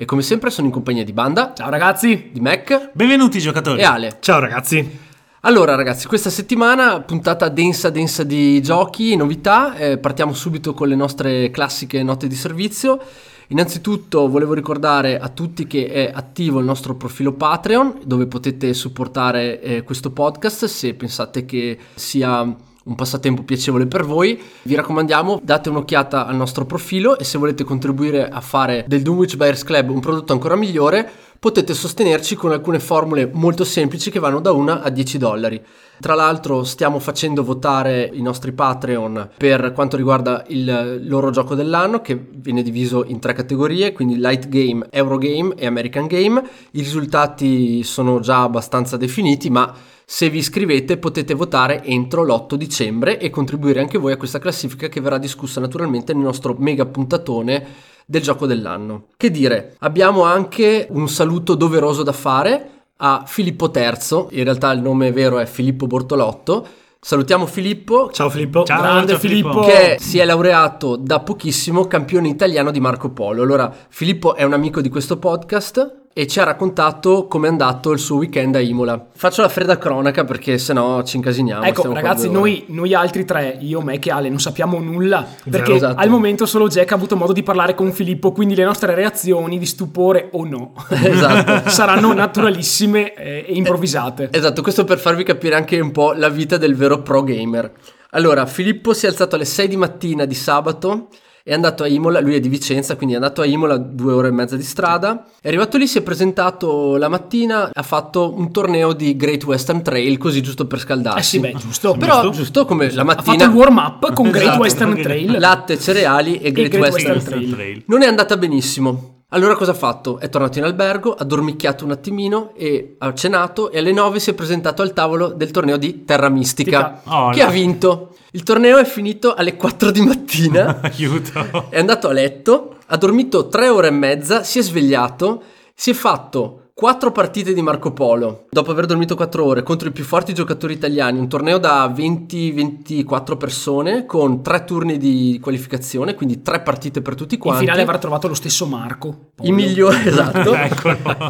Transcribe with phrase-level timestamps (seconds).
[0.00, 3.80] e come sempre sono in compagnia di Banda, Ciao ragazzi, di Mac Benvenuti giocatori.
[3.80, 4.18] e Ale.
[4.20, 5.06] ciao ragazzi.
[5.40, 10.94] Allora ragazzi, questa settimana puntata densa densa di giochi, novità, eh, partiamo subito con le
[10.94, 13.00] nostre classiche note di servizio.
[13.48, 19.60] Innanzitutto volevo ricordare a tutti che è attivo il nostro profilo Patreon dove potete supportare
[19.60, 22.54] eh, questo podcast se pensate che sia
[22.88, 24.40] un passatempo piacevole per voi.
[24.62, 29.36] Vi raccomandiamo, date un'occhiata al nostro profilo e se volete contribuire a fare del Dunwich
[29.36, 31.08] Buyers Club un prodotto ancora migliore,
[31.38, 35.62] potete sostenerci con alcune formule molto semplici che vanno da 1 a 10 dollari.
[36.00, 42.00] Tra l'altro stiamo facendo votare i nostri Patreon per quanto riguarda il loro gioco dell'anno
[42.00, 46.42] che viene diviso in tre categorie, quindi Light Game, Eurogame e American Game.
[46.72, 49.72] I risultati sono già abbastanza definiti, ma
[50.10, 54.88] se vi iscrivete potete votare entro l'8 dicembre e contribuire anche voi a questa classifica
[54.88, 57.66] che verrà discussa naturalmente nel nostro mega puntatone
[58.06, 59.08] del gioco dell'anno.
[59.18, 64.80] Che dire, abbiamo anche un saluto doveroso da fare a Filippo III, in realtà il
[64.80, 66.66] nome vero è Filippo Bortolotto.
[67.00, 68.64] Salutiamo Filippo Ciao Filippo.
[68.64, 69.62] Ciao, Grande ciao, Filippo.
[69.62, 69.68] Filippo.
[69.68, 73.42] che si è laureato da pochissimo campione italiano di Marco Polo.
[73.42, 77.92] Allora, Filippo è un amico di questo podcast e ci ha raccontato come è andato
[77.92, 79.06] il suo weekend a Imola.
[79.14, 81.62] Faccio la fredda cronaca perché sennò ci incasiniamo.
[81.62, 86.00] Ecco ragazzi, noi, noi altri tre, io, me e Ale, non sappiamo nulla perché esatto.
[86.00, 89.60] al momento solo Jack ha avuto modo di parlare con Filippo, quindi le nostre reazioni
[89.60, 91.70] di stupore o no Esatto.
[91.70, 94.30] saranno naturalissime eh, e improvvisate.
[94.32, 97.70] Esatto, questo per farvi capire anche un po' la vita del vero pro gamer.
[98.10, 101.10] Allora, Filippo si è alzato alle 6 di mattina di sabato,
[101.48, 104.28] è andato a Imola, lui è di Vicenza, quindi è andato a Imola due ore
[104.28, 108.52] e mezza di strada, è arrivato lì, si è presentato la mattina, ha fatto un
[108.52, 111.18] torneo di Great Western Trail, così giusto per scaldarsi.
[111.18, 111.96] Eh sì, beh, giusto.
[111.98, 112.36] Però giusto.
[112.36, 113.38] giusto come la ha mattina...
[113.38, 115.38] fatto il warm up con Great Esatto, Western Trail.
[115.38, 117.52] Latte, cereali e Great, Great Western, Western Trail.
[117.54, 117.82] Trail.
[117.86, 119.17] Non è andata benissimo.
[119.30, 120.18] Allora cosa ha fatto?
[120.18, 124.30] È tornato in albergo, ha dormicchiato un attimino e ha cenato e alle 9 si
[124.30, 127.46] è presentato al tavolo del torneo di Terra Mistica, Oh, che no.
[127.48, 128.14] ha vinto.
[128.30, 131.66] Il torneo è finito alle 4 di mattina, Aiuto.
[131.68, 135.42] è andato a letto, ha dormito 3 ore e mezza, si è svegliato,
[135.74, 139.90] si è fatto 4 partite di Marco Polo, dopo aver dormito 4 ore, contro i
[139.90, 146.40] più forti giocatori italiani, un torneo da 20-24 persone con 3 turni di qualificazione, quindi
[146.40, 147.64] 3 partite per tutti In quanti.
[147.64, 149.30] finale avrà trovato lo stesso Marco.
[149.42, 150.52] I migliori, esatto.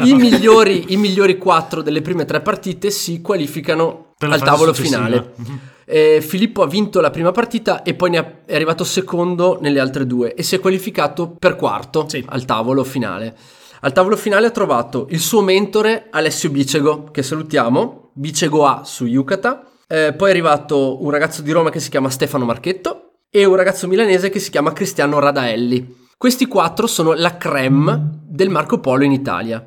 [0.04, 5.04] I migliori, I migliori quattro delle prime tre partite si qualificano al tavolo successiva.
[5.06, 5.32] finale.
[5.91, 9.80] Eh, Filippo ha vinto la prima partita e poi ne ha- è arrivato secondo nelle
[9.80, 12.22] altre due e si è qualificato per quarto Sì.
[12.28, 13.34] al tavolo finale.
[13.81, 19.05] Al tavolo finale ha trovato il suo mentore Alessio Bicego, che salutiamo, Bicego A su
[19.06, 19.65] Yucata.
[19.87, 23.55] Eh, poi è arrivato un ragazzo di Roma che si chiama Stefano Marchetto e un
[23.56, 25.97] ragazzo milanese che si chiama Cristiano Radaelli.
[26.16, 29.65] Questi quattro sono la creme del Marco Polo in Italia.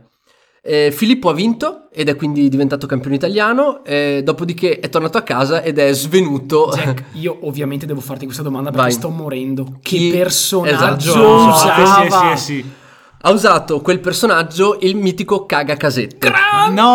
[0.63, 5.21] Eh, Filippo ha vinto ed è quindi diventato campione italiano, eh, dopodiché è tornato a
[5.23, 6.71] casa ed è svenuto.
[6.75, 8.91] Jack, io ovviamente devo farti questa domanda perché Vai.
[8.95, 9.79] sto morendo.
[9.81, 11.47] Chi- Che personaggio Esatto.
[11.47, 12.35] usava?
[12.35, 12.71] sì, sì, sì.
[13.21, 16.29] Ha usato quel personaggio il mitico caga casette.
[16.29, 16.91] Grande, No!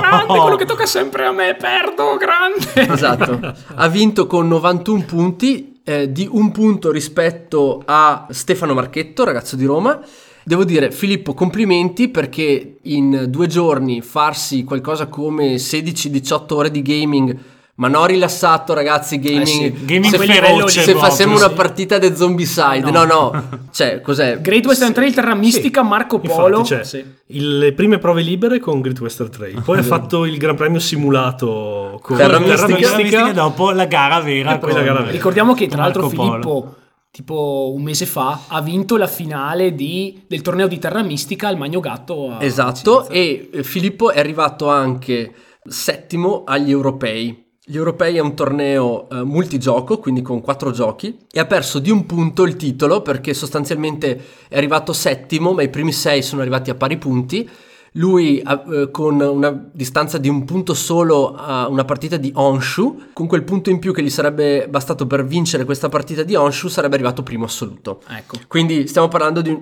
[0.00, 2.92] grande, quello che tocca sempre a me, perdo, grande.
[2.92, 3.54] Esatto.
[3.74, 9.64] Ha vinto con 91 punti, eh, di un punto rispetto a Stefano Marchetto, ragazzo di
[9.64, 10.00] Roma.
[10.42, 17.36] Devo dire, Filippo, complimenti perché in due giorni farsi qualcosa come 16-18 ore di gaming,
[17.78, 19.18] ma non rilassato, ragazzi.
[19.18, 21.54] Gaming, Eh sì, gaming se, feroce se facciamo una sì.
[21.54, 24.40] partita di zombicide, no, no, cioè, cos'è?
[24.40, 26.64] Great Western Trail, Terra Mistica, Marco Infatti, Polo.
[26.64, 27.04] cioè, Sì.
[27.26, 31.98] le prime prove libere con Great Western Trail, poi ha fatto il Gran Premio simulato
[32.02, 32.96] con Terra Terra Mistica.
[32.96, 34.54] Mistica, dopo la gara vera.
[34.54, 35.10] E poi con- la gara vera.
[35.12, 36.22] Ricordiamo che tra l'altro Marco.
[36.22, 36.74] Filippo,
[37.10, 41.56] tipo un mese fa, ha vinto la finale di- del torneo di Terra Mistica al
[41.56, 42.32] Magno Gatto.
[42.32, 43.12] a Esatto, Vicenza.
[43.12, 45.32] e eh, Filippo è arrivato anche
[45.64, 47.46] settimo agli europei.
[47.70, 51.90] Gli europei è un torneo eh, multigioco, quindi con quattro giochi, e ha perso di
[51.90, 54.18] un punto il titolo perché sostanzialmente
[54.48, 57.46] è arrivato settimo, ma i primi sei sono arrivati a pari punti.
[57.92, 63.26] Lui eh, con una distanza di un punto solo a una partita di Honshu, con
[63.26, 66.94] quel punto in più che gli sarebbe bastato per vincere questa partita di Honshu, sarebbe
[66.94, 68.02] arrivato primo assoluto.
[68.08, 68.38] Ecco.
[68.46, 69.56] Quindi stiamo parlando di...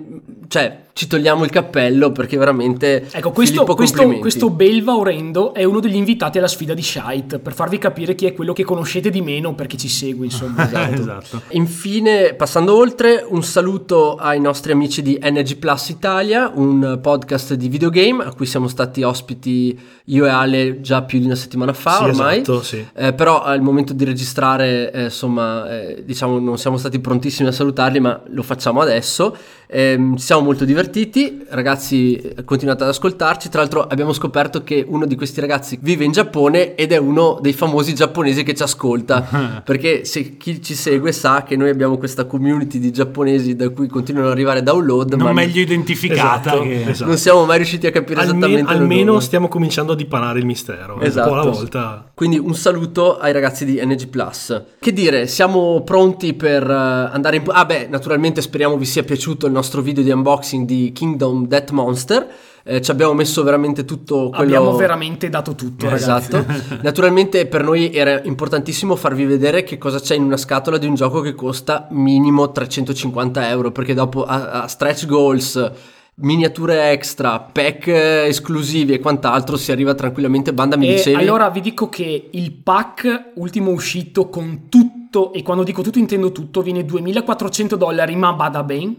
[0.47, 3.07] cioè, ci togliamo il cappello perché veramente...
[3.11, 7.53] Ecco, questo, questo, questo Belva Orendo è uno degli invitati alla sfida di Shite, per
[7.53, 10.67] farvi capire chi è quello che conoscete di meno perché ci segue, insomma.
[10.91, 11.41] esatto.
[11.49, 17.67] Infine, passando oltre, un saluto ai nostri amici di Energy Plus Italia, un podcast di
[17.69, 21.97] videogame a cui siamo stati ospiti io e Ale già più di una settimana fa
[21.97, 22.35] Sì, ormai.
[22.41, 22.85] esatto, sì.
[22.95, 27.51] Eh, però al momento di registrare, eh, insomma, eh, diciamo non siamo stati prontissimi a
[27.51, 29.35] salutarli, ma lo facciamo adesso.
[29.69, 33.49] Ehm, ci siamo molto divertiti, ragazzi, continuate ad ascoltarci.
[33.49, 37.39] Tra l'altro, abbiamo scoperto che uno di questi ragazzi vive in Giappone ed è uno
[37.41, 39.61] dei famosi giapponesi che ci ascolta.
[39.65, 43.87] perché se chi ci segue sa che noi abbiamo questa community di giapponesi da cui
[43.87, 46.51] continuano ad arrivare download, Non ma meglio identificata.
[46.53, 47.09] Esatto, che- esatto.
[47.09, 50.99] non siamo mai riusciti a capire Alme- esattamente almeno stiamo cominciando a dipanare il mistero.
[50.99, 51.29] Esatto.
[51.29, 52.11] Un po' alla volta.
[52.13, 54.63] Quindi un saluto ai ragazzi di NG Plus.
[54.79, 57.43] Che dire, siamo pronti per eh, andare in...
[57.47, 61.71] Ah beh, naturalmente speriamo vi sia piaciuto il nostro video di unboxing di Kingdom Death
[61.71, 62.27] Monster.
[62.69, 64.43] Eh, ci abbiamo messo veramente tutto quello...
[64.43, 66.35] Abbiamo veramente dato tutto, ragazzi.
[66.35, 66.45] Esatto.
[66.83, 70.95] Naturalmente per noi era importantissimo farvi vedere che cosa c'è in una scatola di un
[70.95, 75.71] gioco che costa minimo 350 euro, perché dopo a, a stretch goals,
[76.19, 80.53] miniature extra, pack eh, esclusivi e quant'altro si arriva tranquillamente.
[80.53, 81.15] Banda mi E dicevi?
[81.21, 86.31] allora vi dico che il pack ultimo uscito con tutto, e quando dico tutto intendo
[86.31, 88.95] tutto, viene 2400 dollari, ma bada ben,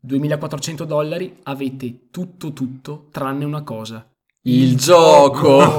[0.00, 4.06] 2400 dollari, avete tutto tutto tranne una cosa.
[4.50, 5.76] Il gioco.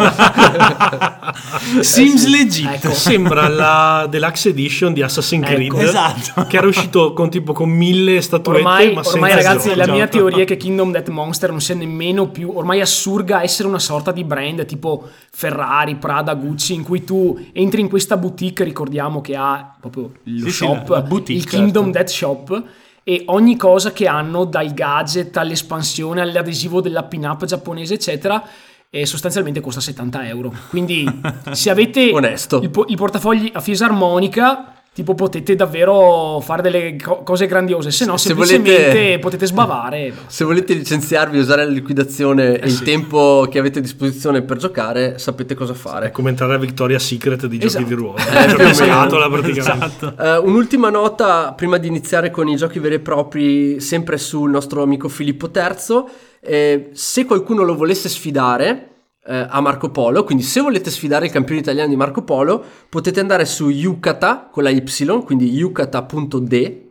[1.82, 2.68] Seems legit.
[2.68, 2.94] Ecco.
[2.94, 5.74] Sembra la Deluxe Edition di Assassin's Creed.
[5.74, 5.80] Ecco.
[5.80, 6.46] Esatto.
[6.46, 9.86] Che era uscito con tipo con mille statuette, Ormai, ma ormai ragazzi, gioco.
[9.86, 13.68] la mia teoria è che Kingdom Death Monster non sia nemmeno più, ormai assurga essere
[13.68, 18.64] una sorta di brand tipo Ferrari, Prada, Gucci, in cui tu entri in questa boutique,
[18.64, 21.98] ricordiamo che ha proprio lo Sì, sì, shop, la boutique, il Kingdom certo.
[21.98, 22.64] Death Shop,
[23.10, 28.48] e ogni cosa che hanno, dal gadget all'espansione, all'adesivo della pin-up giapponese, eccetera,
[28.88, 30.54] e sostanzialmente costa 70 euro.
[30.70, 31.10] Quindi
[31.50, 37.46] se avete il, po- il portafogli a fisarmonica, tipo potete davvero fare delle co- cose
[37.48, 40.14] grandiose, se no Se semplicemente volete- potete sbavare.
[40.28, 45.18] Se volete licenziarvi, usare la liquidazione e il tempo che avete a disposizione per giocare,
[45.18, 46.12] sapete cosa È fare.
[46.12, 47.84] come entrare a Victoria's Secret di Esatto.
[47.84, 48.18] giochi di ruolo.
[48.18, 49.86] Eh, Giochi più scatola praticamente.
[49.86, 50.14] Esatto.
[50.22, 54.82] Eh, un'ultima nota prima di iniziare con i giochi veri e propri, sempre sul nostro
[54.84, 56.04] amico Filippo III.
[56.42, 58.89] Eh, se qualcuno lo volesse sfidare
[59.26, 63.20] eh, a Marco Polo, quindi se volete sfidare il campione italiano di Marco Polo, potete
[63.20, 64.84] andare su Yucata con la Y,
[65.24, 66.90] quindi yucata.de.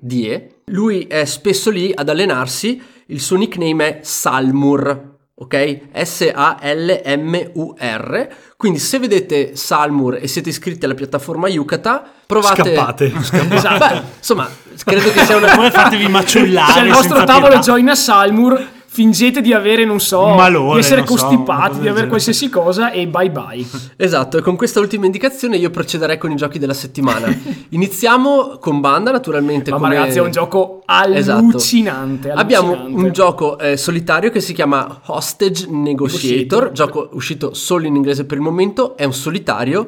[0.67, 5.17] Lui è spesso lì ad allenarsi, il suo nickname è Salmur.
[5.41, 5.81] Ok?
[5.93, 6.69] S-A-L-M-U-R.
[8.57, 12.75] Quindi se vedete Salmur e siete iscritti alla piattaforma Yucata, provate...
[12.75, 13.13] Scappate.
[13.55, 13.87] Esatto.
[13.87, 14.51] Beh, insomma,
[14.85, 15.53] credo che sia una...
[15.53, 16.73] Oppure fatevi maciullare.
[16.73, 17.61] Se al vostro tavolo pietà.
[17.61, 21.81] join a Salmur, fingete di avere, non so, Un malore, di essere so, costipati, cosa
[21.83, 23.67] di avere qualsiasi cosa e bye bye.
[23.97, 27.27] Esatto, e con questa ultima indicazione io procederei con i giochi della settimana.
[27.71, 29.71] Iniziamo con Banda, naturalmente.
[29.71, 30.83] Ma come- ragazzi, è un gioco
[31.13, 31.39] Esatto.
[31.39, 32.31] allucinante.
[32.31, 33.03] Abbiamo allucinante.
[33.05, 36.73] un gioco eh, solitario che si chiama Hostage Negotiator, Negotiator.
[36.73, 39.87] gioco uscito solo in inglese per il momento, è un solitario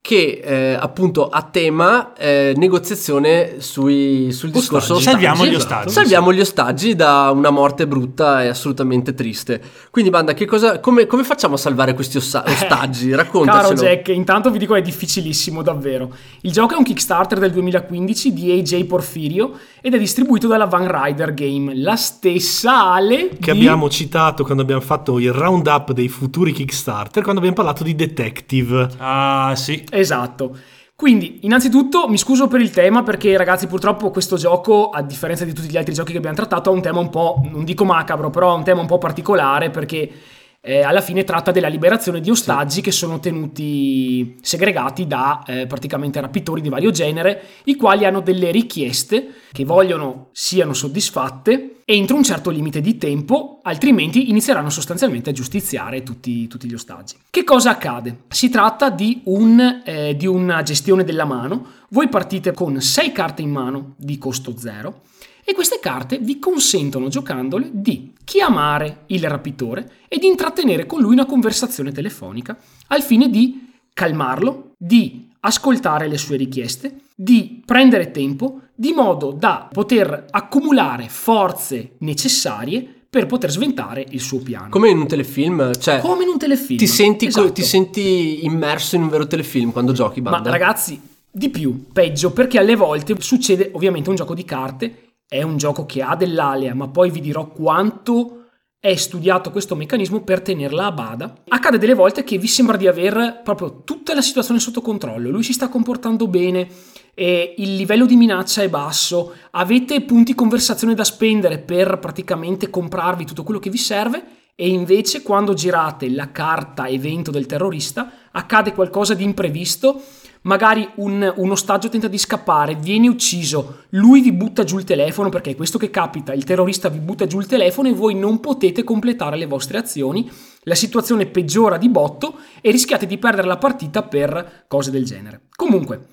[0.00, 5.10] che eh, appunto ha tema eh, negoziazione sui, sul discorso Ostaggi.
[5.10, 5.90] Salviamo gli ostaggi.
[5.90, 9.60] Salviamo gli ostaggi da una morte brutta e assolutamente triste.
[9.90, 13.14] Quindi, Banda, che cosa, come, come facciamo a salvare questi ossa- ostaggi?
[13.14, 13.72] Raccontacelo.
[13.72, 16.14] Eh, Caro Jack, intanto vi dico è difficilissimo davvero.
[16.40, 20.88] Il gioco è un Kickstarter del 2015 di AJ Porfirio ed è distribuito dalla Van
[20.90, 26.08] Rider Game, la stessa Ale Che di- abbiamo citato quando abbiamo fatto il roundup dei
[26.08, 28.88] futuri Kickstarter, quando abbiamo parlato di Detective.
[28.98, 29.84] Ah, sì.
[29.90, 30.56] Esatto.
[30.94, 35.52] Quindi, innanzitutto mi scuso per il tema perché ragazzi purtroppo questo gioco, a differenza di
[35.52, 38.30] tutti gli altri giochi che abbiamo trattato, ha un tema un po', non dico macabro,
[38.30, 40.10] però ha un tema un po' particolare perché
[40.60, 46.20] eh, alla fine tratta della liberazione di ostaggi che sono tenuti segregati da eh, praticamente
[46.20, 52.22] rapitori di vario genere, i quali hanno delle richieste che vogliono siano soddisfatte entro un
[52.22, 57.14] certo limite di tempo, altrimenti inizieranno sostanzialmente a giustiziare tutti, tutti gli ostaggi.
[57.30, 58.24] Che cosa accade?
[58.28, 63.40] Si tratta di, un, eh, di una gestione della mano, voi partite con 6 carte
[63.40, 65.00] in mano di costo zero
[65.48, 71.12] e queste carte vi consentono, giocandole, di chiamare il rapitore e di intrattenere con lui
[71.14, 72.54] una conversazione telefonica
[72.88, 79.66] al fine di calmarlo, di ascoltare le sue richieste, di prendere tempo, di modo da
[79.72, 84.68] poter accumulare forze necessarie per poter sventare il suo piano.
[84.68, 86.76] Come in un telefilm, cioè Come in un telefilm.
[86.78, 87.52] ti senti, Esatto.
[87.52, 90.50] ti senti immerso in un vero telefilm quando giochi, Ma banda.
[90.50, 91.00] ragazzi,
[91.30, 95.84] di più, peggio, perché alle volte succede ovviamente un gioco di carte, è un gioco
[95.84, 98.34] che ha dell'alea, ma poi vi dirò quanto
[98.80, 101.42] è studiato questo meccanismo per tenerla a bada.
[101.48, 105.42] Accade delle volte che vi sembra di aver proprio tutta la situazione sotto controllo, lui
[105.42, 106.68] si sta comportando bene,
[107.14, 113.42] il livello di minaccia è basso, avete punti conversazione da spendere per praticamente comprarvi tutto
[113.42, 114.22] quello che vi serve
[114.54, 120.00] e invece quando girate la carta evento del terrorista accade qualcosa di imprevisto,
[120.48, 125.28] magari un, un ostaggio tenta di scappare, viene ucciso, lui vi butta giù il telefono
[125.28, 128.40] perché è questo che capita, il terrorista vi butta giù il telefono e voi non
[128.40, 130.28] potete completare le vostre azioni,
[130.62, 135.48] la situazione peggiora di botto e rischiate di perdere la partita per cose del genere.
[135.54, 136.06] Comunque,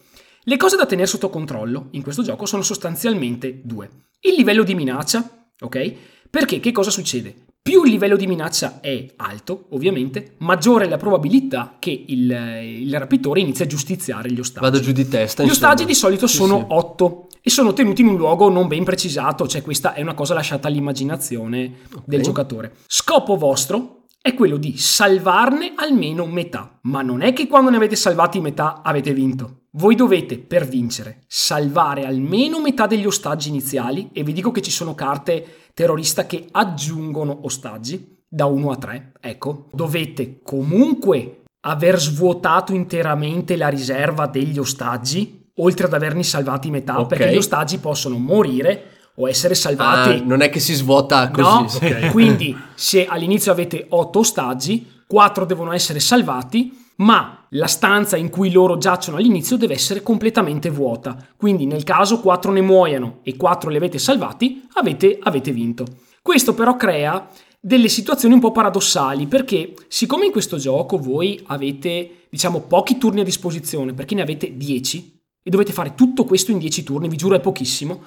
[0.44, 3.90] le cose da tenere sotto controllo in questo gioco sono sostanzialmente due.
[4.20, 5.94] Il livello di minaccia, ok?
[6.30, 7.46] Perché che cosa succede?
[7.68, 13.00] Più il livello di minaccia è alto, ovviamente, maggiore è la probabilità che il, il
[13.00, 14.64] rapitore inizi a giustiziare gli ostaggi.
[14.64, 15.42] Vado giù di testa.
[15.42, 15.70] Gli insomma.
[15.70, 16.66] ostaggi di solito Sì, sono sì.
[16.68, 20.36] 8 e sono tenuti in un luogo non ben precisato, cioè questa è una cosa
[20.36, 22.72] lasciata all'immaginazione del giocatore.
[22.86, 27.96] Scopo vostro è quello di salvarne almeno metà, ma non è che quando ne avete
[27.96, 29.66] salvati metà avete vinto.
[29.74, 34.72] Voi dovete, per vincere, salvare almeno metà degli ostaggi iniziali e vi dico che ci
[34.72, 39.12] sono carte terrorista che aggiungono ostaggi da 1 a 3.
[39.22, 47.00] Ecco, dovete comunque aver svuotato interamente la riserva degli ostaggi, oltre ad averne salvati metà,
[47.00, 47.10] Ok.
[47.10, 50.10] perché gli ostaggi possono morire o essere salvati.
[50.10, 51.42] Ah, non è che si svuota così.
[51.42, 51.68] No,
[52.02, 52.10] sì.
[52.12, 58.52] quindi se all'inizio avete 8 ostaggi, 4 devono essere salvati, ma la stanza in cui
[58.52, 61.18] loro giacciono all'inizio deve essere completamente vuota.
[61.36, 65.86] Quindi nel caso 4 ne muoiano e 4 li avete salvati, avete, avete vinto.
[66.22, 67.28] Questo però crea
[67.60, 73.22] delle situazioni un po' paradossali perché siccome in questo gioco voi avete diciamo pochi turni
[73.22, 77.18] a disposizione perché ne avete 10 e dovete fare tutto questo in 10 turni, vi
[77.18, 78.04] giuro è pochissimo,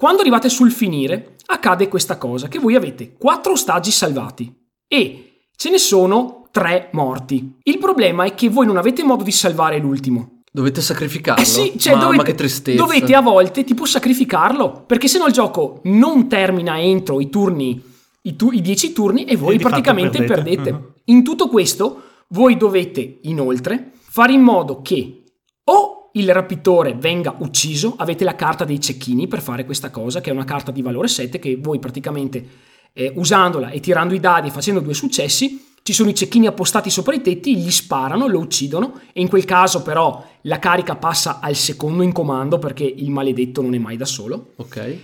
[0.00, 4.50] quando arrivate sul finire, accade questa cosa, che voi avete 4 ostaggi salvati
[4.88, 7.58] e ce ne sono 3 morti.
[7.64, 10.40] Il problema è che voi non avete modo di salvare l'ultimo.
[10.50, 11.42] Dovete sacrificarlo.
[11.42, 12.82] Eh sì, cioè Mamma, dovete, che tristezza.
[12.82, 17.78] dovete a volte tipo sacrificarlo, perché se no il gioco non termina entro i turni,
[18.22, 20.56] i, tu- i 10 turni e voi E praticamente perdete.
[20.62, 20.72] perdete.
[20.72, 20.92] Mhm.
[21.04, 25.24] In tutto questo voi dovete inoltre fare in modo che
[25.64, 30.30] o il rapitore venga ucciso, avete la carta dei cecchini per fare questa cosa, che
[30.30, 32.46] è una carta di valore 7 che voi praticamente
[32.92, 36.90] eh, usandola e tirando i dadi e facendo due successi, ci sono i cecchini appostati
[36.90, 41.38] sopra i tetti, gli sparano, lo uccidono e in quel caso però la carica passa
[41.40, 44.52] al secondo in comando perché il maledetto non è mai da solo.
[44.56, 44.96] Ok.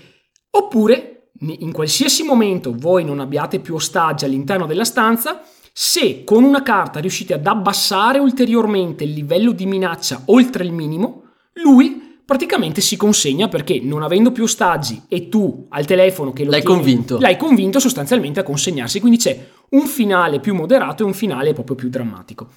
[0.50, 5.42] Oppure, in qualsiasi momento voi non abbiate più ostaggi all'interno della stanza,
[5.78, 11.24] se con una carta riuscite ad abbassare ulteriormente il livello di minaccia oltre il minimo,
[11.62, 16.50] lui praticamente si consegna perché non avendo più ostaggi e tu al telefono che lo
[16.50, 17.18] L'hai tieni, convinto.
[17.18, 21.76] l'hai convinto sostanzialmente a consegnarsi, quindi c'è un finale più moderato e un finale proprio
[21.76, 22.48] più drammatico.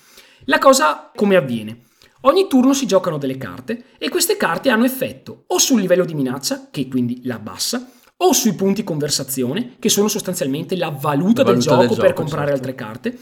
[0.45, 1.87] La cosa come avviene?
[2.21, 6.13] Ogni turno si giocano delle carte e queste carte hanno effetto o sul livello di
[6.13, 7.85] minaccia, che quindi la abbassa,
[8.21, 12.07] o sui punti conversazione, che sono sostanzialmente la valuta, La del, valuta gioco del per
[12.09, 12.67] gioco, comprare certo.
[12.67, 13.19] altre carte.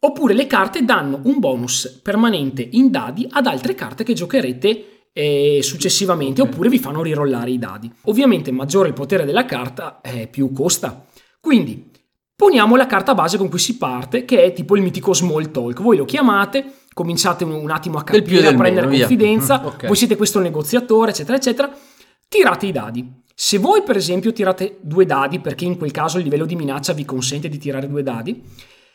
[0.00, 5.60] Oppure le carte danno un bonus permanente in dadi ad altre carte che giocherete eh,
[5.62, 6.48] successivamente, Ok.
[6.52, 7.90] oppure vi fanno rirollare i dadi.
[8.02, 11.06] Ovviamente maggiore il potere della carta, eh, più costa.
[11.40, 11.90] Quindi
[12.36, 15.80] poniamo la carta base con cui si parte, che è tipo il mitico small talk.
[15.80, 19.62] Voi lo chiamate, cominciate un, un attimo a Del capire, a del prendere meno, confidenza,
[19.66, 19.86] Ok.
[19.86, 21.74] voi siete questo negoziatore, eccetera, eccetera.
[22.28, 23.24] Tirate i dadi.
[23.38, 26.94] Se voi, per esempio, tirate due dadi, perché in quel caso il livello di minaccia
[26.94, 28.42] vi consente di tirare due dadi,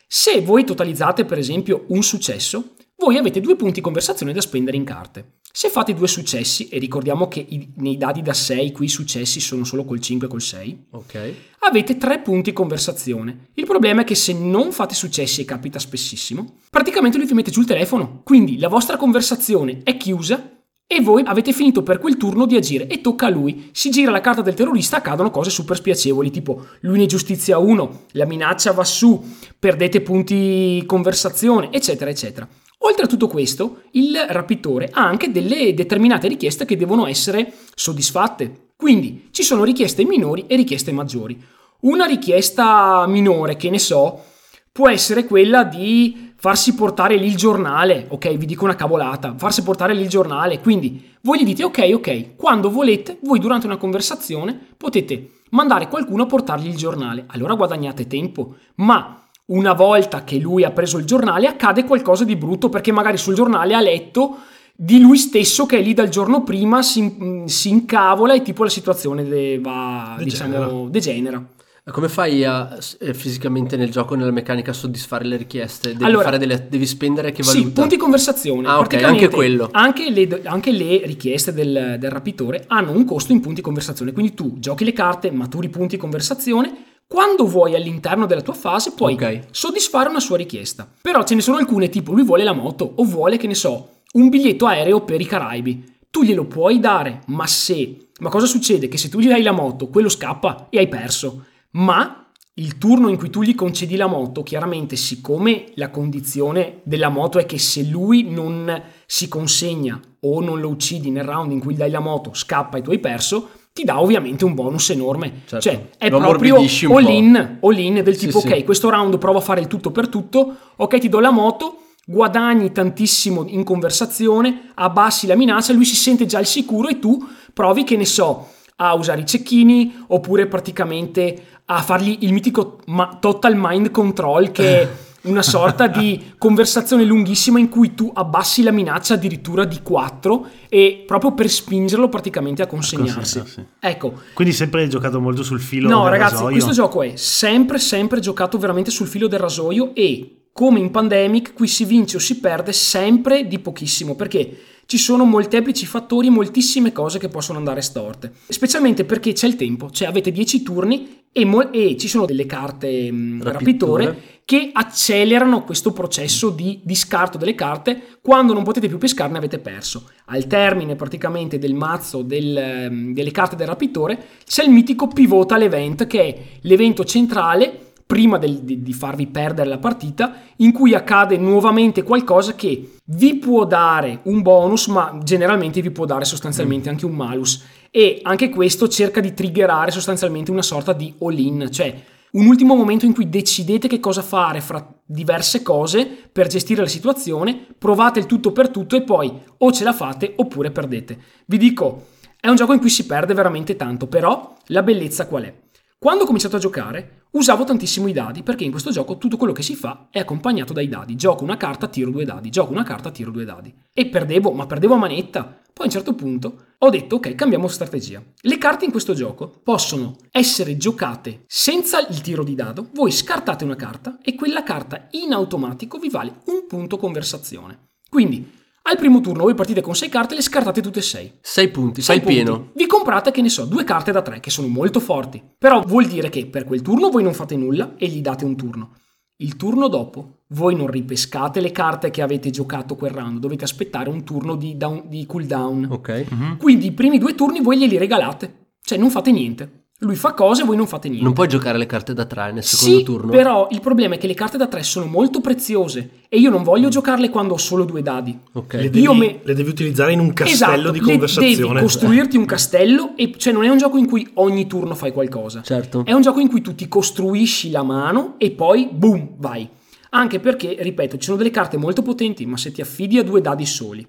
[0.08, 4.84] se voi totalizzate, per esempio, un successo, voi avete due punti conversazione da spendere in
[4.84, 5.34] carte.
[5.54, 9.40] Se fate due successi, e ricordiamo che i- nei dadi da 6 qui i successi
[9.40, 11.34] sono solo col 5 e col 6, Ok.
[11.60, 13.50] avete tre punti conversazione.
[13.54, 17.52] Il problema è che se non fate successi, e capita spessissimo, praticamente lui vi mette
[17.52, 18.22] giù il telefono.
[18.24, 20.58] Quindi la vostra conversazione è chiusa
[20.94, 23.70] e voi avete finito per quel turno di agire e tocca a lui.
[23.72, 28.02] Si gira la carta del terrorista, accadono cose super spiacevoli, tipo lui ne giustizia uno,
[28.12, 29.24] la minaccia va su,
[29.58, 32.46] perdete punti conversazione, eccetera, eccetera.
[32.80, 38.72] Oltre a tutto questo, il rapitore ha anche delle determinate richieste che devono essere soddisfatte.
[38.76, 41.42] Quindi ci sono richieste minori e richieste maggiori.
[41.84, 44.26] Una richiesta minore, che ne so,
[44.74, 49.62] può essere quella di farsi portare lì il giornale, ok, vi dico una cavolata, farsi
[49.62, 53.78] portare lì il giornale, quindi voi gli dite ok, ok, quando volete, voi durante una
[53.78, 57.26] conversazione potete mandare qualcuno a portargli il giornale.
[57.28, 62.36] Allora guadagnate tempo, ma una volta che lui ha preso il giornale accade qualcosa di
[62.36, 64.38] brutto perché magari sul giornale ha letto
[64.74, 68.64] di lui stesso che è lì dal giorno prima, si, mm, si incavola e tipo
[68.64, 70.58] la situazione de- va, Degenera.
[70.66, 71.46] diciamo, degenera.
[71.92, 75.90] Come fai a, eh, fisicamente nel gioco, nella meccanica, a soddisfare le richieste?
[75.92, 77.68] Devi, Allora- delle, devi spendere che valuta?
[77.68, 78.68] Sì, punti conversazione.
[78.68, 79.70] Ah, ok, anche quello.
[79.72, 84.12] Anche le, anche le richieste del, del rapitore hanno un costo in punti conversazione.
[84.14, 86.86] Quindi tu giochi le carte, maturi punti conversazione.
[87.08, 89.40] Quando vuoi all'interno della tua fase puoi Ok.
[89.52, 90.90] soddisfare una sua richiesta.
[91.02, 93.90] Però ce ne sono alcune, tipo lui vuole la moto o vuole, che ne so,
[94.14, 95.84] un biglietto aereo per i Caraibi.
[96.10, 98.08] Tu glielo puoi dare, ma se...
[98.22, 98.88] Ma cosa succede?
[98.88, 101.46] Che se tu gli dai la moto, quello scappa e hai perso.
[101.72, 102.26] Ma
[102.56, 107.40] il turno in cui tu gli concedi la moto, chiaramente siccome la condizione della moto
[107.40, 111.74] è che se lui non si consegna o non lo uccidi nel round in cui
[111.74, 115.44] gli dai la moto, scappa e tu hai perso, ti dà ovviamente un bonus enorme.
[115.46, 115.60] Certo.
[115.62, 117.10] Cioè, è Lo proprio ammorbidisci un all po'.
[117.10, 118.48] in, all in del Sì, tipo, sì.
[118.48, 121.78] ok, questo round provo a fare il tutto per tutto, ok, ti do la moto,
[122.06, 127.18] guadagni tantissimo in conversazione, abbassi la minaccia, lui si sente già al sicuro e tu
[127.54, 133.18] provi, che ne so, a usare i cecchini oppure praticamente a fargli il mitico ma-
[133.20, 134.90] total mind control che è
[135.24, 141.04] una sorta di conversazione lunghissima in cui tu abbassi la minaccia addirittura di 4 e
[141.06, 143.14] proprio per spingerlo praticamente a consegnarsi.
[143.38, 143.66] consegnarsi.
[143.80, 146.52] Ecco, Quindi sempre giocato molto sul filo No, del ragazzi, rasoio.
[146.52, 151.54] questo gioco è sempre, sempre giocato veramente sul filo del rasoio e come in Pandemic
[151.54, 156.92] qui si vince o si perde sempre di pochissimo perché ci sono molteplici fattori moltissime
[156.92, 158.34] cose che possono andare storte.
[158.50, 162.46] Specialmente perché c'è il tempo, cioè avete 10 turni e, mo- e ci sono delle
[162.46, 164.06] carte mh, Rapitore.
[164.06, 168.18] rapitore che accelerano questo processo di, di scarto delle carte.
[168.22, 170.10] Quando non potete più pescarne avete perso.
[170.26, 175.62] Al termine praticamente del mazzo del, ehm, delle carte del rapitore c'è il mitico pivotal
[175.62, 180.94] event che è l'evento centrale prima del- di, di farvi perdere la partita in cui
[180.94, 186.90] accade nuovamente qualcosa che vi può dare un bonus ma generalmente vi può dare sostanzialmente
[186.90, 192.04] anche un malus e anche questo cerca di triggerare sostanzialmente una sorta di all-in cioè
[192.32, 196.88] un ultimo momento in cui decidete che cosa fare fra diverse cose per gestire la
[196.88, 201.18] situazione, provate il tutto per tutto e poi o ce la fate oppure perdete.
[201.46, 202.08] Vi dico,
[202.40, 205.54] è un gioco in cui si perde veramente tanto, però la bellezza qual è?
[206.04, 209.54] Quando ho cominciato a giocare usavo tantissimo i dadi perché in questo gioco tutto quello
[209.54, 211.16] che si fa è accompagnato dai dadi.
[211.16, 213.72] Gioco una carta, tiro due dadi, gioco una carta, tiro due dadi.
[213.94, 215.44] E perdevo, ma perdevo a manetta.
[215.44, 218.20] Poi a un certo punto ho detto ok, cambiamo strategia.
[218.42, 222.90] Le carte in questo gioco possono essere giocate senza il tiro di dado.
[222.96, 227.90] Voi scartate una carta e quella carta in automatico vi vale un punto conversazione.
[228.10, 228.60] Quindi
[228.92, 231.34] al primo turno voi partite con 6 carte e le scartate tutte e 6.
[231.42, 232.56] 6 punti, Sei fai il pieno.
[232.58, 232.72] punti.
[232.76, 235.42] Vi comprate, che ne so, due carte da tre che sono molto forti.
[235.58, 238.56] Però vuol dire che per quel turno voi non fate nulla e gli date un
[238.56, 238.96] turno.
[239.38, 244.10] Il turno dopo voi non ripescate le carte che avete giocato quel round, dovete aspettare
[244.10, 245.88] un turno di, down- di cooldown.
[245.90, 246.58] Ok.
[246.58, 249.81] Quindi i primi due turni voi glieli regalate, cioè non fate niente.
[250.04, 251.24] Lui fa cose, voi non fate niente.
[251.24, 253.30] Non puoi giocare le carte da 3 nel secondo Sì, turno.
[253.32, 256.64] però il problema è che le carte da tre sono molto preziose e io non
[256.64, 258.36] voglio giocarle quando ho solo due dadi.
[258.54, 258.74] Ok.
[258.74, 261.56] Le devi, me- le devi utilizzare in un castello Esatto, di le- conversazione.
[261.74, 265.12] Devi costruirti un castello e cioè non è un gioco in cui ogni turno fai
[265.12, 265.62] qualcosa.
[265.62, 266.04] Certo.
[266.04, 269.70] È un gioco in cui tu ti costruisci la mano e poi boom, vai.
[270.14, 273.40] Anche perché, ripeto, ci sono delle carte molto potenti, ma se ti affidi a due
[273.40, 274.04] dadi soli,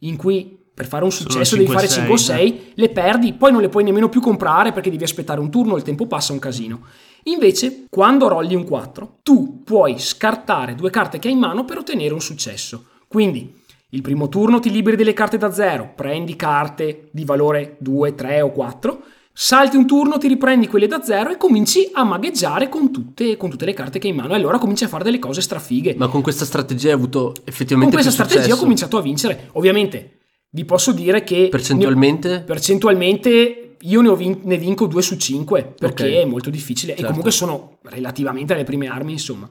[0.00, 3.32] in cui per fare un successo devi 5 fare 5 o 6, 6, le perdi,
[3.34, 6.32] poi non le puoi nemmeno più comprare perché devi aspettare un turno, il tempo passa,
[6.32, 6.80] un casino.
[7.24, 11.78] Invece, quando rolli un 4, tu puoi scartare due carte che hai in mano per
[11.78, 12.86] ottenere un successo.
[13.06, 13.58] Quindi,
[13.90, 18.40] il primo turno ti liberi delle carte da 0, prendi carte di valore 2, 3
[18.40, 19.02] o 4,
[19.32, 23.50] salti un turno, ti riprendi quelle da 0 e cominci a magheggiare con tutte, con
[23.50, 25.94] tutte le carte che hai in mano e allora cominci a fare delle cose strafighe.
[25.98, 28.62] Ma con questa strategia hai avuto Con effettivamente questa più strategia ho successo?
[28.62, 29.48] cominciato a vincere.
[29.52, 30.19] Ovviamente
[30.50, 32.40] vi posso dire che Percentualmente?
[32.40, 36.10] percentualmente io ne, ho vin- ne vinco 2 su 5 perché Ok.
[36.10, 37.06] è molto difficile e Certo.
[37.08, 39.48] comunque sono relativamente alle prime armi, insomma.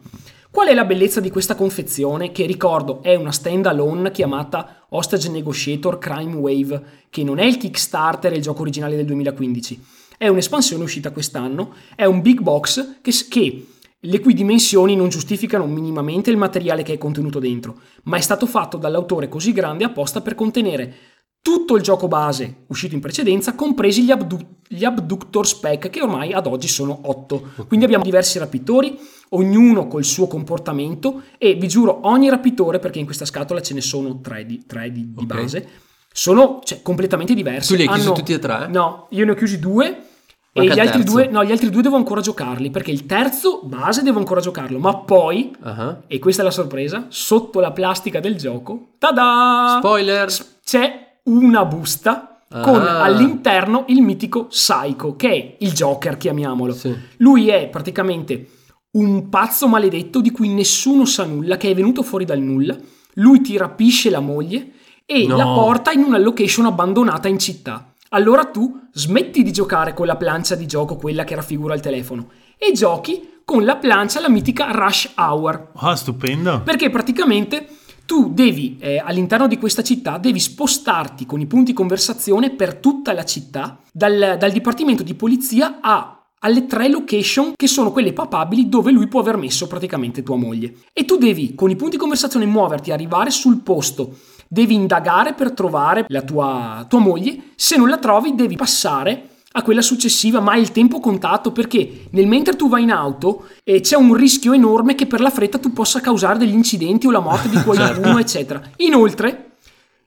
[0.51, 5.29] Qual è la bellezza di questa confezione che ricordo è una stand alone chiamata Hostage
[5.29, 9.83] Negotiator Crime Wave, che non è il Kickstarter e il gioco originale del 2015.
[10.17, 13.65] È un'espansione uscita quest'anno, è un big box che, che
[14.03, 18.45] le cui dimensioni non giustificano minimamente il materiale che è contenuto dentro, ma è stato
[18.45, 20.93] fatto dall'autore così grande apposta per contenere
[21.41, 26.33] tutto il gioco base uscito in precedenza, compresi gli, abdu- gli abductor spec, che ormai
[26.33, 27.51] ad oggi sono 8.
[27.67, 28.97] Quindi abbiamo diversi rapitori,
[29.29, 33.79] ognuno col suo comportamento, e vi giuro, ogni rapitore, perché in questa scatola ce ne
[33.81, 35.25] sono 3 di, tre di- di Ok.
[35.25, 35.67] base,
[36.11, 37.69] sono cioè, completamente diversi.
[37.69, 38.67] Tu li hai chiusi Hanno- tutti e tre?
[38.67, 40.03] No, io ne ho chiusi due.
[40.51, 44.01] E gli altri, due, no, gli altri due devo ancora giocarli, perché il terzo base
[44.01, 45.99] devo ancora giocarlo, ma poi, Ah.
[46.07, 49.75] e questa è la sorpresa, sotto la plastica del gioco, tada!
[49.77, 50.27] Spoiler.
[50.63, 53.03] C'è una busta con Ah.
[53.03, 56.73] all'interno il mitico Psycho, che è il Joker, chiamiamolo.
[56.73, 56.95] Sì.
[57.17, 58.49] Lui è praticamente
[58.93, 62.75] un pazzo maledetto di cui nessuno sa nulla, che è venuto fuori dal nulla.
[63.15, 64.71] Lui ti rapisce la moglie
[65.05, 65.37] e No.
[65.37, 67.88] la porta in una location abbandonata in città.
[68.09, 72.29] Allora tu smetti di giocare con la plancia di gioco, quella che raffigura il telefono,
[72.57, 75.71] e giochi con la plancia, la mitica Rush Hour.
[75.75, 76.61] Ah, stupendo.
[76.63, 77.67] Perché praticamente
[78.05, 83.13] tu devi, eh, all'interno di questa città, devi spostarti con i punti conversazione per tutta
[83.13, 88.69] la città, dal, dal dipartimento di polizia a alle tre location che sono quelle papabili
[88.69, 90.73] dove lui può aver messo praticamente tua moglie.
[90.93, 94.17] E tu devi, con i punti conversazione, muoverti, arrivare sul posto.
[94.51, 97.51] Devi indagare per trovare la tua, tua moglie.
[97.55, 102.07] Se non la trovi, devi passare a quella successiva, ma hai il tempo contato perché
[102.09, 105.59] nel mentre tu vai in auto eh, c'è un rischio enorme che per la fretta
[105.59, 108.59] tu possa causare degli incidenti o la morte di qualcuno, eccetera.
[108.77, 109.51] Inoltre,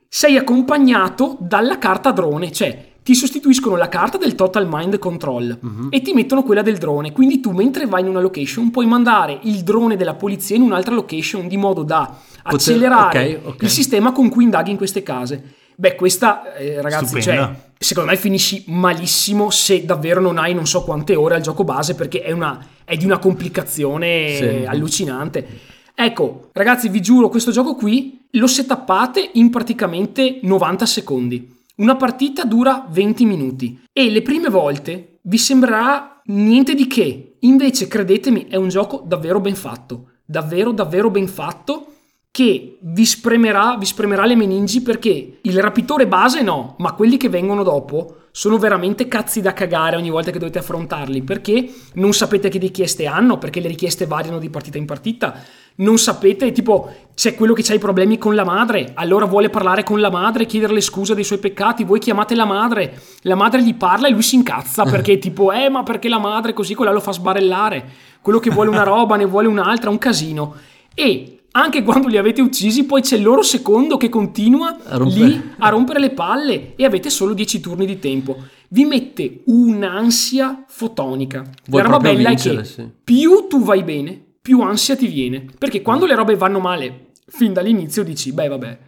[0.08, 5.58] sei accompagnato dalla carta drone, cioè ti sostituiscono la carta del Total Mind Control
[5.90, 7.12] e ti mettono quella del drone.
[7.12, 10.94] Quindi tu mentre vai in una location puoi mandare il drone della polizia in un'altra
[10.94, 13.62] location di modo da accelerare ok, ok.
[13.62, 15.54] il sistema con cui indaghi in queste case.
[15.74, 20.84] Beh, questa, eh, ragazzi, cioè, secondo me finisci malissimo se davvero non hai non so
[20.84, 24.64] quante ore al gioco base perché è, una, è di una complicazione Sì.
[24.66, 25.46] allucinante.
[25.94, 31.60] Ecco, ragazzi, vi giuro, questo gioco qui lo setappate in praticamente 90 secondi.
[31.82, 37.38] Una partita dura 20 minuti e le prime volte vi sembrerà niente di che.
[37.40, 40.10] Invece, credetemi, è un gioco davvero ben fatto.
[40.24, 41.86] Davvero, davvero ben fatto
[42.30, 47.28] che vi spremerà, vi spremerà le meningi perché il rapitore base no, ma quelli che
[47.28, 52.48] vengono dopo sono veramente cazzi da cagare ogni volta che dovete affrontarli perché non sapete
[52.48, 55.42] che richieste hanno, perché le richieste variano di partita in partita,
[55.76, 59.82] non sapete, tipo c'è quello che ha i problemi con la madre, allora vuole parlare
[59.84, 63.74] con la madre, chiederle scusa dei suoi peccati, voi chiamate la madre, la madre gli
[63.74, 67.00] parla e lui si incazza perché tipo, eh ma perché la madre così quella lo
[67.00, 67.88] fa sbarellare,
[68.20, 70.54] quello che vuole una roba ne vuole un'altra, un casino.
[70.94, 75.52] E anche quando li avete uccisi, poi c'è il loro secondo che continua A lì
[75.58, 78.36] a rompere le palle e avete solo 10 turni di tempo.
[78.68, 81.44] Vi mette un'ansia fotonica.
[81.66, 82.90] Vuoi la roba bella vincere, è che sì.
[83.04, 85.46] più tu vai bene, più ansia ti viene.
[85.56, 88.78] Perché quando le robe vanno male fin dall'inizio dici, beh vabbè,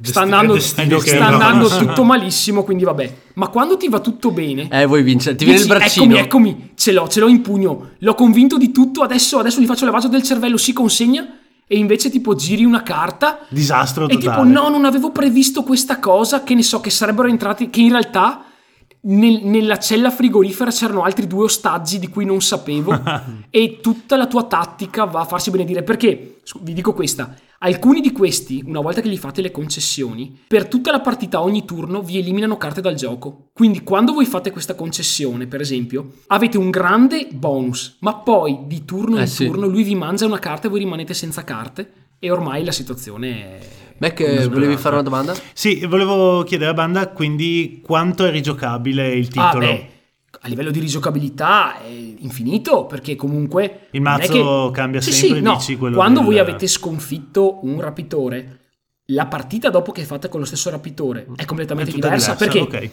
[0.00, 3.14] sta andando, destino sta andando tutto malissimo, quindi vabbè.
[3.34, 4.68] Ma quando ti va tutto bene...
[4.70, 5.34] Eh, vuoi vincere.
[5.34, 6.16] Ti viene il Dici, braccino.
[6.16, 7.90] Eccomi, eccomi, ce l'ho, ce l'ho in pugno.
[7.98, 12.10] L'ho convinto di tutto, adesso, adesso gli faccio lavaggio del cervello, si consegna e invece
[12.10, 14.42] tipo giri una carta Disastro e totale.
[14.42, 17.90] tipo no, non avevo previsto questa cosa, che ne so, che sarebbero entrati, che in
[17.90, 18.44] realtà
[19.02, 23.00] nel- nella cella frigorifera c'erano altri due ostaggi di cui non sapevo
[23.50, 25.82] e tutta la tua tattica va a farsi benedire.
[25.82, 30.66] Perché, vi dico questa, alcuni di questi, una volta che gli fate le concessioni, per
[30.68, 33.48] tutta la partita ogni turno vi eliminano carte dal gioco.
[33.52, 38.84] Quindi quando voi fate questa concessione, per esempio, avete un grande bonus, ma poi di
[38.84, 39.46] turno in Eh sì.
[39.46, 43.28] turno lui vi mangia una carta e voi rimanete senza carte e ormai la situazione
[43.30, 43.58] è...
[44.00, 45.34] Mac, volevi fare una domanda?
[45.52, 49.66] Sì, volevo chiedere a Banda quindi quanto è rigiocabile il titolo.
[49.66, 49.88] Ah, beh,
[50.42, 55.44] a livello di rigiocabilità è infinito perché comunque Il è mazzo cambia Sì, sempre, sì,
[55.44, 58.58] no, dici, quello quando del- voi avete sconfitto un rapitore
[59.10, 62.60] la partita dopo che fate con lo stesso rapitore è completamente È diversa, diversa, perché
[62.60, 62.90] ok.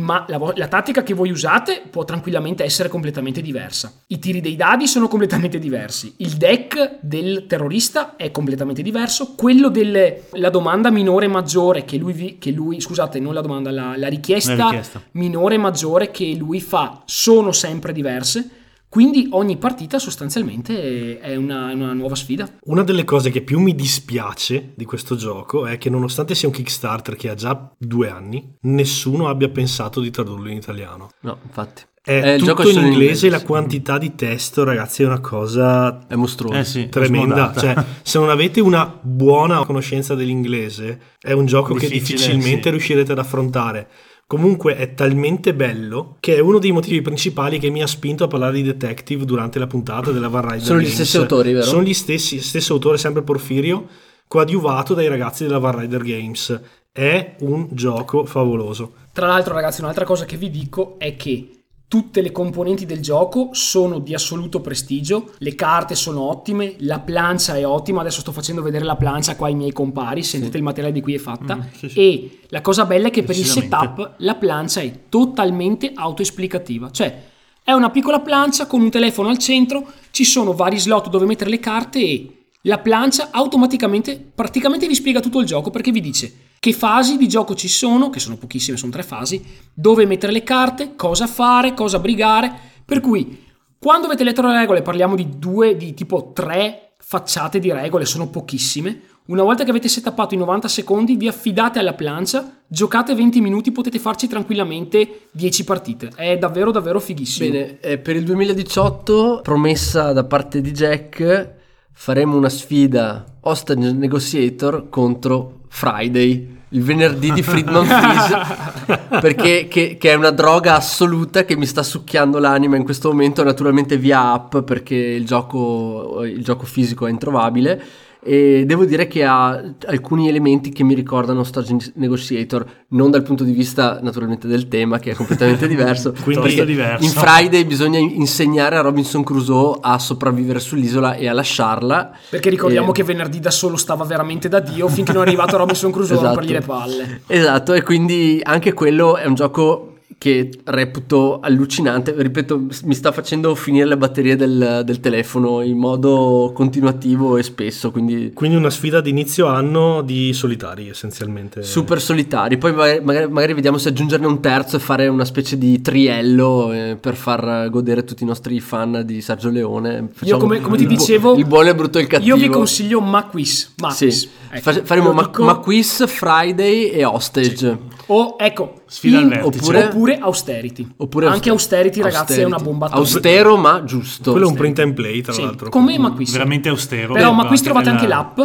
[0.00, 3.92] Ma- la, la tattica che voi usate può tranquillamente essere completamente diversa.
[4.06, 6.14] I tiri dei dadi sono completamente diversi.
[6.18, 9.34] Il deck del terrorista è completamente diverso.
[9.34, 13.94] Quello della domanda minore maggiore che lui, vi- che lui scusate, non la domanda, la,
[13.96, 15.02] la richiesta, La richiesta.
[15.12, 18.48] minore e maggiore che lui fa sono sempre diverse.
[18.94, 22.48] Quindi ogni partita sostanzialmente è una, una nuova sfida.
[22.66, 26.54] Una delle cose che più mi dispiace di questo gioco è che nonostante sia un
[26.54, 31.08] Kickstarter che ha già due anni, nessuno abbia pensato di tradurlo in italiano.
[31.22, 31.82] No, infatti.
[32.00, 33.44] È Eh, il tutto in solo in inglese, inglese, la sì.
[33.46, 36.58] quantità di testo, ragazzi, è una cosa È mostruoso.
[36.60, 37.52] Eh sì, tremenda.
[37.52, 42.70] Cioè, se non avete una buona conoscenza dell'inglese, è un gioco che Difficile, difficilmente sì.
[42.70, 43.88] riuscirete ad affrontare.
[44.26, 48.28] Comunque è talmente bello che è uno dei motivi principali che mi ha spinto a
[48.28, 50.94] parlare di Detective durante la puntata della Van Rider Sono gli Games.
[50.94, 51.64] stessi autori, vero?
[51.64, 53.86] Sono gli stessi, stesso autore, sempre Porfirio,
[54.26, 56.60] coadiuvato dai ragazzi della Van Rider Games.
[56.90, 58.94] È un gioco favoloso.
[59.12, 61.63] Tra l'altro, ragazzi, un'altra cosa che vi dico è che
[61.94, 67.54] tutte le componenti del gioco sono di assoluto prestigio, le carte sono ottime, la plancia
[67.56, 70.92] è ottima, adesso sto facendo vedere la plancia qua ai miei compari, sentite il materiale
[70.92, 71.98] di cui è fatta, Mm, sì, sì.
[72.00, 77.30] e la cosa bella è che per il setup la plancia è totalmente autoesplicativa, cioè
[77.62, 81.48] È una piccola plancia con un telefono al centro, ci sono vari slot dove mettere
[81.48, 86.34] le carte e la plancia automaticamente praticamente vi spiega tutto il gioco perché vi dice
[86.64, 90.42] che fasi di gioco ci sono, che sono pochissime, sono tre fasi, dove mettere le
[90.42, 92.50] carte, cosa fare, cosa brigare,
[92.86, 93.44] per cui
[93.78, 98.30] quando avete letto le regole parliamo di due, di tipo tre facciate di regole, sono
[98.30, 98.98] pochissime.
[99.26, 103.70] Una volta che avete settapato i 90 secondi, vi affidate alla plancia, giocate 20 minuti,
[103.70, 106.12] potete farci tranquillamente 10 partite.
[106.16, 107.50] È davvero davvero fighissimo.
[107.50, 111.52] Bene, eh, per il 2018, promessa da parte di Jack,
[111.92, 116.53] faremo una sfida Hostage Negotiator contro Friday.
[116.70, 121.82] Il venerdì di Friedman Freeze perché che, che è una droga assoluta che mi sta
[121.82, 127.10] succhiando l'anima in questo momento naturalmente via app perché il gioco, il gioco fisico è
[127.10, 127.82] introvabile
[128.24, 133.44] e devo dire che ha alcuni elementi che mi ricordano Stage Negotiator, non dal punto
[133.44, 137.04] di vista naturalmente del tema che è completamente diverso, Quindi è diverso.
[137.04, 142.12] in Friday bisogna insegnare a Robinson Crusoe a sopravvivere sull'isola e a lasciarla.
[142.30, 145.56] Perché ricordiamo E- che venerdì da solo stava veramente da Dio finché non è arrivato
[145.56, 146.34] Robinson Crusoe a Esatto.
[146.34, 147.20] rompergli le palle.
[147.26, 152.14] Esatto, e quindi anche quello è un gioco che reputo allucinante.
[152.16, 157.90] Ripeto, mi sta facendo finire le batterie del, del telefono in modo continuativo e spesso,
[157.90, 161.62] quindi Quindi una sfida di inizio anno di solitari essenzialmente.
[161.62, 162.56] super solitari.
[162.58, 166.96] Poi magari, magari- vediamo se aggiungerne un terzo e fare una specie di triello eh,
[167.00, 170.08] per far godere tutti i nostri fan di Sergio Leone.
[170.12, 172.36] Facciamo come- come ti bu- dicevo, il buono, il brutto e il cattivo.
[172.36, 173.60] Io vi consiglio Maquis.
[173.64, 174.28] Sì, Maquis.
[174.50, 175.44] Ecco, Fa- faremo ma- dico.
[175.44, 177.78] Maquis, Friday e Hostage.
[178.06, 179.58] O ecco, Sfida al in- vertice.
[179.64, 180.88] Oppure- oppure Austerity.
[180.98, 182.52] Oppure Anche Austerity, ragazzi, è Austerity.
[182.52, 183.10] una bomba atomica.
[183.14, 184.30] Austero ma giusto.
[184.32, 185.68] Quello è un print and play, tra Sì, l'altro.
[185.70, 186.32] come Maquis.
[186.32, 187.14] veramente austero.
[187.14, 188.38] Però Maquis trovate anche l'app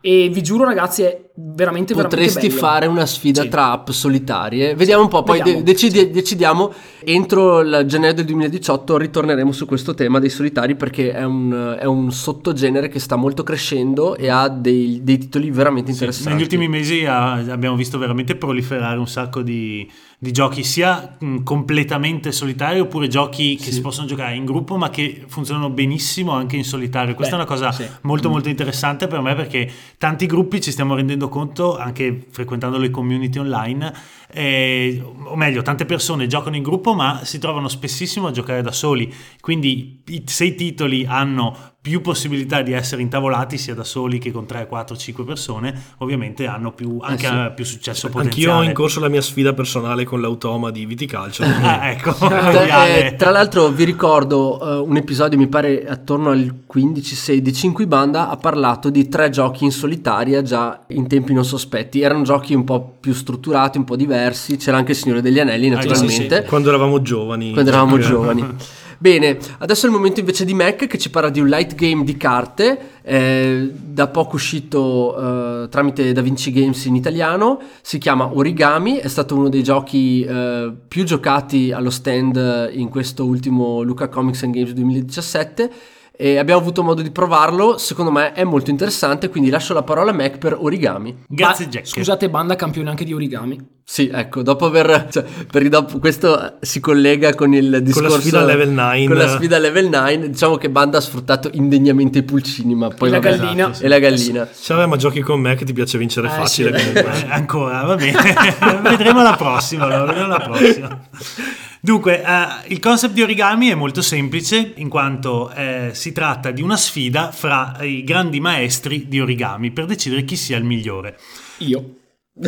[0.00, 2.58] e vi giuro ragazzi è veramente veramente Potresti bello.
[2.60, 3.48] fare una sfida Sì.
[3.48, 4.74] tra app solitarie.
[4.74, 5.58] Vediamo un po', poi Vediamo.
[5.58, 6.72] de- decidi- decidiamo.
[7.08, 11.84] Entro il gennaio del 2018 ritorneremo su questo tema dei solitari perché è un, è
[11.84, 16.32] un sottogenere che sta molto crescendo e ha dei, dei titoli veramente Sì, interessanti.
[16.32, 21.42] negli ultimi mesi ah, abbiamo visto veramente proliferare un sacco di, di giochi, sia mh,
[21.44, 26.56] completamente solitari oppure giochi che si possono giocare in gruppo ma che funzionano benissimo anche
[26.56, 27.14] in solitario.
[27.14, 27.84] Questa Beh, è una cosa sì.
[28.02, 32.90] molto molto interessante per me perché tanti gruppi ci stiamo rendendo conto anche frequentando le
[32.90, 33.92] community online
[34.30, 38.72] eh, o meglio tante persone giocano in gruppo ma si trovano spessissimo a giocare da
[38.72, 39.12] soli.
[39.40, 44.44] Quindi se i titoli hanno più possibilità di essere intavolati sia da soli che con
[44.44, 47.32] 3, 4, 5 persone ovviamente hanno più, anche sì.
[47.32, 50.84] eh, più successo Anch'io potenziale ho in corso la mia sfida personale con l'automa di
[50.84, 51.44] Viticalcio.
[51.46, 57.66] ah, ecco eh, tra l'altro vi ricordo eh, un episodio, mi pare attorno al 15-16,
[57.66, 62.00] in cui Banda ha parlato di tre giochi in solitaria già in tempi non sospetti.
[62.00, 64.56] Erano giochi un po' più strutturati, un po' diversi.
[64.56, 66.42] C'era anche il Signore degli Anelli, Ah, sì, naturalmente.
[66.48, 67.52] Quando eravamo giovani.
[67.52, 68.56] quando eravamo Eh, giovani.
[68.98, 72.02] Bene, adesso è il momento invece di Mac che ci parla di un light game
[72.02, 78.96] di carte, eh, da poco uscito eh, tramite DaVinci Games in italiano, si chiama Origami,
[78.96, 84.44] è stato uno dei giochi eh, più giocati allo stand in questo ultimo Luca Comics
[84.44, 85.70] and Games 2017
[86.16, 90.10] e abbiamo avuto modo di provarlo, secondo me è molto interessante, quindi lascio la parola
[90.10, 91.24] a Mac per Origami.
[91.28, 93.74] grazie Ba- Jack Scusate, banda campione anche di origami.
[93.88, 95.06] Sì, ecco, dopo aver...
[95.10, 98.18] Cioè, per dopo, questo si collega con il discorso...
[98.18, 99.06] sfida level 9.
[99.06, 103.08] Con la sfida level 9, diciamo che Banda ha sfruttato indegnamente i pulcini, ma poi...
[103.08, 103.72] E la vabbè, gallina.
[103.78, 104.48] E la gallina.
[104.50, 106.84] Se vabbè, ma giochi con me che ti piace vincere Eh, facile sì.
[106.92, 107.14] comunque.
[107.26, 108.18] Eh, ancora, va bene.
[108.82, 109.84] vedremo la prossima.
[109.84, 111.00] allora, vedremo la prossima.
[111.86, 116.60] Dunque, eh, il concept di origami è molto semplice in quanto eh, si tratta di
[116.60, 121.16] una sfida fra i grandi maestri di origami per decidere chi sia il migliore.
[121.58, 121.98] Io.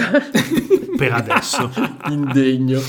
[0.98, 1.70] Per adesso.
[2.08, 2.80] Indegno.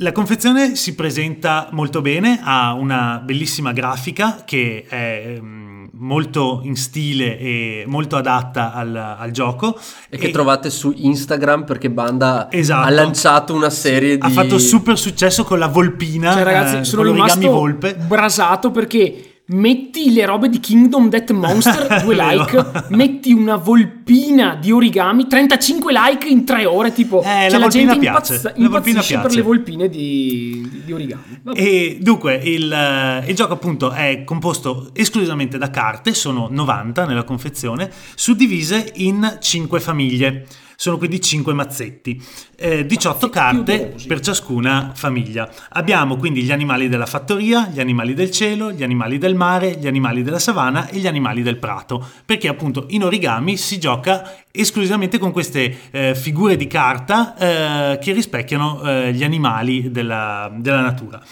[0.00, 5.71] La confezione si presenta molto bene, ha una bellissima grafica che è ehm,
[6.02, 9.78] molto in stile e molto adatta al, al gioco.
[10.08, 12.86] E che trovate su Instagram perché Banda Esatto.
[12.86, 14.26] ha lanciato una serie di...
[14.26, 17.94] Ha fatto super successo con la volpina, Cioè, ragazzi, eh, sono con l'origami volpe.
[17.94, 22.44] brasato perché metti le robe di Kingdom Death Monster, due Vero.
[22.44, 27.58] like, metti una volpina di origami, 35 like in tre ore, tipo, Eh, cioè, la
[27.58, 28.68] la, volpina gente piace, impazz- la volpina
[29.00, 29.36] impazzisce per piace.
[29.36, 31.40] le volpine di, di- di origami.
[31.42, 31.60] Vabbè.
[31.60, 37.24] E dunque il, eh, il gioco appunto è composto esclusivamente da carte, sono 90 nella
[37.24, 40.46] confezione, suddivise in 5 famiglie.
[40.82, 42.20] Sono quindi 5 mazzetti,
[42.56, 45.48] eh, 18 carte per ciascuna famiglia.
[45.74, 49.86] Abbiamo quindi gli animali della fattoria, gli animali del cielo, gli animali del mare, gli
[49.86, 55.18] animali della savana e gli animali del prato, perché appunto in origami si gioca esclusivamente
[55.18, 61.22] con queste eh, figure di carta eh, che rispecchiano eh, gli animali della, della natura.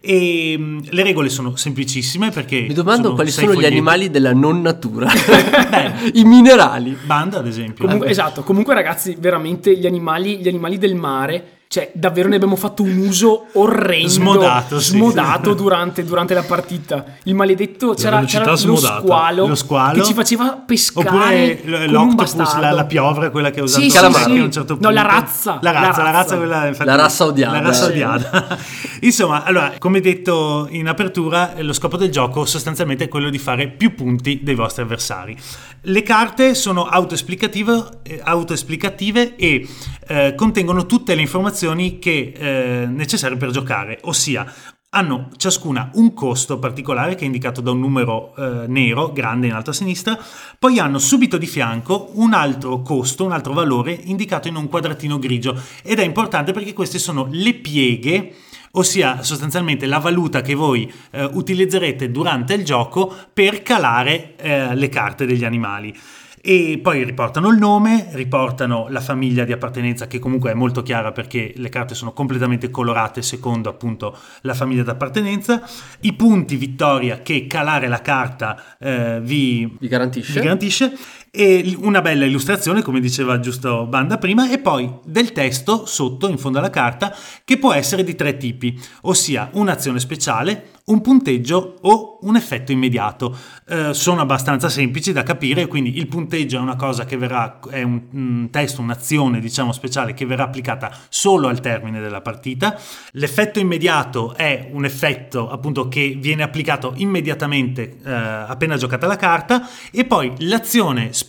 [0.00, 2.60] E mh, le regole sono semplicissime perché...
[2.62, 3.72] Mi domando sono quali sono gli foglietti.
[3.72, 5.10] animali della non natura.
[6.14, 6.96] I minerali.
[7.04, 7.84] Banda, ad esempio.
[7.84, 12.56] Comunque, esatto, comunque ragazzi, veramente gli animali, gli animali del mare, cioè davvero ne abbiamo
[12.56, 14.92] fatto un uso orrendo, Smodato, sì.
[14.92, 17.04] smodato durante, durante la partita.
[17.24, 20.00] Il maledetto, c'era, c'era lo, squalo Lo squalo.
[20.00, 23.98] che ci faceva pescare Oppure l'octopus, la, la piovra, quella che ha usato Sì, sì,
[23.98, 24.02] sì.
[24.04, 24.90] a un certo No, punto.
[24.90, 25.58] la razza.
[25.60, 27.52] La razza, La la razza, quella, infatti- La razza odiata.
[27.52, 27.90] La razza Sì.
[27.90, 28.58] odiata.
[29.02, 33.68] Insomma, allora, come detto in apertura, lo scopo del gioco sostanzialmente è quello di fare
[33.68, 35.36] più punti dei vostri avversari.
[35.82, 39.68] Le carte sono autoesplicative, eh, autoesplicative e
[40.08, 41.56] eh, contengono tutte le informazioni
[41.98, 44.46] che eh, necessarie per giocare, ossia
[44.90, 49.52] hanno ciascuna un costo particolare che è indicato da un numero eh, nero grande in
[49.52, 50.18] alto a sinistra,
[50.58, 55.18] poi hanno subito di fianco un altro costo, un altro valore indicato in un quadratino
[55.18, 58.34] grigio ed è importante perché queste sono le pieghe
[58.72, 64.88] ossia sostanzialmente la valuta che voi eh, utilizzerete durante il gioco per calare eh, le
[64.88, 65.94] carte degli animali.
[66.40, 71.12] E poi riportano il nome, riportano la famiglia di appartenenza che comunque è molto chiara
[71.12, 75.62] perché le carte sono completamente colorate secondo appunto la famiglia d'appartenenza,
[76.00, 80.32] i punti vittoria che calare la carta eh, vi, Vi garantisce?
[80.32, 80.96] vi garantisce
[81.38, 86.36] e una bella illustrazione come diceva giusto Banda prima e poi del testo sotto in
[86.36, 92.18] fondo alla carta che può essere di tre tipi ossia un'azione speciale un punteggio o
[92.22, 93.36] un effetto immediato.
[93.68, 97.82] Eh, sono abbastanza semplici da capire quindi il punteggio è una cosa che verrà è
[97.82, 102.76] un, un testo un'azione diciamo speciale che verrà applicata solo al termine della partita.
[103.12, 109.68] L'effetto immediato è un effetto appunto che viene applicato immediatamente eh, appena giocata la carta.
[109.92, 111.26] E poi l'azione speciale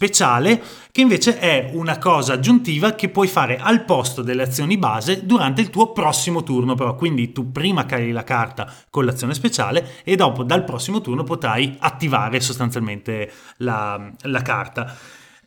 [0.91, 5.61] che invece è una cosa aggiuntiva che puoi fare al posto delle azioni base durante
[5.61, 6.73] il tuo prossimo turno.
[6.73, 11.23] Però quindi tu prima cali la carta con l'azione speciale e dopo dal prossimo turno
[11.23, 14.95] potrai attivare sostanzialmente la, la carta.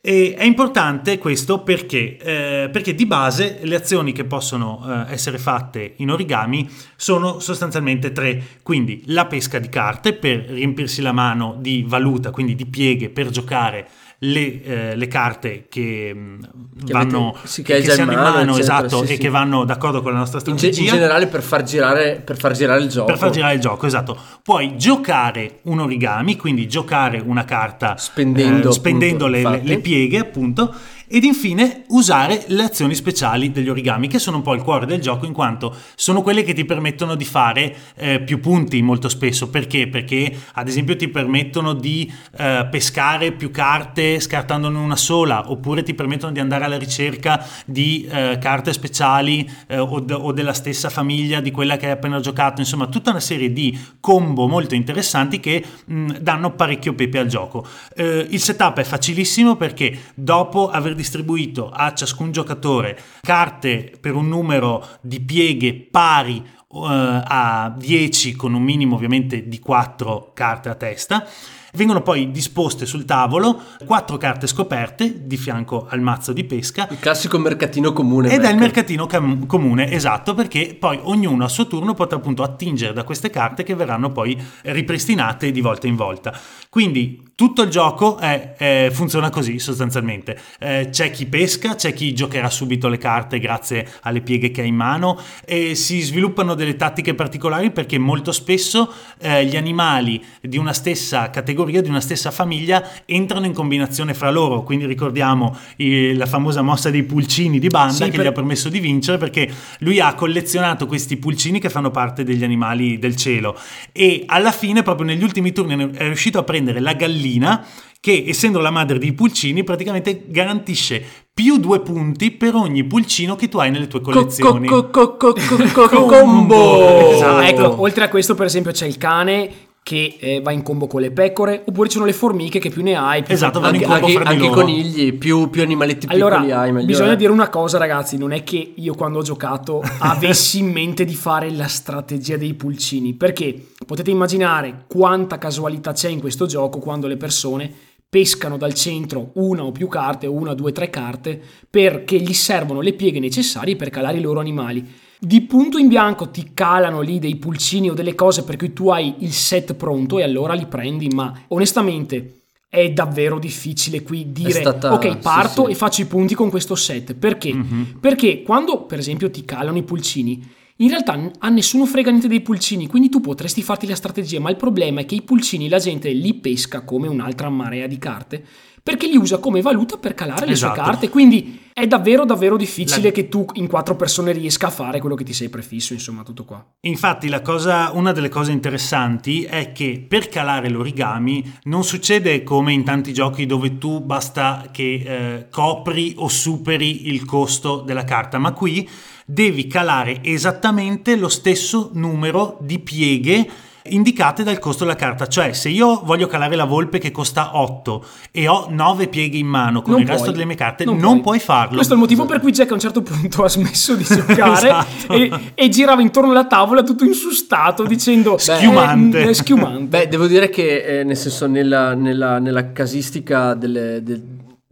[0.05, 5.39] E è importante questo perché, eh, perché di base le azioni che possono eh, essere
[5.39, 11.55] fatte in origami sono sostanzialmente tre, quindi la pesca di carte per riempirsi la mano
[11.57, 13.89] di valuta, quindi di pieghe per giocare
[14.25, 16.39] le, eh, le carte che, mh,
[16.85, 19.13] Che vanno avete- sì, che già si in hanno in mano, mano, eccetera, esatto, sì,
[19.13, 19.21] e sì.
[19.21, 20.95] che vanno d'accordo con la nostra In, ge- in strategia.
[20.95, 23.07] generale per far, girare, per far girare il gioco.
[23.07, 24.17] per far girare il gioco, esatto.
[24.43, 30.19] Puoi giocare un origami, quindi giocare una carta Spendendo, eh, spendendo appunto, le, le pieghe,
[30.19, 30.73] appunto.
[31.15, 34.99] Ed infine usare le azioni speciali degli origami, che sono un po' il cuore del
[34.99, 39.51] gioco, in quanto sono quelle che ti permettono di fare eh, più punti molto spesso.
[39.51, 39.89] Perché?
[39.89, 45.93] Perché, ad esempio, ti permettono di eh, pescare più carte scartandone una sola, oppure ti
[45.93, 50.89] permettono di andare alla ricerca di eh, carte speciali eh, o, de- o della stessa
[50.89, 52.63] famiglia di quella che hai appena giocato.
[52.63, 57.67] Insomma, tutta una serie di combo molto interessanti che mh, danno parecchio pepe al gioco.
[57.95, 64.29] Eh, il setup è facilissimo perché dopo aver distribuito a ciascun giocatore carte per un
[64.29, 70.75] numero di pieghe pari eh, a 10 con un minimo ovviamente di 4 carte a
[70.77, 71.27] testa.
[71.75, 76.99] Vengono poi disposte sul tavolo quattro carte scoperte di fianco al mazzo di pesca Il
[76.99, 78.31] classico mercatino comune.
[78.31, 82.43] ed è il mercatino cam- comune, esatto, perché poi ognuno a suo turno potrà appunto
[82.43, 86.39] attingere da queste carte che verranno poi ripristinate di volta in volta.
[86.69, 90.39] Quindi tutto il gioco è- è- funziona così sostanzialmente.
[90.61, 94.65] Eh, c'è chi pesca, c'è chi giocherà subito le carte grazie alle pieghe che ha
[94.65, 100.59] in mano e si sviluppano delle tattiche particolari perché molto spesso eh, gli animali di
[100.59, 104.63] una stessa categoria, di una stessa famiglia entrano in combinazione fra loro.
[104.63, 108.33] Quindi ricordiamo eh, la famosa mossa dei pulcini di banda Sì, che per- gli ha
[108.33, 109.49] permesso di vincere perché
[109.81, 113.57] lui ha collezionato questi pulcini che fanno parte degli animali del cielo
[113.93, 117.65] e alla fine proprio negli ultimi turni è riuscito a prendere la gallina
[118.01, 123.49] che essendo la madre dei pulcini praticamente garantisce più due punti per ogni pulcino che
[123.49, 124.67] tu hai nelle tue Co- collezioni.
[124.67, 127.11] co- co- co- co- co- co- combo!
[127.15, 127.41] Esatto.
[127.43, 129.51] Ecco, oltre a questo, per esempio, c'è il cane
[129.83, 132.83] che eh, va in combo con le pecore, oppure ci sono le formiche che più
[132.83, 136.07] ne hai, più Esatto, vanno in Anche, combo anche, anche i conigli, più, più animaletti
[136.09, 137.17] Allora, piccoli hai, meglio bisogna è.
[137.17, 141.15] dire una cosa, ragazzi: non è che io quando ho giocato avessi in mente di
[141.15, 147.09] fare la strategia dei pulcini, perché potete immaginare quanta casualità c'è in questo gioco quando
[147.09, 147.73] le persone
[148.09, 152.93] pescano dal centro una o più carte, una, due, tre carte, perché gli servono le
[152.93, 154.87] pieghe necessarie per calare i loro animali.
[155.25, 158.89] Di punto in bianco ti calano lì dei pulcini o delle cose per cui tu
[158.89, 164.51] hai il set pronto e allora li prendi, ma onestamente è davvero difficile qui dire
[164.51, 165.71] stata- ok parto sì, sì.
[165.71, 167.15] e faccio i punti con questo set.
[167.15, 167.55] Perché?
[167.55, 167.99] Mhm.
[168.01, 170.45] Perché quando per esempio ti calano i pulcini,
[170.79, 174.51] in realtà a nessuno frega niente dei pulcini, quindi tu potresti farti la strategia, ma
[174.51, 178.45] il problema è che i pulcini la gente li pesca come un'altra marea di carte
[178.83, 180.75] perché li usa come valuta per calare le Esatto.
[180.75, 181.09] sue carte.
[181.09, 185.15] Quindi è davvero davvero difficile La- che tu in quattro persone riesca a fare quello
[185.15, 186.63] che ti sei prefisso, insomma, tutto qua.
[186.81, 192.73] Infatti, la cosa, una delle cose interessanti è che per calare l'origami non succede come
[192.73, 198.39] in tanti giochi dove tu basta che eh, copri o superi il costo della carta,
[198.39, 198.87] ma qui
[199.25, 203.49] devi calare esattamente lo stesso numero di pieghe
[203.85, 208.05] indicate dal costo della carta, cioè se io voglio calare la volpe che costa 8
[208.31, 210.35] e ho 9 pieghe in mano con Non il resto puoi.
[210.35, 211.21] delle mie carte, Non non, puoi.
[211.23, 211.75] puoi farlo.
[211.75, 214.67] Questo è il motivo per cui Jack a un certo punto ha smesso di giocare
[214.69, 215.13] Esatto.
[215.13, 219.21] e, e girava intorno alla tavola tutto insustato dicendo Schiumante.
[219.21, 219.85] "Eh, mm, è schiumante.
[219.85, 224.21] Beh, devo dire che eh, nel senso nella, nella- nella casistica delle- del,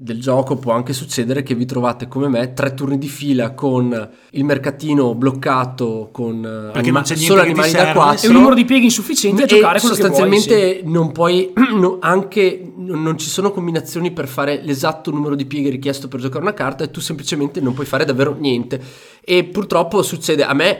[0.02, 4.10] del gioco può anche succedere che vi trovate come me tre turni di fila con
[4.30, 7.90] il mercatino bloccato con eh, Perché non c'è niente solo animali da serve.
[7.90, 10.14] e 4 un numero di pieghi insufficiente a giocare quello che vuoi.
[10.14, 15.68] sostanzialmente non puoi no, anche non ci sono combinazioni per fare l'esatto numero di pieghe
[15.68, 18.80] richiesto per giocare una carta e tu semplicemente non puoi fare davvero niente
[19.22, 20.78] e purtroppo succede a me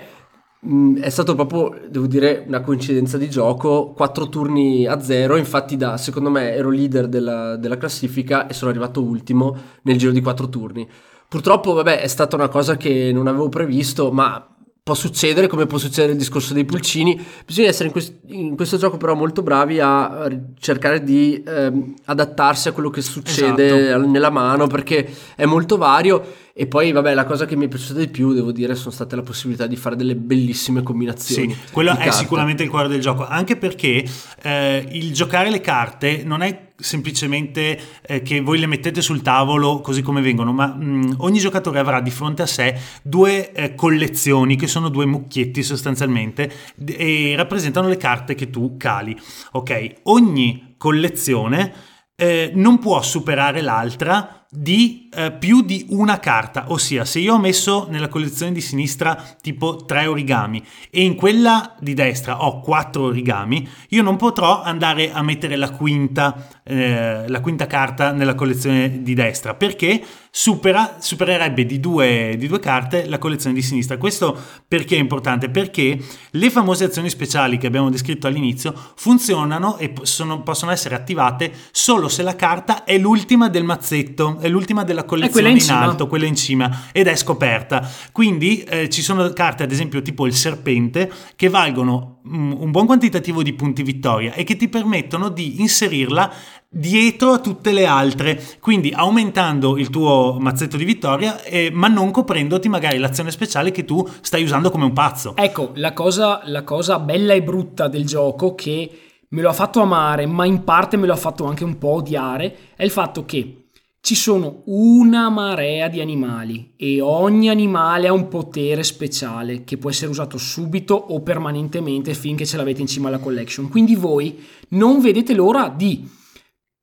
[0.61, 3.93] mh, è stato proprio devo dire una coincidenza di gioco.
[3.93, 8.71] Quattro turni a zero infatti da secondo me ero leader della, della classifica e sono
[8.71, 10.89] arrivato ultimo nel giro di quattro turni.
[11.29, 14.45] Purtoppo vabbè è stata una cosa che non avevo previsto ma
[14.83, 17.21] può succedere come può succedere il discorso dei pulcini.
[17.47, 20.27] Bisogna essere in, quest- in questo gioco però molto bravi a
[20.59, 24.07] cercare di ehm, adattarsi a quello che succede Esatto.
[24.07, 28.01] nella mano perché è molto vario e poi vabbè la cosa che mi è piaciuta
[28.01, 31.97] di più devo dire sono state la possibilità di fare delle bellissime combinazioni Sì, quello
[31.97, 34.05] è sicuramente il cuore del gioco, anche perché
[34.43, 39.81] eh, il giocare le carte non è semplicemente eh, che voi le mettete sul tavolo
[39.81, 44.57] così come vengono, ma mh, ogni giocatore avrà di fronte a sé due eh, collezioni
[44.57, 49.19] che sono due mucchietti sostanzialmente d- e rappresentano le carte che tu cali.
[49.53, 51.73] Ok, ogni collezione
[52.17, 57.39] eh, non può superare l'altra di eh, più di una carta, ossia se io ho
[57.39, 63.05] messo nella collezione di sinistra tipo tre origami e in quella di destra ho quattro
[63.05, 69.03] origami, io non potrò andare a mettere la quinta, eh, la quinta carta nella collezione
[69.03, 73.99] di destra perché supera, supererebbe di due, di due carte la collezione di sinistra.
[73.99, 74.37] Questo
[74.67, 75.51] perché è importante?
[75.51, 75.99] Perché
[76.31, 82.09] le famose azioni speciali che abbiamo descritto all'inizio funzionano e sono- possono essere attivate solo
[82.09, 86.27] se la carta è l'ultima del mazzetto, è l'ultima della collezione in in, alto, quella
[86.27, 87.89] in cima ed è scoperta.
[88.13, 92.87] Quindi eh, ci sono carte, ad esempio, tipo il serpente, che valgono mm, un buon
[92.87, 96.33] quantitativo di punti vittoria e che ti permettono di inserirla
[96.73, 102.13] dietro a tutte le altre, quindi aumentando il tuo mazzetto di vittoria, eh, ma non
[102.13, 105.35] coprendoti magari l'azione speciale che tu stai usando come un pazzo.
[105.37, 108.91] Ecco, la cosa, la cosa bella e brutta del gioco che
[109.29, 111.95] me lo ha fatto amare, ma in parte me lo ha fatto anche un po'
[111.95, 113.60] odiare, è il fatto che
[114.03, 119.91] ci sono una marea di animali e ogni animale ha un potere speciale che può
[119.91, 123.69] essere usato subito o permanentemente finché ce l'avete in cima alla collection.
[123.69, 126.09] Quindi voi non vedete l'ora di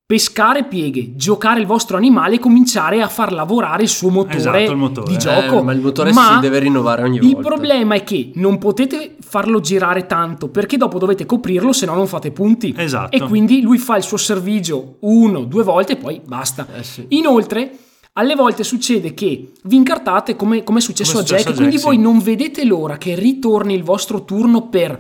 [0.08, 4.72] pescare pieghe, giocare il vostro animale e cominciare a far lavorare il suo motore, Esatto,
[4.72, 5.08] il motore.
[5.10, 5.62] di Eh, gioco.
[5.62, 7.50] ma il motore si deve rinnovare ogni il volta.
[7.50, 12.08] problema è che non potete farlo girare tanto perché dopo dovete coprirlo se no non
[12.08, 12.74] fate punti.
[12.78, 13.14] Esatto.
[13.18, 16.66] E quindi lui fa il suo servigio uno, due volte e poi basta.
[16.74, 17.04] Eh sì.
[17.10, 17.70] Inoltre,
[18.14, 21.58] alle volte succede che vi incartate come, come è successo Come a successo Jack, a
[21.60, 22.02] quindi Jack, voi sì.
[22.02, 24.98] non vedete l'ora che ritorni il vostro turno per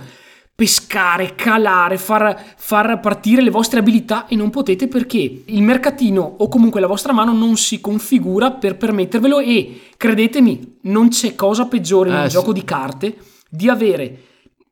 [0.58, 6.48] pescare, calare, far, far partire le vostre abilità e non potete perché il mercatino o
[6.48, 12.10] comunque la vostra mano non si configura per permettervelo e credetemi, non c'è cosa peggiore
[12.10, 12.36] in Eh, un sì.
[12.38, 13.16] gioco di carte
[13.48, 14.22] di avere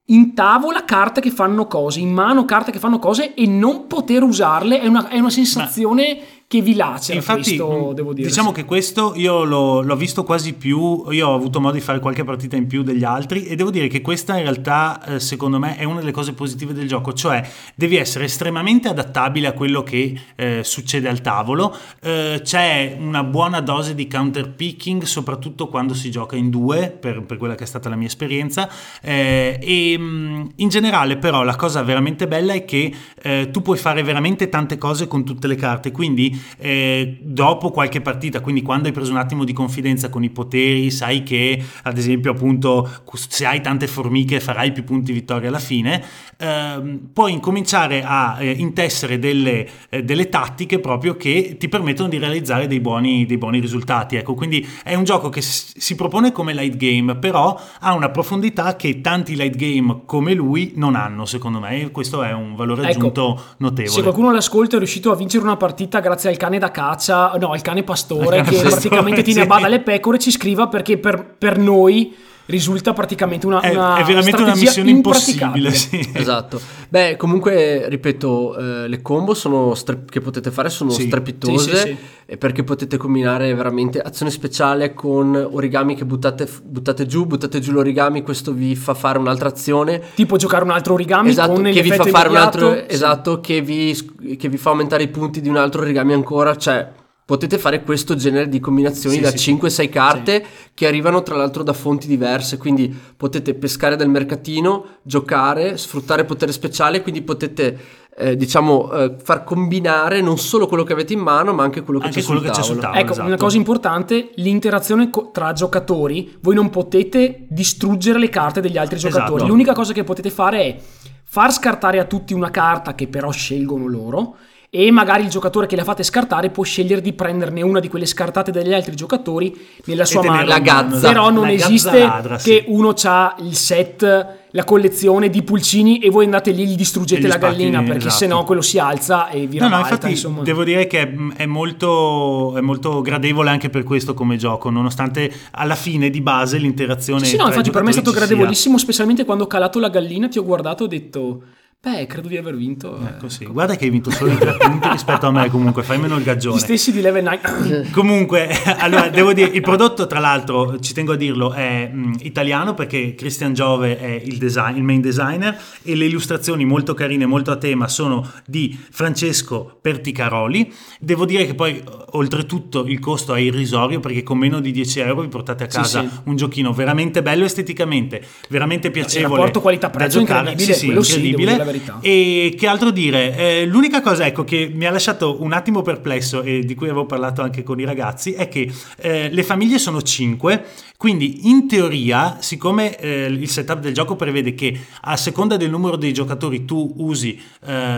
[0.06, 4.24] in tavola carte che fanno cose, in mano carte che fanno cose e non poter
[4.24, 6.18] usarle è una, è una sensazione
[6.48, 8.28] che vi lacera Infatti, questo, mh, devo dire.
[8.28, 8.56] diciamo sì.
[8.56, 11.04] che questo io l'ho, l'ho visto quasi più.
[11.10, 13.88] Io ho avuto modo di fare qualche partita in più degli altri, e devo dire
[13.88, 17.14] che questa in realtà, eh, secondo me, è una delle cose positive del gioco.
[17.14, 21.76] Cioè, devi essere estremamente adattabile a quello che eh, succede al tavolo.
[22.00, 27.24] Eh, c'è una buona dose di counter picking, soprattutto quando si gioca in due, per,
[27.24, 28.70] per quella che è stata la mia esperienza.
[29.02, 32.94] Eh, e mh, in generale, però, la cosa veramente bella è che
[33.24, 35.92] eh, tu puoi fare veramente tante cose con tutte le carte.
[35.92, 40.24] Quindi quindi eh, dopo qualche partita, quindi quando hai preso un attimo di confidenza con
[40.24, 45.50] i poteri, sai che ad esempio appunto se hai tante formiche farai più punti vittoria
[45.50, 46.04] alla fine,
[46.38, 52.18] ehm, puoi incominciare a eh, intessere delle, eh, delle, tattiche proprio che ti permettono di
[52.18, 54.16] realizzare dei buoni, dei buoni risultati.
[54.16, 58.76] Ecco, quindi è un gioco che si propone come light game, però ha una profondità
[58.76, 62.82] che tanti light game come lui non hanno, secondo me, e questo è un valore
[62.82, 63.94] ecco, aggiunto notevole.
[63.94, 67.52] Se qualcuno all'ascolto è riuscito a vincere una partita grazie al cane da caccia, no,
[67.52, 71.58] al cane pastore, che praticamente tiene a bada le pecore, ci scriva perché per, per
[71.58, 72.16] noi
[72.48, 75.72] risulta praticamente una, è, una è veramente una missione impossibile.
[75.72, 76.04] Sì.
[76.26, 76.60] Esatto.
[76.90, 81.04] Beh, comunque, ripeto, eh, le combo stre- che potete fare sono sì.
[81.04, 87.26] strepitose sì, sì, perché potete combinare veramente azione speciale con origami che buttate, buttate, giù,
[87.26, 90.02] buttate giù l'origami, questo vi fa fare un'altra azione.
[90.16, 93.62] Tipo giocare un altro origami esatto, con che vi fa fare un altro esatto, che
[93.62, 96.90] vi, che vi fa aumentare i punti di un altro origami ancora, cioè
[97.26, 100.70] potete fare questo genere di combinazioni sì, da sì, 5-6 carte sì.
[100.76, 106.52] che arrivano tra l'altro da fonti diverse, quindi potete pescare dal mercatino, giocare, sfruttare potere
[106.52, 111.52] speciale, quindi potete eh, diciamo eh, far combinare non solo quello che avete in mano,
[111.52, 113.00] ma anche quello che, anche c'è, quello sul che c'è sul tavolo.
[113.00, 113.28] Ecco, esatto.
[113.28, 119.00] una cosa importante, l'interazione co- tra giocatori, voi non potete distruggere le carte degli altri
[119.00, 119.36] giocatori.
[119.36, 119.48] Esatto.
[119.48, 120.78] L'unica cosa che potete fare è
[121.24, 124.36] far scartare a tutti una carta che però scelgono loro
[124.78, 128.06] e magari il giocatore che la fate scartare può scegliere di prenderne una di quelle
[128.06, 129.56] scartate dagli altri giocatori
[129.86, 130.46] nella sua mano.
[130.46, 131.08] La gazza.
[131.08, 132.64] Però non la esiste ladra, che sì.
[132.68, 137.22] uno ha il set, la collezione di pulcini e voi andate lì e gli distruggete
[137.22, 138.16] e gli la gallina perché esatto.
[138.16, 140.42] sennò quello si alza e vi no, no, infatti insomma.
[140.44, 145.76] devo dire che è molto, è molto, gradevole anche per questo come gioco, nonostante alla
[145.76, 149.46] fine di base l'interazione sì, sì no, infatti per me è stato gradevolissimo, specialmente quando
[149.46, 151.42] ho calato la gallina, ti ho guardato e ho detto
[151.86, 153.00] Beh, credo di aver vinto.
[153.00, 153.46] Ecco, sì.
[153.46, 156.24] Guarda che hai vinto solo i tre punti rispetto a me, comunque, fai meno il
[156.24, 156.56] gaggione.
[156.56, 157.90] Gli stessi di level 9.
[157.94, 162.74] comunque, allora, devo dire, il prodotto, tra l'altro, ci tengo a dirlo, è mh, italiano
[162.74, 167.52] perché Christian Giove è il, design, il main designer e le illustrazioni molto carine, molto
[167.52, 170.74] a tema, sono di Francesco Perticaroli.
[171.00, 171.84] Devo dire che poi,
[172.14, 176.02] oltretutto, il costo è irrisorio perché con meno di 10 euro vi portate a casa
[176.02, 176.20] sì, sì.
[176.24, 179.28] un giochino veramente bello esteticamente, veramente piacevole.
[179.28, 181.74] Il rapporto qualità-prezzo incredibile, sì, sì, incredibile.
[182.02, 183.36] Sì, e che altro dire?
[183.36, 187.06] Eh, l'unica cosa ecco, che mi ha lasciato un attimo perplesso e di cui avevo
[187.06, 190.66] parlato anche con i ragazzi è che eh, le famiglie sono 5,
[190.98, 195.98] quindi in teoria, siccome eh, il setup del gioco prevede che a seconda del numero
[195.98, 197.40] dei giocatori tu usi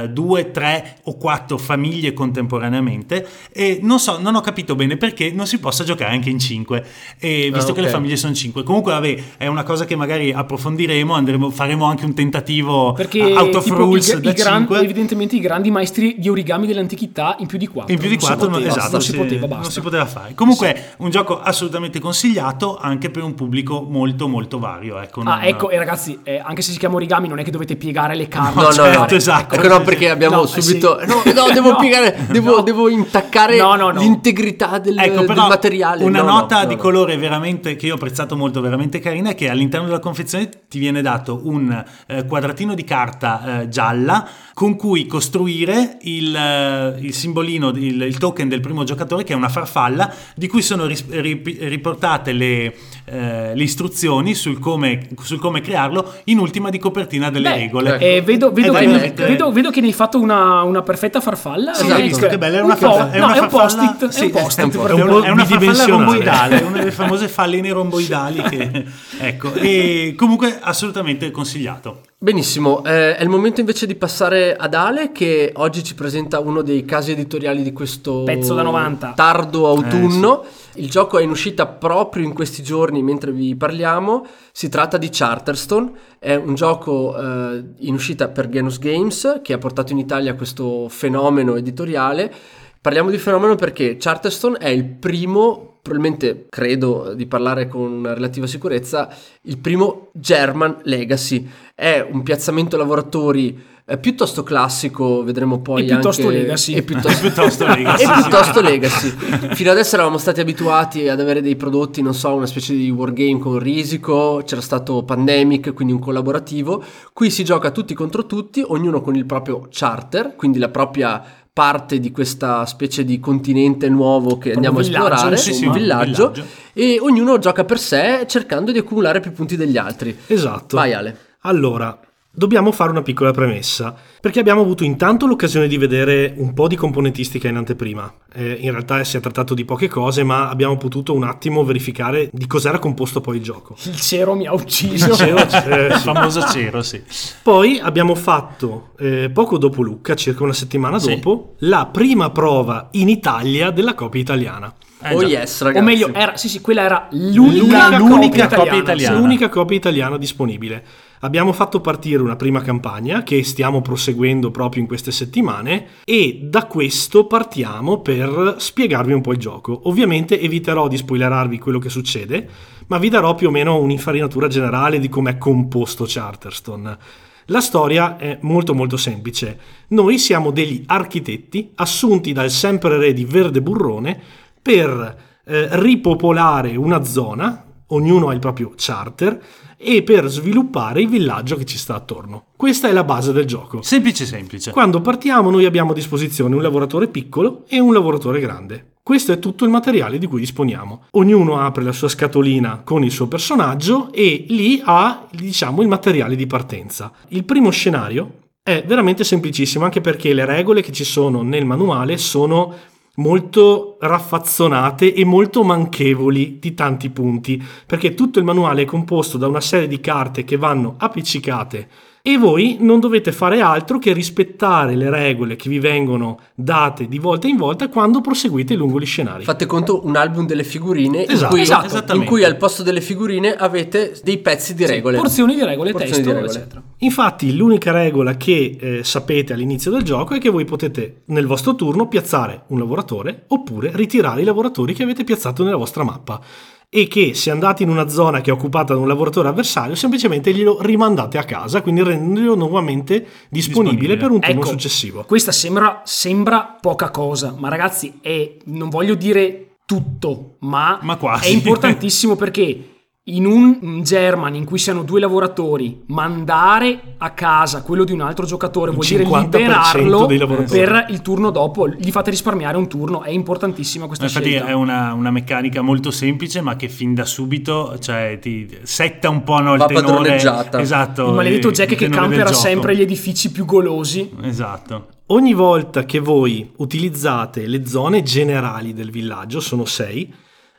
[0.09, 5.31] 2, eh, 3 o 4 famiglie contemporaneamente, e non so, non ho capito bene perché
[5.31, 6.85] non si possa giocare anche in 5,
[7.19, 7.73] e, visto ah, okay.
[7.75, 8.63] che le famiglie sono 5.
[8.63, 13.55] Comunque, vabbè, è una cosa che magari approfondiremo, andremo, faremo anche un tentativo perché out
[13.71, 17.67] of rules i, i gran, evidentemente i grandi maestri di origami dell'antichità in più di
[17.67, 17.93] 4.
[17.93, 20.33] In più di 4, non, esatto, non si, poteva, non si poteva fare.
[20.33, 20.95] Comunque, sì.
[20.97, 24.99] un gioco assolutamente consigliato anche per un pubblico molto molto vario.
[24.99, 25.33] Ecco, non...
[25.33, 28.15] Ah, ecco, e ragazzi, eh, anche se si chiama origami, non è che dovete piegare
[28.15, 28.59] le carte.
[28.59, 29.07] No, no, no, no.
[29.07, 29.55] esatto.
[29.55, 30.99] Ecco, no, perché abbiamo no, subito.
[30.99, 31.07] Sì.
[31.07, 33.57] No, no, devo piegare, devo, devo intaccare
[33.93, 36.03] l'integrità del, ecco, del materiale.
[36.03, 39.87] Una nota di colore veramente che io ho apprezzato molto, veramente carina, è che all'interno
[39.87, 45.99] della confezione ti viene dato un eh, quadratino di carta eh, gialla con cui costruire
[46.01, 50.47] il, uh, il simbolino, il, il, token del primo giocatore che è una farfalla di
[50.47, 52.73] cui sono ris- rip- riportate le,
[53.09, 57.97] uh, le istruzioni sul come, sul come, crearlo in ultima di copertina delle Beh, regole.
[57.99, 61.73] Eh, vedo, vedo, che ne, vedo, vedo, che ne hai fatto una, una perfetta farfalla.
[61.73, 63.97] Sì, hai visto che bella, è una, un farfalla, è una no, farfalla, è un
[63.97, 67.27] post-it, sì, è un post-it, è un po', è una farfalla romboidale, una delle famose
[67.27, 68.85] falline romboidali che,
[69.19, 72.01] ecco, e comunque assolutamente consigliato.
[72.19, 76.63] Benissimo, eh, è il momento invece di passare ad Ale che oggi ci presenta uno
[76.63, 80.43] dei casi editoriali di questo pezzo da 90 tardo autunno.
[80.43, 80.66] Eh, sì.
[80.77, 84.25] Il gioco è in uscita proprio in questi giorni mentre vi parliamo.
[84.51, 89.57] Si tratta di Charterstone, è un gioco eh, in uscita per Genus Games che ha
[89.57, 92.31] portato in Italia questo fenomeno editoriale.
[92.79, 99.09] Parliamo di fenomeno perché Charterstone è il primo probabilmente credo di parlare con relativa sicurezza,
[99.43, 101.49] il primo German Legacy.
[101.73, 106.39] È un piazzamento lavoratori eh, piuttosto classico, vedremo poi e piuttosto anche...
[106.39, 106.73] legacy.
[106.73, 108.03] E piuttosto, piuttosto legacy.
[108.03, 109.09] e piuttosto legacy.
[109.53, 113.39] Fino adesso eravamo stati abituati ad avere dei prodotti, non so, una specie di wargame
[113.39, 116.83] con risico, c'era stato Pandemic, quindi un collaborativo.
[117.13, 121.23] Qui si gioca tutti contro tutti, ognuno con il proprio charter, quindi la propria
[121.53, 126.31] parte di questa specie di continente nuovo che andiamo a esplorare, sì, sì, un villaggio,
[126.31, 130.15] villaggio, e ognuno gioca per sé cercando di accumulare più punti degli altri.
[130.27, 130.75] Esatto.
[130.75, 131.17] Vai Ale.
[131.41, 131.97] Allora,
[132.37, 136.75] Dobbiamo fare una piccola premessa, perché abbiamo avuto intanto l'occasione di vedere un po' di
[136.75, 138.13] componentistica in anteprima.
[138.31, 142.29] Eh, in realtà si è trattato di poche cose, ma abbiamo potuto un attimo verificare
[142.31, 143.75] di cos'era composto poi il gioco.
[143.85, 145.15] Il cero mi ha ucciso.
[145.15, 145.99] Cero, eh, Il sì.
[146.03, 147.01] famoso cero, sì.
[147.41, 151.15] Poi abbiamo fatto, eh, poco dopo Lucca, circa una settimana Sì.
[151.15, 154.71] dopo, la prima prova in Italia della copia italiana.
[155.01, 155.81] Eh, oh yes, ragazzi.
[155.81, 158.81] o meglio, era, sì, sì, quella era l'unica, l'unica copia, copia italiana.
[158.81, 159.17] italiana.
[159.17, 160.83] L'unica copia italiana disponibile.
[161.21, 166.65] Abbiamo fatto partire una prima campagna che stiamo proseguendo proprio in queste settimane e da
[166.67, 169.81] questo partiamo per spiegarvi un po' il gioco.
[169.85, 172.47] Ovviamente eviterò di spoilerarvi quello che succede,
[172.87, 176.97] ma vi darò più o meno un'infarinatura generale di com'è composto Charterstone.
[177.45, 179.59] La storia è molto molto semplice.
[179.89, 184.19] Noi siamo degli architetti assunti dal sempre re di Verde Burrone
[184.61, 189.41] per eh, ripopolare una zona, ognuno ha il proprio charter,
[189.77, 192.45] e per sviluppare il villaggio che ci sta attorno.
[192.55, 193.81] Questa è la base del gioco.
[193.83, 194.71] Semplice, semplice.
[194.71, 198.93] Quando partiamo noi abbiamo a disposizione un lavoratore piccolo e un lavoratore grande.
[199.03, 201.03] Questo è tutto il materiale di cui disponiamo.
[201.11, 206.35] Ognuno apre la sua scatolina con il suo personaggio e lì ha, diciamo, il materiale
[206.35, 207.13] di partenza.
[207.29, 212.17] Il primo scenario è veramente semplicissimo, anche perché le regole che ci sono nel manuale
[212.17, 212.73] sono
[213.17, 219.47] molto raffazzonate e molto manchevoli di tanti punti, perché tutto il manuale è composto da
[219.47, 221.87] una serie di carte che vanno appiccicate
[222.27, 227.19] e voi non dovete fare altro che rispettare le regole che vi vengono date di
[227.19, 229.45] volta in volta quando proseguite lungo gli scenari.
[229.45, 231.53] Fate conto un album delle figurine in, Esatto.
[231.53, 232.13] cui, Esatto.
[232.17, 235.15] in cui al posto delle figurine avete dei pezzi di regole.
[235.19, 236.51] Porzioni di regole, Porzioni testo, di regole.
[236.53, 236.81] eccetera.
[236.97, 241.75] Infatti l'unica regola che eh, sapete all'inizio del gioco è che voi potete nel vostro
[241.75, 246.41] turno piazzare un lavoratore oppure ritirare i lavoratori che avete piazzato nella vostra mappa
[246.89, 250.53] e che se andate in una zona che è occupata da un lavoratore avversario semplicemente
[250.53, 254.17] glielo rimandate a casa, quindi rendendolo nuovamente disponibile, Disponibile.
[254.17, 255.23] per un turno Ecco, successivo.
[255.23, 261.47] Questa sembra, sembra poca cosa, ma ragazzi, è, non voglio dire tutto, ma, Ma è
[261.47, 262.96] importantissimo perché
[263.29, 268.45] in un German in cui siano due lavoratori, mandare a casa quello di un altro
[268.45, 270.25] giocatore Il vuol dire 50% liberarlo
[270.69, 274.67] per il turno dopo, gli fate risparmiare un turno, è importantissima questa Infatti scelta.
[274.67, 279.43] è una, una meccanica molto semplice, ma che fin da subito cioè, ti setta un
[279.43, 280.05] po' no, il Va tenore.
[280.05, 280.79] padroneggiata.
[280.79, 281.27] Esatto.
[281.27, 284.31] il maledetto il Jack che tenore del campera sempre gli edifici più golosi.
[284.41, 285.07] Esatto.
[285.27, 290.33] Ogni volta che voi utilizzate le zone generali del villaggio, sono sei,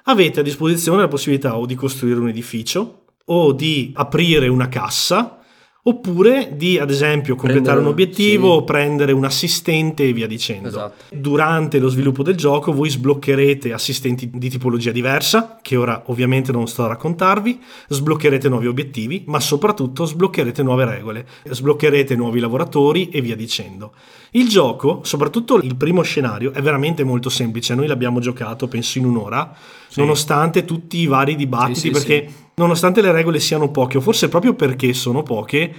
[0.09, 5.39] avete a disposizione la possibilità o di costruire un edificio o di aprire una cassa
[5.89, 8.65] oppure di ad esempio completare Prendere- un obiettivo sì.
[8.65, 10.69] prendere un assistente e via dicendo.
[10.69, 11.05] Esatto.
[11.15, 16.69] Durante lo sviluppo del gioco voi sbloccherete assistenti di tipologia diversa, che ora ovviamente non
[16.69, 23.23] sto a raccontarvi, sbloccherete nuovi obiettivi, ma soprattutto sbloccherete nuove regole, sbloccherete nuovi lavoratori e
[23.23, 23.93] via dicendo.
[24.33, 29.07] Il gioco, soprattutto il primo scenario, è veramente molto semplice, noi l'abbiamo giocato penso in
[29.07, 29.57] un'ora,
[29.97, 34.29] nonostante tutti i vari dibattiti, Sì, sì, perché nonostante le regole siano poche, o forse
[34.29, 35.73] proprio perché sono poche,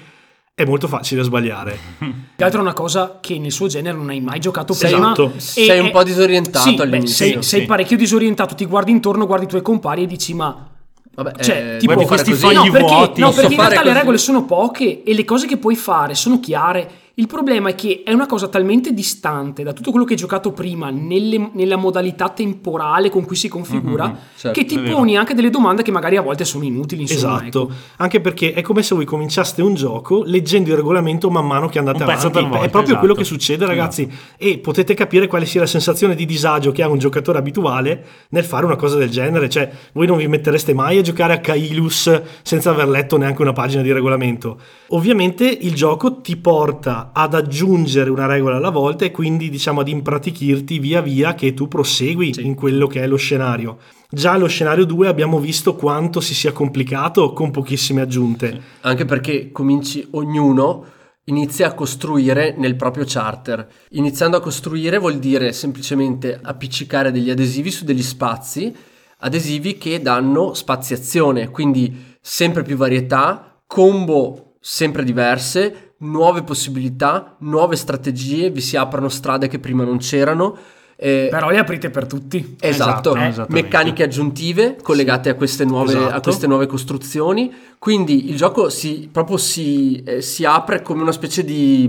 [0.53, 1.77] è molto facile sbagliare.
[2.39, 4.97] Che altro è una cosa che nel suo genere non hai mai giocato Sì, prima.
[5.11, 5.33] esatto.
[5.35, 7.15] E- Sei un e- po' disorientato sì, beh, all'inizio.
[7.15, 7.65] sei, sei Sì.
[7.65, 10.67] parecchio disorientato, ti guardi intorno, guardi i tuoi compari e dici ma...
[11.15, 13.19] Vabbè, Cioè, eh, tipo questi fogli no, perché, vuoti.
[13.19, 13.97] no, Posso perché in realtà le così?
[13.99, 16.89] regole sono poche e le cose che puoi fare sono chiare.
[17.19, 20.53] Il problema è che è una cosa talmente distante da tutto quello che hai giocato
[20.53, 25.49] prima nelle- nella modalità temporale con cui si configura certo, che ti poni anche delle
[25.49, 27.01] domande che magari a volte sono inutili.
[27.01, 27.73] Insomma, Esatto, ecco.
[27.97, 31.77] anche perché è come se voi cominciaste un gioco leggendo il regolamento man mano che
[31.77, 32.39] andate Un pezzo avanti.
[32.39, 32.99] per volta, è proprio esatto.
[32.99, 34.09] quello che succede, ragazzi.
[34.37, 38.45] E potete capire quale sia la sensazione di disagio che ha un giocatore abituale nel
[38.45, 39.49] fare una cosa del genere.
[39.49, 43.51] Cioè, voi non vi mettereste mai a giocare a Kailus senza aver letto neanche una
[43.51, 44.57] pagina di regolamento.
[44.91, 49.87] Ovviamente il gioco ti porta ad aggiungere una regola alla volta e quindi diciamo ad
[49.87, 52.45] impratichirti via via che tu prosegui Sì.
[52.45, 53.77] in quello che è lo scenario.
[54.09, 58.59] Già allo scenario 2 abbiamo visto quanto si sia complicato con pochissime aggiunte.
[58.81, 60.85] Anche perché cominci ognuno
[61.25, 63.67] inizia a costruire nel proprio charter.
[63.91, 68.73] Iniziando a costruire vuol dire semplicemente appiccicare degli adesivi su degli spazi,
[69.19, 78.49] adesivi che danno spaziazione, quindi sempre più varietà, combo sempre diverse, nuove possibilità, nuove strategie,
[78.49, 80.55] vi si aprono strade che prima non c'erano.
[80.95, 82.55] eh, Però le aprite per tutti.
[82.59, 83.51] Esatto, Esatto, esattamente.
[83.53, 86.15] meccaniche aggiuntive collegate a, queste nuove, esatto.
[86.15, 87.53] a queste nuove costruzioni.
[87.77, 91.85] Quindi il gioco si, proprio si, eh, si apre come una specie di,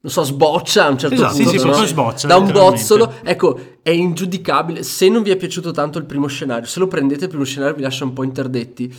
[0.00, 1.50] non so, sboccia a un certo Esatto, punto.
[1.50, 1.70] sì, sì, no?
[1.70, 3.12] proprio sboccia, Da un bozzolo.
[3.22, 4.82] Ecco, è ingiudicabile.
[4.82, 7.74] Se non vi è piaciuto tanto il primo scenario, se lo prendete il primo scenario
[7.74, 8.94] vi lascia un po' interdetti.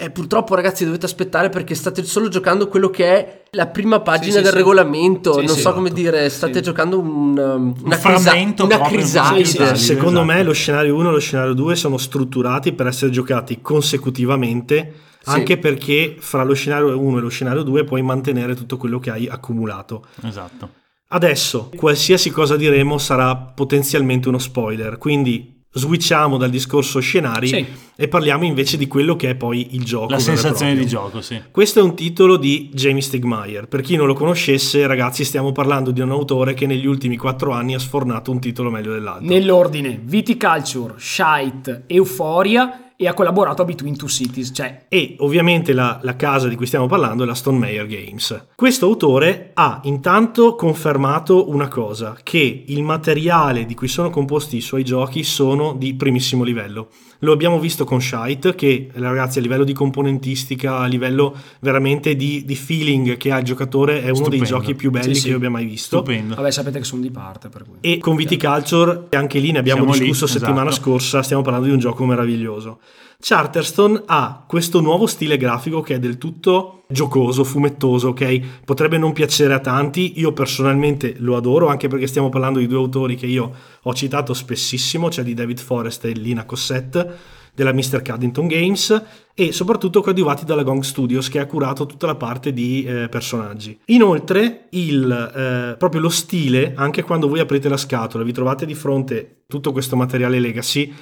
[0.00, 4.26] Eh, purtroppo ragazzi dovete aspettare perché state solo giocando quello che è la prima pagina
[4.30, 4.56] Sì, sì, del sì.
[4.58, 6.00] regolamento, Sì, non sì, so come esatto.
[6.02, 9.44] dire, state giocando un, um, una, crisa- frammento una proprio, crisalide.
[9.44, 9.84] sì, sì, sì.
[9.86, 10.24] Secondo esatto.
[10.24, 15.30] me lo scenario 1 e lo scenario 2 sono strutturati per essere giocati consecutivamente, Sì.
[15.30, 19.10] anche perché fra lo scenario 1 e lo scenario 2 puoi mantenere tutto quello che
[19.10, 20.06] hai accumulato.
[20.22, 20.70] Esatto.
[21.08, 27.66] Adesso, qualsiasi cosa diremo sarà potenzialmente uno spoiler, quindi switchiamo dal discorso scenari Sì.
[27.96, 30.10] e parliamo invece di quello che è poi il gioco.
[30.10, 31.40] La sensazione di gioco, sì.
[31.50, 33.66] Questo è un titolo di Jamie Stegmaier.
[33.68, 37.52] Per chi non lo conoscesse, ragazzi, stiamo parlando di un autore che negli ultimi quattro
[37.52, 39.26] anni ha sfornato un titolo meglio dell'altro.
[39.26, 46.00] Nell'ordine Viticulture, Shite, Euphoria e ha collaborato a Between Two Cities, cioè E ovviamente la,
[46.02, 48.46] la casa di cui stiamo parlando è la Stone Meyer Games.
[48.56, 54.60] Questo autore ha intanto confermato una cosa, che il materiale di cui sono composti i
[54.60, 56.88] suoi giochi sono di primissimo livello.
[57.22, 62.44] Lo abbiamo visto con Shite, che ragazzi a livello di componentistica, a livello veramente di,
[62.44, 64.44] di feeling che ha il giocatore, è uno dei Stupendo.
[64.44, 65.28] giochi più belli Sì, che sì.
[65.30, 65.96] io abbia mai visto.
[65.96, 66.34] Stupendo.
[66.36, 67.78] vabbè sapete che sono di parte per cui.
[67.80, 70.82] E con Viticulture, anche lì ne abbiamo Siamo lì, discusso settimana esatto.
[70.90, 72.78] scorsa, stiamo parlando di un gioco meraviglioso.
[73.20, 78.62] Charterstone ha questo nuovo stile grafico che è del tutto giocoso, fumettoso, ok?
[78.64, 82.78] Potrebbe non piacere a tanti, io personalmente lo adoro, anche perché stiamo parlando di due
[82.78, 83.52] autori che io
[83.82, 88.02] ho citato spessissimo, cioè di David Forrest e Lina Cossette della Mr.
[88.02, 89.02] Caddington Games
[89.34, 93.76] e soprattutto coadiuvati dalla Gong Studios che ha curato tutta la parte di eh, personaggi.
[93.86, 98.76] Inoltre il, eh, proprio lo stile, anche quando voi aprite la scatola, vi trovate di
[98.76, 100.94] fronte tutto questo materiale legacy,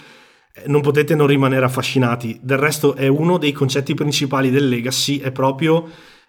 [0.67, 2.39] non potete non rimanere affascinati.
[2.43, 5.89] Del resto è uno dei concetti principali del legacy, è proprio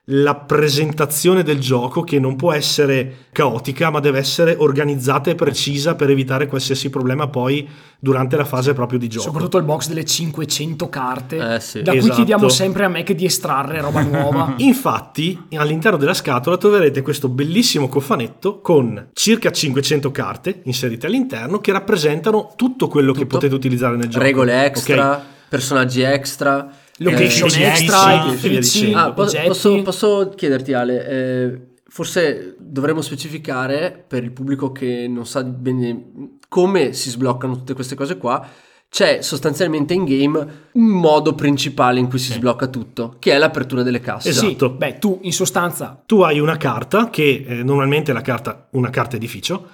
[0.10, 5.96] la presentazione del gioco che non può essere caotica ma deve essere organizzata e precisa
[5.96, 7.68] per evitare qualsiasi problema poi
[8.00, 9.26] durante la fase proprio di gioco.
[9.26, 11.82] Soprattutto il box delle 500 carte, Eh, sì.
[11.82, 12.16] da cui Esatto.
[12.16, 14.54] chiediamo sempre a Mac di estrarre roba nuova.
[14.60, 21.74] Infatti, all'interno della scatola troverete questo bellissimo cofanetto con circa 500 carte inserite all'interno che
[21.74, 23.36] rappresentano tutto quello che Tutto.
[23.36, 24.24] potete utilizzare nel gioco.
[24.24, 25.22] Regole extra, Ok?
[25.50, 26.70] personaggi extra.
[26.98, 28.98] Location Eh, extra, sì, via dicendo.
[28.98, 35.44] Ah, posso, posso chiederti Ale, eh, forse dovremmo specificare per il pubblico che non sa
[35.44, 38.46] bene come si sbloccano tutte queste cose qua.
[38.90, 43.84] C'è sostanzialmente in game un modo principale in cui si sblocca tutto, che è l'apertura
[43.84, 44.30] delle casse.
[44.30, 44.70] Esatto.
[44.70, 48.90] Beh, tu in sostanza Tu hai una carta che eh, normalmente è la carta, una
[48.90, 49.68] carta edificio.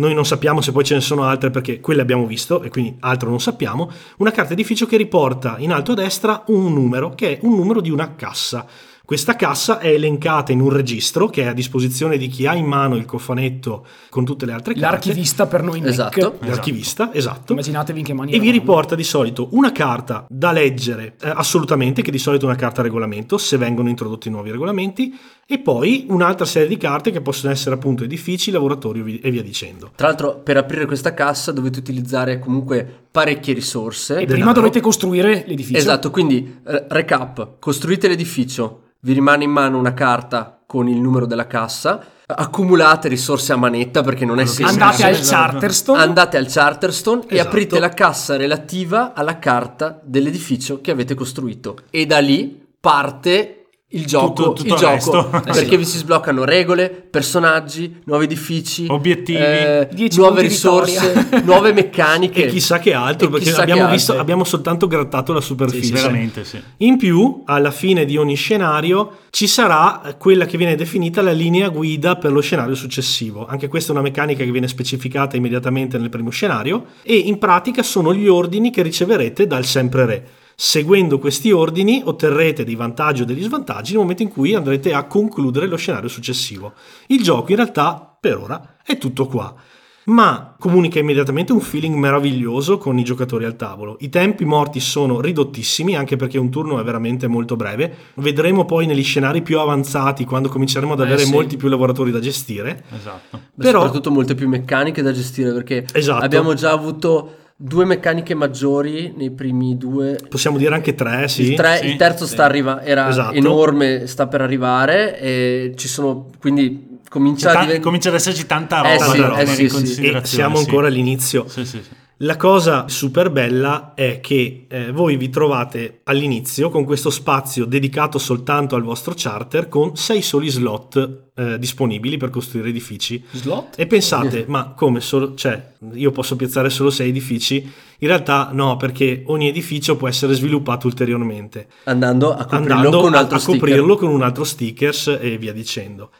[0.00, 2.96] Noi non sappiamo se poi ce ne sono altre perché quelle abbiamo visto e quindi
[3.00, 3.90] altro non sappiamo.
[4.16, 7.82] Una carta edificio che riporta in alto a destra un numero che è un numero
[7.82, 8.66] di una cassa.
[9.04, 12.64] Questa cassa è elencata in un registro che è a disposizione di chi ha in
[12.64, 14.88] mano il cofanetto con tutte le altre carte.
[14.88, 15.90] l'archivista per noi Mac.
[15.90, 16.36] Esatto.
[16.42, 17.52] L'archivista, esatto.
[17.52, 22.02] Immaginatevi in che mani E vi riporta di solito una carta da leggere eh, assolutamente,
[22.02, 25.12] che di solito è una carta regolamento, se vengono introdotti nuovi regolamenti,
[25.52, 29.30] e poi un'altra serie di carte che possono essere appunto edifici, lavoratori e vi- e
[29.32, 29.90] via dicendo.
[29.96, 34.12] Tra l'altro, per aprire questa cassa dovete utilizzare comunque parecchie risorse.
[34.14, 34.34] E denaro.
[34.34, 35.76] prima dovete costruire l'edificio.
[35.78, 41.48] Esatto, quindi recap, costruite l'edificio, vi rimane in mano una carta con il numero della
[41.48, 44.80] cassa, accumulate risorse a manetta perché non è che semplice.
[44.80, 45.50] Andate al Esatto.
[45.50, 45.98] Charterstone.
[46.00, 47.48] Andate al Charterstone e Esatto.
[47.48, 51.76] aprite la cassa relativa alla carta dell'edificio che avete costruito.
[51.90, 53.59] E da lì parte
[53.92, 55.28] il gioco, Tutto- tutto il gioco resto.
[55.44, 55.76] perché Eh sì.
[55.76, 59.38] vi si sbloccano regole, personaggi, nuovi edifici, Obiettivi.
[59.38, 62.44] eh, 10 nuove risorse, nuove meccaniche.
[62.44, 65.92] E chissà che altro, E perché abbiamo, che visto, abbiamo soltanto grattato la superficie.
[65.92, 66.60] Veramente, sì.
[66.78, 71.68] In più, alla fine di ogni scenario ci sarà quella che viene definita la linea
[71.68, 73.46] guida per lo scenario successivo.
[73.46, 77.82] Anche questa è una meccanica che viene specificata immediatamente nel primo scenario e in pratica
[77.82, 80.26] sono gli ordini che riceverete dal sempre re.
[80.62, 85.04] Seguendo questi ordini otterrete dei vantaggi o degli svantaggi nel momento in cui andrete a
[85.04, 86.74] concludere lo scenario successivo.
[87.06, 89.54] Il gioco in realtà per ora è tutto qua
[90.02, 93.96] ma comunica immediatamente un feeling meraviglioso con i giocatori al tavolo.
[94.00, 97.94] I tempi morti sono ridottissimi, anche perché un turno è veramente molto breve.
[98.16, 101.30] Vedremo poi negli scenari più avanzati, quando cominceremo ad Eh, avere sì.
[101.30, 102.84] molti più lavoratori da gestire.
[102.94, 103.40] Esatto.
[103.54, 106.22] Beh, Però- soprattutto molte più meccaniche da gestire perché Esatto.
[106.24, 111.42] abbiamo già avuto due meccaniche maggiori nei primi due Possiamo dire anche tre, sì.
[111.50, 112.32] il, tre- Sì, il terzo sì.
[112.32, 113.34] sta arriva, era Esatto.
[113.34, 118.46] enorme, sta per arrivare e ci sono quindi comincia a Ta- diventare comincia ad esserci
[118.46, 120.02] tanta Eh roba sì, da eh sì, in sì, sì.
[120.06, 120.64] E siamo sì.
[120.64, 121.46] ancora all'inizio.
[121.48, 121.90] Sì, sì, sì.
[122.22, 128.18] La cosa super bella è che eh, voi vi trovate all'inizio con questo spazio dedicato
[128.18, 133.24] soltanto al vostro charter con sei soli slot eh, disponibili per costruire edifici.
[133.30, 133.78] Slot?
[133.78, 137.56] E pensate, ma come solo, cioè, io posso piazzare solo sei edifici?
[138.00, 143.08] In realtà no, perché ogni edificio può essere sviluppato ulteriormente, Andando a coprirlo andando con
[143.08, 143.60] un a, altro a sticker.
[143.60, 146.10] coprirlo con un altro stickers e via dicendo.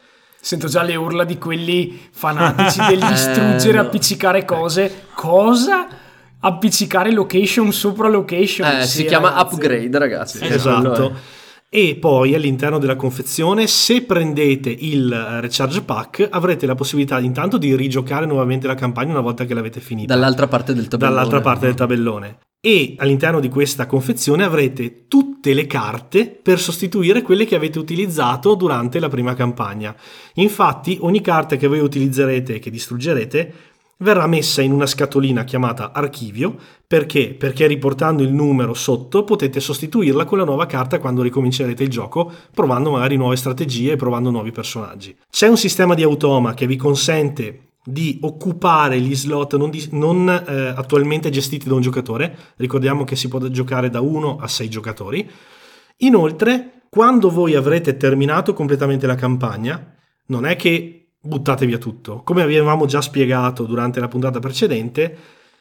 [0.41, 3.81] Sento già le urla di quelli fanatici degli distruggere, Eh, no.
[3.81, 5.03] appiccicare cose.
[5.13, 5.87] Cosa?
[6.39, 8.67] Appiccicare location sopra location.
[8.67, 9.53] Eh, Sì, si chiama ragazzi.
[9.55, 10.39] upgrade, ragazzi.
[10.45, 11.09] Esatto.
[11.09, 11.39] È.
[11.73, 17.57] E poi all'interno della confezione, se prendete il eh, recharge pack, avrete la possibilità intanto
[17.57, 20.13] di rigiocare nuovamente la campagna una volta che l'avete finita.
[20.13, 21.15] Dall'altra parte del tabellone.
[21.15, 22.37] dall'altra parte del tabellone.
[22.63, 28.53] E all'interno di questa confezione avrete tutte le carte per sostituire quelle che avete utilizzato
[28.53, 29.95] durante la prima campagna.
[30.35, 33.53] Infatti, ogni carta che voi utilizzerete e che distruggerete
[33.97, 36.55] verrà messa in una scatolina chiamata archivio
[36.85, 37.33] perché?
[37.33, 42.31] Perché riportando il numero sotto potete sostituirla con la nuova carta quando ricomincerete il gioco,
[42.53, 45.15] provando magari nuove strategie e provando nuovi personaggi.
[45.31, 50.29] C'è un sistema di automa che vi consente di occupare gli slot non, di- non,
[50.29, 52.35] eh, attualmente gestiti da un giocatore.
[52.57, 55.29] Ricordiamo che si può giocare da 1 a 6 giocatori.
[55.97, 59.95] Inoltre, quando voi avrete terminato completamente la campagna,
[60.27, 62.21] non è che buttate via tutto.
[62.23, 65.17] Come avevamo già spiegato durante la puntata precedente,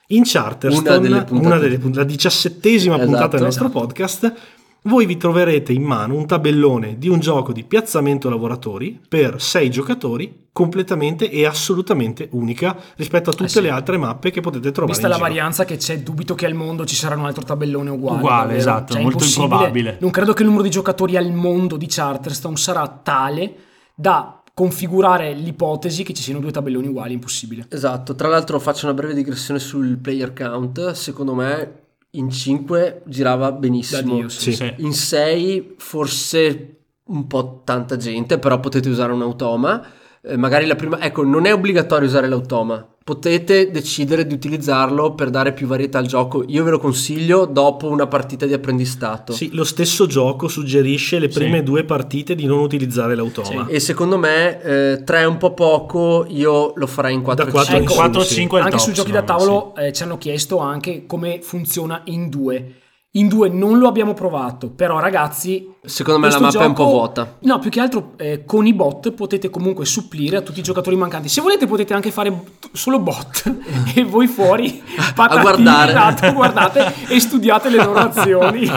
[0.09, 1.47] in Charterstone, Una delle puntate.
[1.47, 3.11] una delle la diciassettesima Esatto.
[3.11, 4.35] puntata del nostro podcast,
[4.83, 9.71] voi vi troverete in mano un tabellone di un gioco di piazzamento lavoratori per 6
[9.71, 13.61] giocatori completamente e assolutamente unica rispetto a tutte sì.
[13.61, 15.29] le altre mappe che potete trovare Vista in la giro.
[15.29, 18.19] varianza che c'è, dubito che al mondo ci sarà un altro tabellone uguale.
[18.19, 18.59] Uguale, davvero.
[18.59, 19.45] esatto, Cioè, è molto impossibile.
[19.55, 19.97] improbabile.
[20.01, 23.55] Non credo che il numero di giocatori al mondo di Charterstone sarà tale
[23.95, 27.67] da configurare l'ipotesi che ci siano due tabelloni uguali, impossibile.
[27.71, 31.80] Esatto, tra l'altro faccio una breve digressione sul player count, secondo me
[32.13, 34.17] in 5 girava benissimo.
[34.17, 34.29] Dio.
[34.29, 34.53] Sì.
[34.53, 34.75] Sì.
[34.79, 39.85] In 6 forse un po' tanta gente, però potete usare un automa.
[40.23, 41.01] Eh, magari la prima...
[41.01, 42.87] Ecco, non è obbligatorio usare l'automa.
[43.03, 46.45] Potete decidere di utilizzarlo per dare più varietà al gioco.
[46.47, 49.33] Io ve lo consiglio dopo una partita di apprendistato.
[49.33, 51.65] Sì, lo stesso gioco suggerisce le prime Sì.
[51.65, 53.67] due partite di non utilizzare l'automa.
[53.67, 57.77] E secondo me 3 è un po' poco, io lo farei in 4 Da quattro
[57.79, 58.35] in su, 4 sì.
[58.35, 61.41] 5 è il Anche top, sui giochi da tavolo eh, ci hanno chiesto anche come
[61.43, 62.75] funziona in due.
[63.15, 65.69] In due non lo abbiamo provato, però ragazzi...
[65.83, 67.37] Secondo me la mappa è un po' gioco- vuota.
[67.41, 70.95] No, più che altro eh, con i bot potete comunque supplire a tutti i giocatori
[70.95, 71.29] mancanti.
[71.29, 72.33] Se volete potete anche fare
[72.73, 73.53] solo bot
[73.97, 74.81] e voi fuori
[75.15, 75.91] patatine, guardare.
[75.91, 78.71] esatto, guardate e studiate le loro azioni.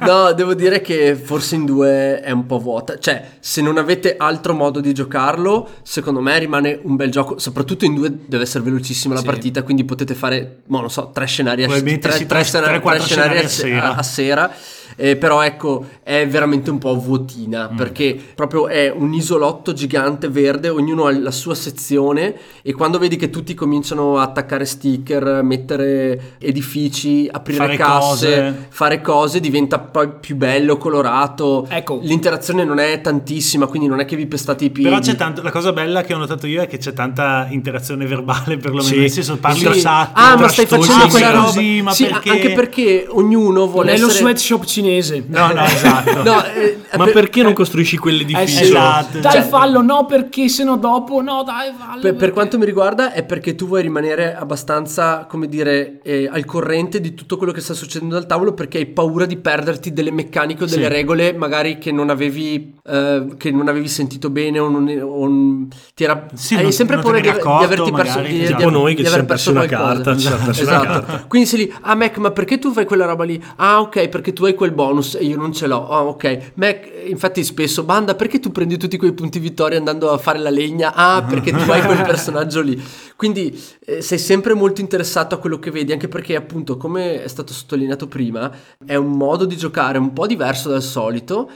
[0.00, 2.98] No, devo dire che forse in due è un po' vuota.
[2.98, 7.38] Cioè, se non avete altro modo di giocarlo, secondo me rimane un bel gioco.
[7.38, 9.26] Soprattutto in due deve essere velocissima la Sì.
[9.26, 12.90] partita, quindi potete fare, non so, tre scenari a, Probabilmente tre, tre tre- scenari, tre,
[12.90, 13.88] tre scenari a, a se- sera.
[13.94, 14.50] a- a sera.
[14.96, 17.76] Eh, però ecco, è veramente un po' vuotina Mm.
[17.76, 23.16] perché proprio è un isolotto gigante verde, ognuno ha la sua sezione e quando vedi
[23.16, 28.66] che tutti cominciano a attaccare sticker, mettere edifici, aprire Fare casse, cose.
[28.70, 31.66] fare cose diventa poi più bello, colorato.
[31.68, 32.00] Ecco.
[32.02, 34.88] L'interazione non è tantissima, quindi non è che vi pestate i piedi.
[34.88, 38.06] Però c'è tanto, la cosa bella che ho notato io è che c'è tanta interazione
[38.06, 38.98] verbale perlomeno, Sì.
[38.98, 39.80] nel senso parli Sì.
[39.80, 40.12] sacco.
[40.14, 41.44] Ah, ma stai facendo quella roba.
[41.46, 42.30] così, ma sì, perché?
[42.30, 44.82] anche perché ognuno vuole è lo essere sweatshop cinese.
[45.28, 46.22] No, no, esatto.
[46.24, 48.42] No, eh, Ma per- perché non costruisci quell'edificio?
[48.42, 48.62] Eh sì.
[48.64, 49.18] Esatto.
[49.18, 52.00] Dai Cioè- fallo, no perché se no dopo, no dai fallo.
[52.00, 56.44] Per, per quanto mi riguarda è perché tu vuoi rimanere abbastanza, come dire, eh, al
[56.44, 60.10] corrente di tutto quello che sta succedendo al tavolo perché hai paura di perderti delle
[60.12, 60.88] meccaniche o delle Sì.
[60.92, 64.86] regole magari che non avevi, eh, che non avevi sentito bene o non...
[65.02, 67.92] o non- ti era, Sì, hai non- sempre non paura di, ne di accorto, averti
[67.92, 68.56] perso magari, di, esatto.
[68.56, 69.92] di- Tipo noi che di ci aver perso una qualcosa.
[69.92, 70.84] carta, persi una esatto.
[70.86, 71.24] carta.
[71.28, 73.42] Quindi sei lì, ah Mac, ma perché tu fai quella roba lì?
[73.56, 75.88] Ah ok, perché tu hai quel bonus e io non ce l'ho.
[75.88, 76.52] Ah ok.
[76.54, 80.50] Mac, infatti spesso, banda, perché tu prendi tutti quei punti vittoria andando a fare la
[80.50, 80.92] legna?
[80.94, 82.80] Ah, perché tu hai quel personaggio lì.
[83.16, 87.28] Quindi eh, sei sempre molto interessato a quello che vedi, anche perché appunto, come è
[87.28, 88.50] stato sottolineato prima,
[88.84, 91.50] è un modo di giocare un po' diverso dal solito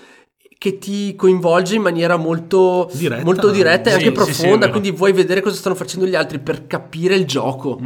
[0.58, 3.22] che ti coinvolge in maniera molto Diretta.
[3.24, 4.70] molto diretta e Sì, anche sì, sì, profonda, vero.
[4.72, 7.80] quindi vuoi vedere cosa stanno facendo gli altri per capire il gioco.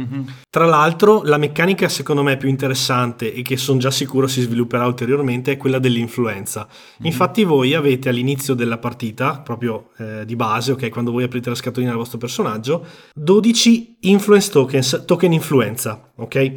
[0.49, 4.87] Tra l'altro, la meccanica secondo me più interessante e che sono già sicuro si svilupperà
[4.87, 6.67] ulteriormente è quella dell'influenza.
[7.03, 11.55] Infatti, voi avete all'inizio della partita, proprio eh, di base, ok, quando voi aprite la
[11.55, 16.53] scatolina del vostro personaggio, 12 influence tokens, token influenza, ok?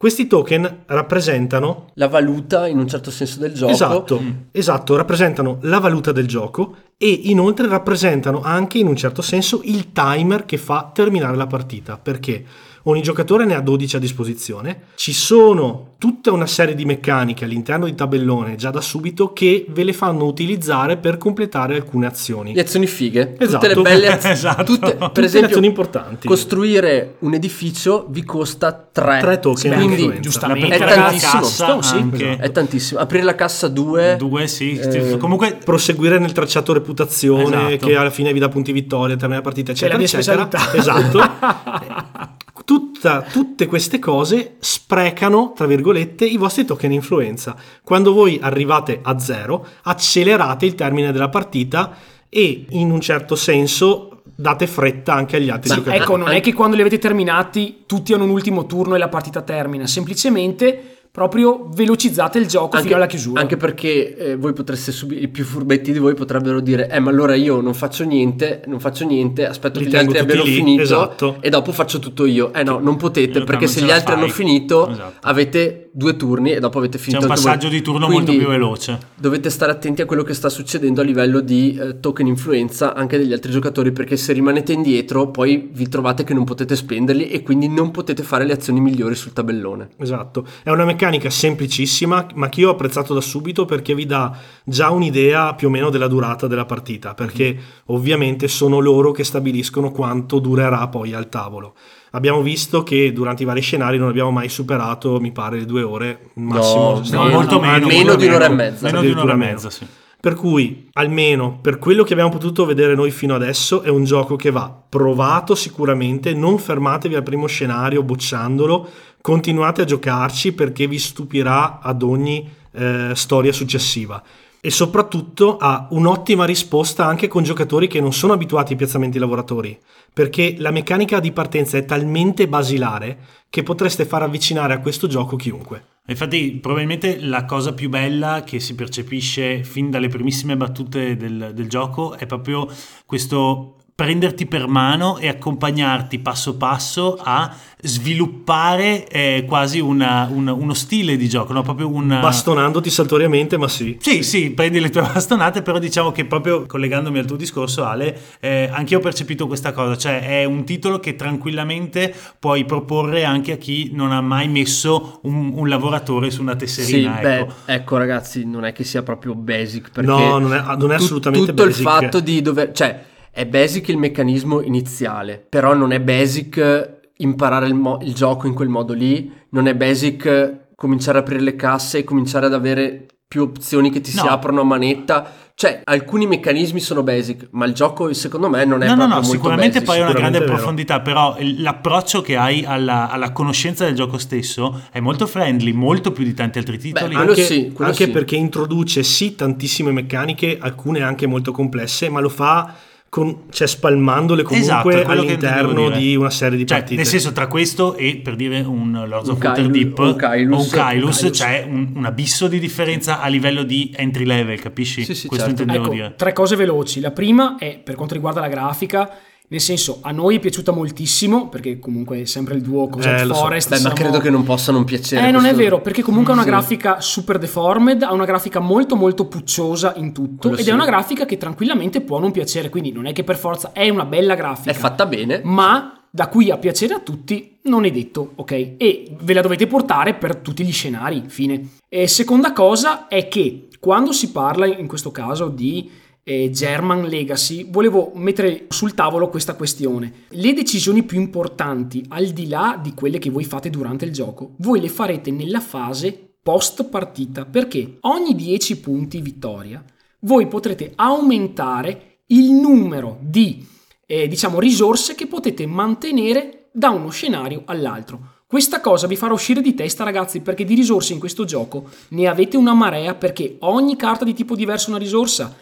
[0.00, 3.70] Questi token rappresentano La valuta in un certo senso del gioco.
[3.70, 9.60] Esatto, esatto, rappresentano la valuta del gioco e inoltre rappresentano anche in un certo senso
[9.64, 12.42] il timer che fa terminare la partita, perché
[12.84, 14.80] ogni giocatore ne ha 12 a disposizione.
[14.94, 19.84] Ci sono tutta una serie di meccaniche all'interno di tabellone già da subito che ve
[19.84, 22.54] le fanno utilizzare per completare alcune azioni.
[22.54, 23.66] Le azioni fighe, Esatto.
[23.66, 24.34] tutte le belle azioni.
[24.34, 24.64] Esatto.
[24.64, 26.26] tutte- Tutte per le esempio, azioni importanti.
[26.26, 31.40] costruire un edificio vi costa 3 Tre token di Quindi giustamente, è tantissimo.
[31.42, 32.36] cassa Sì, anche.
[32.38, 33.00] È tantissimo.
[33.00, 34.78] Aprire la cassa 2 Due, sì.
[34.78, 37.86] Eh, Comunque proseguire nel tracciato reputazione Esatto.
[37.86, 40.72] che alla fine vi dà punti vittoria, termina la partita, Che è la eccetera, eccetera.
[40.74, 42.38] Esatto.
[42.70, 47.56] Tutta- tutte queste cose sprecano, tra virgolette, i vostri token influenza.
[47.82, 51.96] Quando voi arrivate a zero, accelerate il termine della partita
[52.28, 56.00] e in un certo senso date fretta anche agli altri Ma giocatori.
[56.00, 59.08] Ecco, non è che quando li avete terminati tutti hanno un ultimo turno e la
[59.08, 63.40] partita termina, semplicemente proprio velocizzate il gioco fino alla chiusura.
[63.40, 67.10] Anche perché eh, voi potreste subire, i più furbetti di voi potrebbero dire, eh ma
[67.10, 70.54] allora io non faccio niente, non faccio niente, aspetto Li che gli altri abbiano lì,
[70.54, 71.36] finito esatto.
[71.40, 72.52] e dopo faccio tutto io.
[72.52, 74.22] Eh no, non potete perché non se gli altri fai.
[74.22, 75.12] hanno finito Esatto.
[75.22, 77.50] avete due turni e dopo avete c'è finito un anche voi.
[77.52, 78.98] passaggio di turno Quindi molto più veloce.
[79.16, 83.18] Dovete stare attenti a quello che sta succedendo a livello di eh, token influenza anche
[83.18, 87.42] degli altri giocatori perché se rimanete indietro poi vi trovate che non potete spenderli e
[87.42, 89.88] quindi non potete fare le azioni migliori sul tabellone.
[89.96, 94.36] Esatto, è una meccanica semplicissima, ma che io ho apprezzato da subito perché vi dà
[94.64, 99.90] già un'idea più o meno della durata della partita, perché ovviamente sono loro che stabiliscono
[99.90, 101.74] quanto durerà poi al tavolo.
[102.12, 105.82] Abbiamo visto che durante i vari scenari non abbiamo mai superato, mi pare, le due
[105.82, 107.00] ore massimo.
[107.10, 107.74] No, meno, molto meno.
[107.74, 107.86] avanti.
[107.86, 108.86] meno molto di un'ora e mezza.
[108.86, 109.86] Meno di un'ora e mezza, sì.
[110.20, 114.36] Per cui, almeno per quello che abbiamo potuto vedere noi fino adesso, è un gioco
[114.36, 116.34] che va provato sicuramente.
[116.34, 118.86] Non fermatevi al primo scenario bocciandolo,
[119.22, 124.22] continuate a giocarci perché vi stupirà ad ogni eh, storia successiva.
[124.62, 129.78] E soprattutto ha un'ottima risposta anche con giocatori che non sono abituati ai piazzamenti lavoratori,
[130.12, 135.36] perché la meccanica di partenza è talmente basilare che potreste far avvicinare a questo gioco
[135.36, 135.84] chiunque.
[136.06, 141.68] Infatti, probabilmente la cosa più bella che si percepisce fin dalle primissime battute del, del
[141.68, 142.68] gioco è proprio
[143.06, 150.72] questo prenderti per mano e accompagnarti passo passo a sviluppare eh, quasi una- un- uno
[150.74, 151.60] stile di gioco, no?
[151.62, 153.96] proprio un Bastonandoti saltoriamente, ma sì.
[154.00, 158.18] Sì, sì, prendi le tue bastonate, però diciamo che proprio collegandomi al tuo discorso, Ale,
[158.40, 163.24] eh, anche io ho percepito questa cosa, cioè è un titolo che tranquillamente puoi proporre
[163.24, 167.18] anche a chi non ha mai messo un, un lavoratore su una Sì, tesserina.
[167.20, 167.52] beh, ecco.
[167.66, 171.02] ecco ragazzi, non è che sia proprio basic perché No, non è- non è tu-
[171.04, 171.78] assolutamente tutto basic.
[171.78, 177.66] il fatto di dover, cioè è basic il meccanismo iniziale, però non è basic imparare
[177.66, 181.56] il, mo- il gioco in quel modo lì, non è basic cominciare a aprire le
[181.56, 184.30] casse e cominciare ad avere più opzioni che ti si No.
[184.30, 185.30] aprono a manetta.
[185.54, 189.06] Cioè, alcuni meccanismi sono basic, ma il gioco secondo me non è No, no, proprio
[189.06, 189.84] no, molto sicuramente basic.
[189.84, 194.16] poi hai una grande è profondità, però l'approccio che hai alla, alla conoscenza del gioco
[194.16, 197.14] stesso è molto friendly, molto più di tanti altri titoli.
[197.14, 198.10] quello anche, sì, anche sì.
[198.10, 202.74] perché introduce sì tantissime meccaniche, alcune anche molto complesse, ma lo fa
[203.10, 206.96] con, cioè, spalmandole Esatto, comunque intendevo all'interno di una serie di Cioè, partite.
[207.00, 210.56] nel senso, tra questo e per dire un Lords Un of Kylus- Waterdeep un Kylus-
[210.56, 211.30] o un Kylus, Kylus.
[211.32, 215.04] c'è un, un abisso di differenza a livello di entry level, capisci?
[215.04, 215.62] Sì, sì, questo certo.
[215.62, 216.14] intendevo Ecco, dire.
[216.16, 217.00] tre cose veloci.
[217.00, 219.10] La prima è per quanto riguarda la grafica,
[219.52, 223.24] nel senso a noi è piaciuta moltissimo perché comunque è sempre il duo Cosette Eh,
[223.24, 223.40] lo so.
[223.40, 223.68] Forest.
[223.68, 225.26] Beh, ma siamo- credo che non possa non piacere.
[225.26, 226.50] Eh, non è vero, perché comunque ha una Sì.
[226.50, 230.70] grafica super deformed, ha una grafica molto molto pucciosa in tutto Quello ed sì.
[230.70, 233.88] è una grafica che tranquillamente può non piacere, quindi non è che per forza è
[233.88, 234.70] una bella grafica.
[234.70, 235.40] È fatta bene.
[235.44, 238.50] ma da qui a piacere a tutti non è detto, ok?
[238.76, 241.70] E ve la dovete portare per tutti gli scenari, fine.
[241.88, 245.90] E seconda cosa è che quando si parla in questo caso di
[246.30, 250.26] eh, German Legacy, volevo mettere sul tavolo questa questione.
[250.28, 254.54] Le decisioni più importanti, al di là di quelle che voi fate durante il gioco,
[254.58, 259.82] voi le farete nella fase post partita, perché ogni 10 punti vittoria
[260.20, 263.66] voi potrete aumentare il numero di
[264.06, 268.38] eh, diciamo risorse che potete mantenere da uno scenario all'altro.
[268.46, 272.28] Questa cosa vi farà uscire di testa, ragazzi, perché di risorse in questo gioco ne
[272.28, 275.56] avete una marea, perché ogni carta di tipo diverso è una risorsa.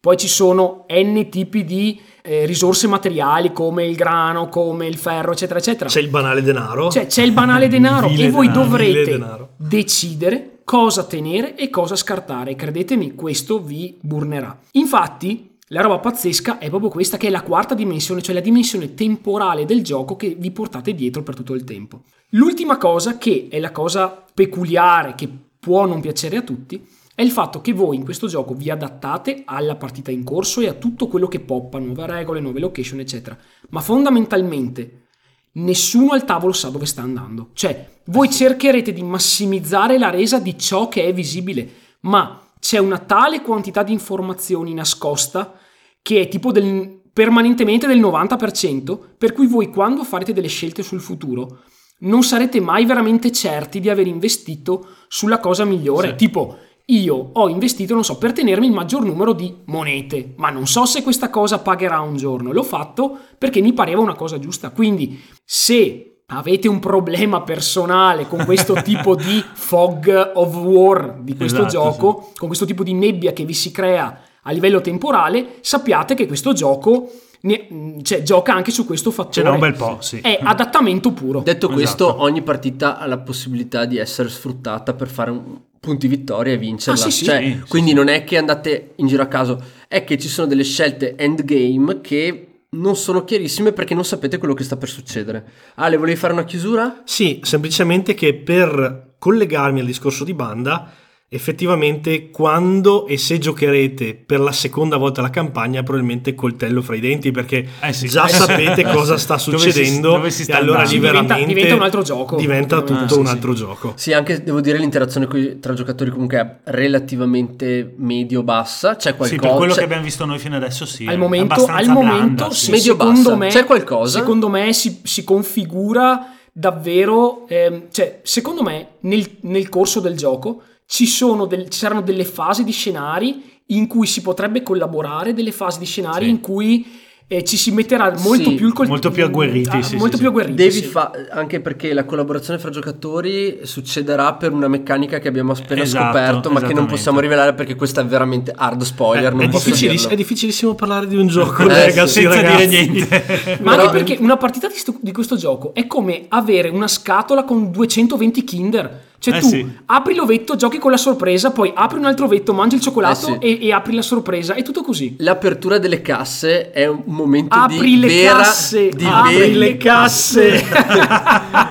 [0.00, 5.32] Poi ci sono n tipi di eh, risorse materiali come il grano, come il ferro,
[5.32, 5.88] eccetera, eccetera.
[5.88, 6.90] C'è il banale denaro.
[6.90, 11.96] Cioè, c'è il banale denaro e voi denaro, vile dovrete decidere cosa tenere e cosa
[11.96, 12.54] scartare.
[12.54, 14.56] Credetemi, questo vi burnerà.
[14.72, 18.94] Infatti, la roba pazzesca è proprio questa che è la quarta dimensione, cioè la dimensione
[18.94, 22.02] temporale del gioco che vi portate dietro per tutto il tempo.
[22.30, 25.28] L'ultima cosa, che è la cosa peculiare che
[25.58, 26.86] può non piacere a tutti,
[27.18, 30.68] è il fatto che voi in questo gioco vi adattate alla partita in corso e
[30.68, 33.36] a tutto quello che poppa, nuove regole, nuove location, eccetera.
[33.70, 35.06] Ma fondamentalmente
[35.54, 37.48] nessuno al tavolo sa dove sta andando.
[37.54, 41.68] Cioè, voi cercherete di massimizzare la resa di ciò che è visibile,
[42.02, 45.58] ma c'è una tale quantità di informazioni nascosta
[46.00, 51.00] che è tipo del, permanentemente del 90%, per cui voi quando farete delle scelte sul
[51.00, 51.62] futuro
[52.02, 56.10] non sarete mai veramente certi di aver investito sulla cosa migliore.
[56.10, 56.14] Sì.
[56.14, 56.58] Tipo,
[56.90, 60.86] io ho investito, non so, per tenermi il maggior numero di monete, ma non so
[60.86, 62.52] se questa cosa pagherà un giorno.
[62.52, 64.70] L'ho fatto perché mi pareva una cosa giusta.
[64.70, 71.66] Quindi, se avete un problema personale con questo tipo di fog of war di questo
[71.66, 76.14] Esatto, gioco, con questo tipo di nebbia che vi si crea a livello temporale, sappiate
[76.14, 77.10] che questo gioco
[77.42, 79.34] ne- cioè, gioca anche su questo fattore.
[79.34, 80.20] Ce n'è un bel po', sì.
[80.20, 81.40] È adattamento puro.
[81.40, 82.22] Detto questo, Esatto.
[82.22, 87.00] ogni partita ha la possibilità di essere sfruttata per fare un punti vittoria e vincerla.
[87.04, 87.24] Ah, sì, sì.
[87.24, 90.28] Cioè, Sì, sì, quindi non è che andate in giro a caso, è che ci
[90.28, 94.88] sono delle scelte endgame che non sono chiarissime perché non sapete quello che sta per
[94.88, 95.44] succedere.
[95.76, 97.02] Ale, volevi fare una chiusura?
[97.04, 100.92] Sì, semplicemente che per collegarmi al discorso di banda,
[101.30, 107.00] effettivamente quando e se giocherete per la seconda volta la campagna, probabilmente coltello fra i
[107.00, 108.08] denti, perché Eh sì.
[108.08, 108.36] già Eh sì.
[108.36, 110.90] sapete cosa sta Dove si- succedendo dove si e sta allora andando.
[110.94, 112.36] lì Diventa- veramente diventa un altro gioco.
[112.36, 113.32] Diventa Ah, tutto sì, un sì.
[113.32, 113.92] altro gioco.
[113.96, 118.96] Sì, anche devo dire l'interazione coi- tra giocatori comunque è relativamente medio-bassa.
[118.96, 119.28] C'è qualcosa.
[119.42, 121.06] Sì, per quello che abbiamo visto noi fino adesso sì.
[121.06, 122.64] al momento, al momento blanda, sì.
[122.64, 123.36] sì, Medio secondo bassa.
[123.36, 124.18] me C'è qualcosa?
[124.18, 130.62] Secondo me si, si configura davvero, ehm, cioè secondo me nel, nel corso del gioco
[130.90, 135.52] ci, sono del- ci saranno delle fasi di scenari in cui si potrebbe collaborare, delle
[135.52, 136.30] fasi di scenari Sì.
[136.30, 136.86] in cui
[137.30, 140.16] eh, ci si metterà molto Sì, più il col- molto più agguerriti, ah, sì, molto
[140.16, 140.38] sì, più sì.
[140.38, 140.56] agguerriti.
[140.56, 140.82] Devi sì.
[140.84, 146.04] fa- anche perché la collaborazione fra giocatori succederà per una meccanica che abbiamo appena Esatto,
[146.06, 149.30] scoperto, ma che non possiamo rivelare perché questa è veramente hard spoiler.
[149.32, 150.14] Eh, non è, posso difficilis- dirlo.
[150.14, 152.66] è difficilissimo parlare di un gioco, Eh, ragazzi, sì, senza ragazzi.
[152.66, 153.58] dire niente.
[153.60, 157.44] Ma anche perché una partita di, sto- di questo gioco è come avere una scatola
[157.44, 159.00] con 220 Kinder.
[159.20, 159.66] Cioè Eh tu sì.
[159.86, 163.38] apri l'ovetto, giochi con la sorpresa, poi apri un altro ovetto, mangi il cioccolato Eh
[163.40, 163.58] sì.
[163.58, 164.54] e, e apri la sorpresa.
[164.54, 165.16] È tutto così.
[165.18, 169.76] L'apertura delle casse è un momento Apri di le vera casse, di apri ve- le
[169.78, 170.64] casse.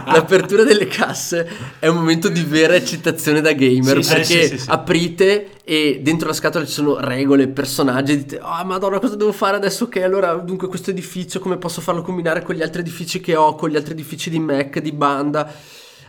[0.07, 1.47] L'apertura delle casse
[1.79, 4.69] è un momento di vera eccitazione da gamer Sì, perché sì, sì, sì.
[4.69, 9.31] aprite e dentro la scatola ci sono regole, personaggi, e dite "Ah, madonna, cosa devo
[9.31, 13.19] fare adesso che allora dunque questo edificio come posso farlo combinare con gli altri edifici
[13.21, 15.49] che ho, con gli altri edifici di Mac, di banda?"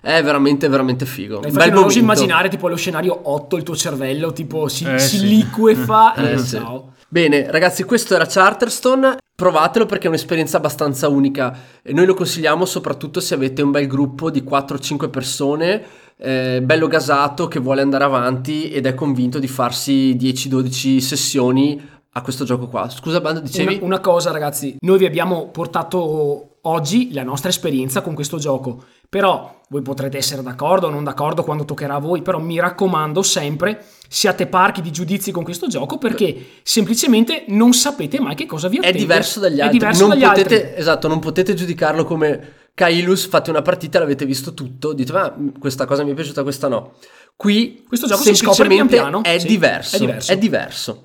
[0.09, 1.35] È veramente veramente figo.
[1.37, 1.99] Infatti Bel non momento.
[1.99, 5.29] immaginare tipo lo scenario 8, il tuo cervello tipo si, Eh, si sì.
[5.29, 6.57] liquefa e Eh, sì.
[6.57, 6.95] ciao.
[7.11, 9.19] Bene, ragazzi, questo era Charterstone.
[9.35, 11.55] Provatelo perché è un'esperienza abbastanza unica.
[11.83, 15.83] E noi lo consigliamo soprattutto se avete un bel gruppo di 4-5 persone,
[16.17, 21.81] eh, bello gasato, che vuole andare avanti ed è convinto di farsi 10-12 sessioni
[22.19, 22.89] a questo gioco qua.
[22.89, 23.77] Scusa, Bando, dicevi?
[23.77, 28.85] Una, una cosa ragazzi, noi vi abbiamo portato oggi la nostra esperienza con questo gioco,
[29.09, 33.23] però voi potrete essere d'accordo o non d'accordo quando toccherà a voi, però mi raccomando
[33.23, 38.69] sempre siate parchi di giudizi con questo gioco perché semplicemente non sapete mai che cosa
[38.69, 38.99] vi È attende.
[38.99, 39.79] diverso dagli È altri.
[39.79, 40.81] diverso non dagli potete, altri.
[40.81, 45.85] Esatto, non potete giudicarlo come Kailus, fate una partita, l'avete visto tutto, dite ma questa
[45.85, 46.95] cosa mi è piaciuta, questa no.
[47.37, 50.33] Qui Questo gioco si scopre pian piano, è, sì, diverso, è diverso.
[50.33, 51.03] è diverso.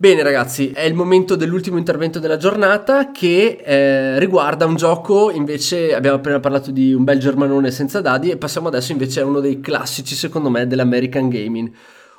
[0.00, 5.94] Bene ragazzi, è il momento dell'ultimo intervento della giornata che eh, riguarda un gioco, invece
[5.94, 9.40] abbiamo appena parlato di un bel germanone senza dadi e passiamo adesso invece a uno
[9.40, 11.70] dei classici secondo me dell'American Gaming.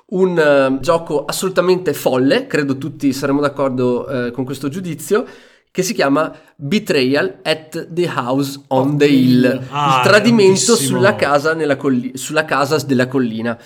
[0.09, 5.25] Un eh, gioco assolutamente folle, credo tutti saremo d'accordo eh, con questo giudizio,
[5.71, 11.55] che si chiama Betrayal at the House on the Hill, Ah, il tradimento sulla casa,
[11.55, 13.57] nella colli- sulla casa della collina.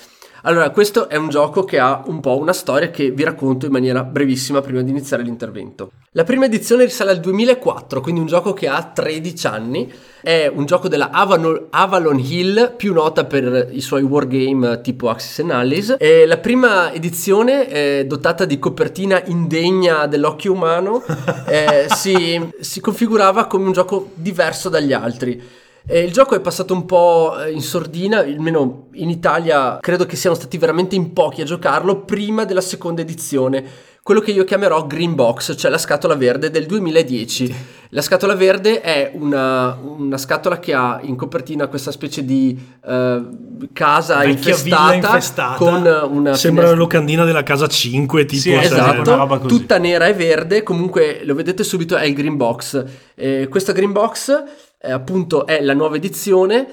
[0.48, 3.72] Allora, questo è un gioco che ha un po' una storia che vi racconto in
[3.72, 5.90] maniera brevissima prima di iniziare l'intervento.
[6.12, 9.92] La prima edizione risale al 2004, quindi un gioco che ha 13 anni.
[10.22, 15.40] È un gioco della Avalon, Avalon Hill, più nota per i suoi wargame tipo Axis
[15.40, 15.96] and Allies.
[15.98, 21.04] E la prima edizione, eh, dotata di copertina indegna dell'occhio umano,
[21.50, 25.64] eh, si, si configurava come un gioco diverso dagli altri.
[25.88, 30.16] Eh, il gioco è passato un po' eh, in sordina, almeno in Italia credo che
[30.16, 33.64] siano stati veramente in pochi a giocarlo prima della seconda edizione,
[34.06, 37.56] quello che io chiamerò Green Box, cioè la scatola verde del 2010.
[37.90, 42.56] La scatola verde è una, una scatola che ha in copertina questa specie di
[42.86, 43.24] eh,
[43.74, 45.56] casa infestata, infestata.
[45.56, 49.58] con una Sembra la locandina della casa 5, tipo Sì, cioè, Esatto, una roba così.
[49.58, 52.86] tutta nera e verde, comunque lo vedete subito è il green box.
[53.16, 54.44] Eh, questa green box
[54.82, 56.68] eh, appunto è la nuova edizione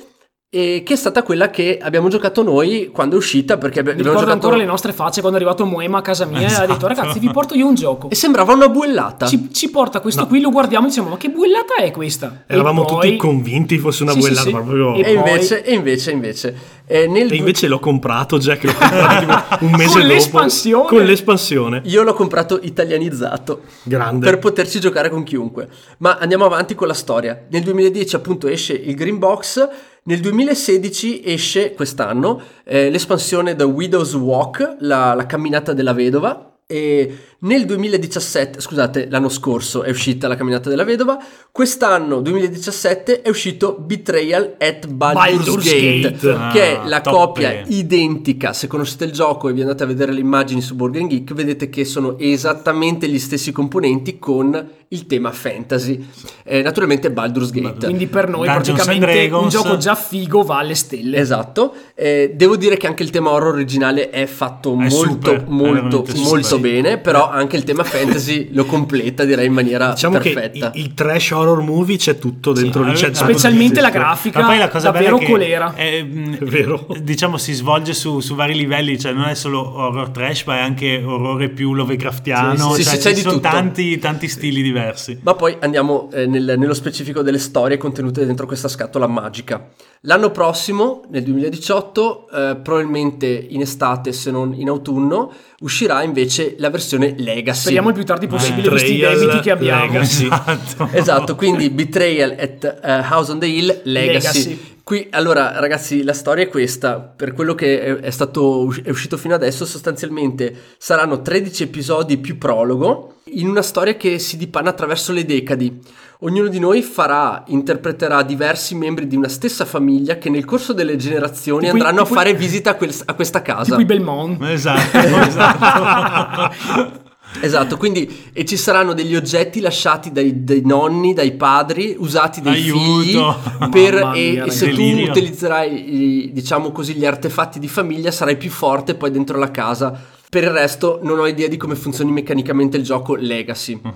[0.54, 4.18] e che è stata quella che abbiamo giocato noi quando è uscita perché abbiamo ricordo
[4.20, 6.72] giocato ancora le nostre facce quando è arrivato Moema a casa mia e ha Esatto.
[6.74, 8.10] detto ragazzi vi porto io un gioco.
[8.10, 9.26] e sembrava una buellata.
[9.28, 12.44] Ci, ci porta questo qui, lo guardiamo e diciamo ma che buellata è questa?
[12.46, 14.52] Eravamo poi- tutti convinti fosse una Sì, sì, buellata, sì.
[14.52, 14.94] proprio...
[14.96, 18.72] E E poi- invece, e invece, invece, eh, nel E invece l'ho comprato, Jack, l'ho
[18.74, 20.12] comprato un mese Con dopo.
[20.12, 20.86] l'espansione.
[20.86, 21.80] Con l'espansione.
[21.86, 24.26] Io l'ho comprato italianizzato Grande.
[24.26, 25.66] per poterci giocare con chiunque.
[25.98, 27.42] Ma andiamo avanti con la storia.
[27.48, 29.66] Nel 2010 appunto esce il Green Box,
[30.04, 36.46] nel 2016 esce quest'anno eh, l'espansione The Widow's Walk, la, la camminata della vedova.
[36.64, 41.18] E nel 2017, scusate, l'anno scorso è uscita la camminata della vedova.
[41.50, 46.48] Quest'anno, 2017, è uscito Betrayal at Baldur's, Baldur's Gate, Gate.
[46.52, 47.12] che è Ah, la top.
[47.12, 48.54] copia identica.
[48.54, 51.68] Se conoscete il gioco e vi andate a vedere le immagini su Game Geek, vedete
[51.68, 56.02] che sono esattamente gli stessi componenti con il tema fantasy.
[56.44, 57.85] Eh, naturalmente Baldur's Gate.
[57.86, 61.16] Quindi per noi Dungeons praticamente un gioco già figo va alle stelle.
[61.19, 65.44] Esatto, Eh, devo dire che anche il tema horror originale è fatto È molto, super,
[65.48, 66.70] molto, molto super.
[66.70, 70.70] bene, però anche il tema fantasy lo completa direi in maniera Diciamo perfetta.
[70.70, 72.90] che il, il trash horror movie c'è tutto dentro lì.
[72.90, 75.74] eh, c'è tutto Specialmente la grafica, Ma poi la cosa davvero bella è che colera.
[75.74, 76.86] è, mh, È vero.
[77.01, 80.60] Diciamo si svolge su, su vari livelli, cioè non è solo horror trash, ma è
[80.60, 82.73] anche orrore più Lovecraftiano.
[82.74, 83.48] Sì, sì, cioè, sì, c'è ci di sono tutto.
[83.48, 84.81] tanti, tanti stili diversi.
[85.22, 89.68] Ma poi andiamo eh, nel- nello specifico delle storie contenute dentro questa scatola magica.
[90.02, 96.70] L'anno prossimo, nel 2018, eh, probabilmente in estate se non in autunno, uscirà invece la
[96.70, 97.60] versione Legacy.
[97.60, 99.84] Speriamo il più tardi possibile visti i Betrayal debiti che abbiamo.
[99.84, 100.28] Legacy.
[100.32, 100.88] Esatto.
[100.92, 104.48] Esatto, quindi Betrayal at eh, House on the Hill Legacy.
[104.48, 104.70] Legacy.
[104.82, 106.98] Qui, allora, ragazzi, la storia è questa.
[106.98, 112.36] Per quello che è, è stato è uscito fino adesso, sostanzialmente saranno 13 episodi più
[112.36, 115.78] prologo in una storia che si dipana attraverso le decadi.
[116.24, 120.94] Ognuno di noi farà, interpreterà diversi membri di una stessa famiglia che nel corso delle
[120.96, 123.70] generazioni Tipo andranno tipo a i- fare visita a, quel- a questa casa.
[123.76, 124.40] Tipo i Belmont.
[124.42, 127.00] Esatto, esatto.
[127.40, 132.54] Esatto, quindi e ci saranno degli oggetti lasciati dai, dai nonni, dai padri, usati dai
[132.54, 132.78] Aiuto.
[133.00, 135.94] figli per, Mamma e, mia, e se tu utilizzerai
[136.26, 139.98] i- diciamo così gli artefatti di famiglia sarai più forte poi dentro la casa.
[140.32, 143.78] Per il resto non ho idea di come funzioni meccanicamente il gioco Legacy.
[143.82, 143.92] Per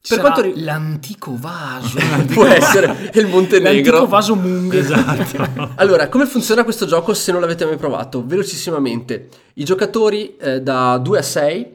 [0.00, 1.98] Sarà quanto ri- l'antico vaso.
[2.32, 4.06] può essere il L'antico Montenegro.
[4.06, 4.72] vaso Mung.
[4.72, 5.72] esatto.
[5.76, 8.24] Allora, come funziona questo gioco se non l'avete mai provato?
[8.26, 11.66] Velocissimamente, i giocatori eh, da 2 a 6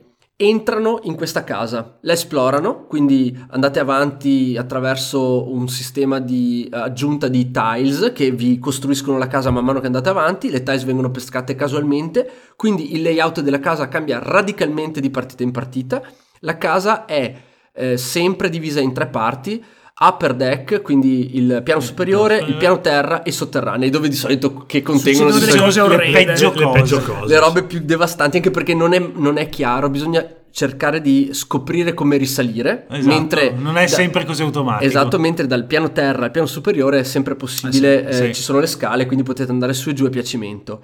[0.41, 7.51] entrano in questa casa, la esplorano, quindi andate avanti attraverso un sistema di aggiunta di
[7.51, 11.55] tiles che vi costruiscono la casa man mano che andate avanti, le tiles vengono pescate
[11.55, 16.01] casualmente, quindi il layout della casa cambia radicalmente di partita in partita,
[16.39, 17.35] la casa è
[17.73, 19.61] eh, sempre divisa in tre parti,
[20.01, 24.81] upper deck, quindi il piano superiore, il piano terra e sotterranei, dove di solito che
[24.81, 26.25] contengono delle solito cose le orrende.
[26.25, 26.79] peggio Le cose.
[26.79, 27.25] peggio cose.
[27.33, 31.93] le robe più devastanti, anche perché non è, non è chiaro, bisogna cercare di scoprire
[31.93, 34.85] come risalire, Esatto, mentre non è da- sempre così automatico.
[34.85, 38.33] Esatto, mentre dal piano terra al piano superiore è sempre possibile, Eh sì, eh, sì.
[38.35, 40.81] ci sono le scale, quindi potete andare su e giù a piacimento.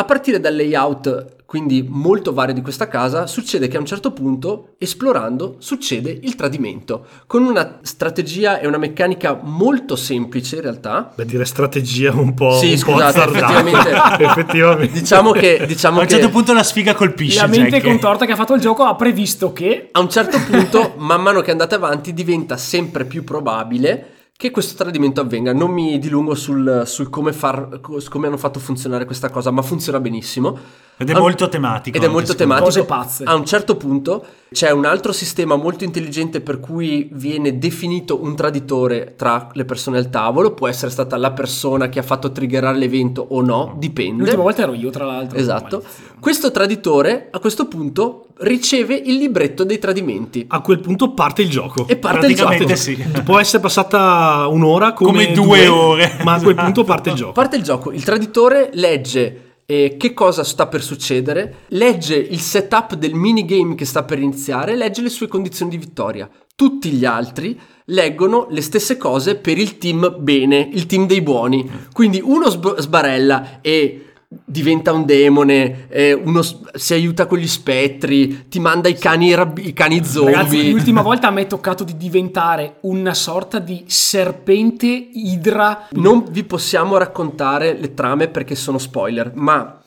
[0.00, 4.12] A partire dal layout, quindi molto vario di questa casa, succede che a un certo
[4.12, 11.12] punto, esplorando, succede il tradimento, con una strategia e una meccanica molto semplice in realtà.
[11.14, 12.52] Beh, dire strategia un po'.
[12.52, 13.60] Sì, un po' scusate, azzardata.
[13.60, 14.24] effettivamente.
[14.24, 14.98] Effettivamente.
[15.00, 17.40] Diciamo che, diciamo a un che certo punto la sfiga colpisce.
[17.42, 17.84] La mente Jack.
[17.84, 21.42] contorta che ha fatto il gioco ha previsto che a un certo punto, man mano
[21.42, 25.52] che andate avanti, diventa sempre più probabile che questo tradimento avvenga.
[25.52, 29.60] Non mi dilungo sul, sul come, far, su come hanno fatto funzionare questa cosa, ma
[29.60, 30.56] funziona benissimo.
[30.96, 31.94] Ed è A- molto tematico.
[31.94, 32.64] Ed è molto tematico.
[32.64, 33.24] Cose pazze.
[33.24, 38.34] A un certo punto c'è un altro sistema molto intelligente per cui viene definito un
[38.34, 40.54] traditore tra le persone al tavolo.
[40.54, 44.22] Può essere stata la persona che ha fatto triggerare l'evento o no, dipende.
[44.22, 45.38] l'ultima volta ero io tra l'altro.
[45.38, 45.82] Esatto.
[46.18, 50.44] Questo traditore a questo punto riceve il libretto dei tradimenti.
[50.48, 51.86] A quel punto parte il gioco.
[51.86, 52.48] E parte il gioco.
[52.48, 52.96] Praticamente sì.
[53.24, 56.18] Può essere passata un'ora come, Come due ore.
[56.24, 57.32] ma a quel punto parte il gioco.
[57.32, 62.94] Parte il gioco, il traditore legge eh, che cosa sta per succedere, legge il setup
[62.94, 66.28] del minigame che sta per iniziare, legge le sue condizioni di vittoria.
[66.56, 71.68] Tutti gli altri leggono le stesse cose per il team bene, il team dei buoni.
[71.92, 75.88] Quindi uno sb- sbarella e diventa un demone,
[76.22, 76.40] uno
[76.74, 80.34] si aiuta con gli spettri, ti manda i cani, i cani zombie.
[80.34, 85.88] Ragazzi, l'ultima volta a me è toccato di diventare una sorta di serpente idra.
[85.92, 89.79] Non vi possiamo raccontare le trame perché sono spoiler, ma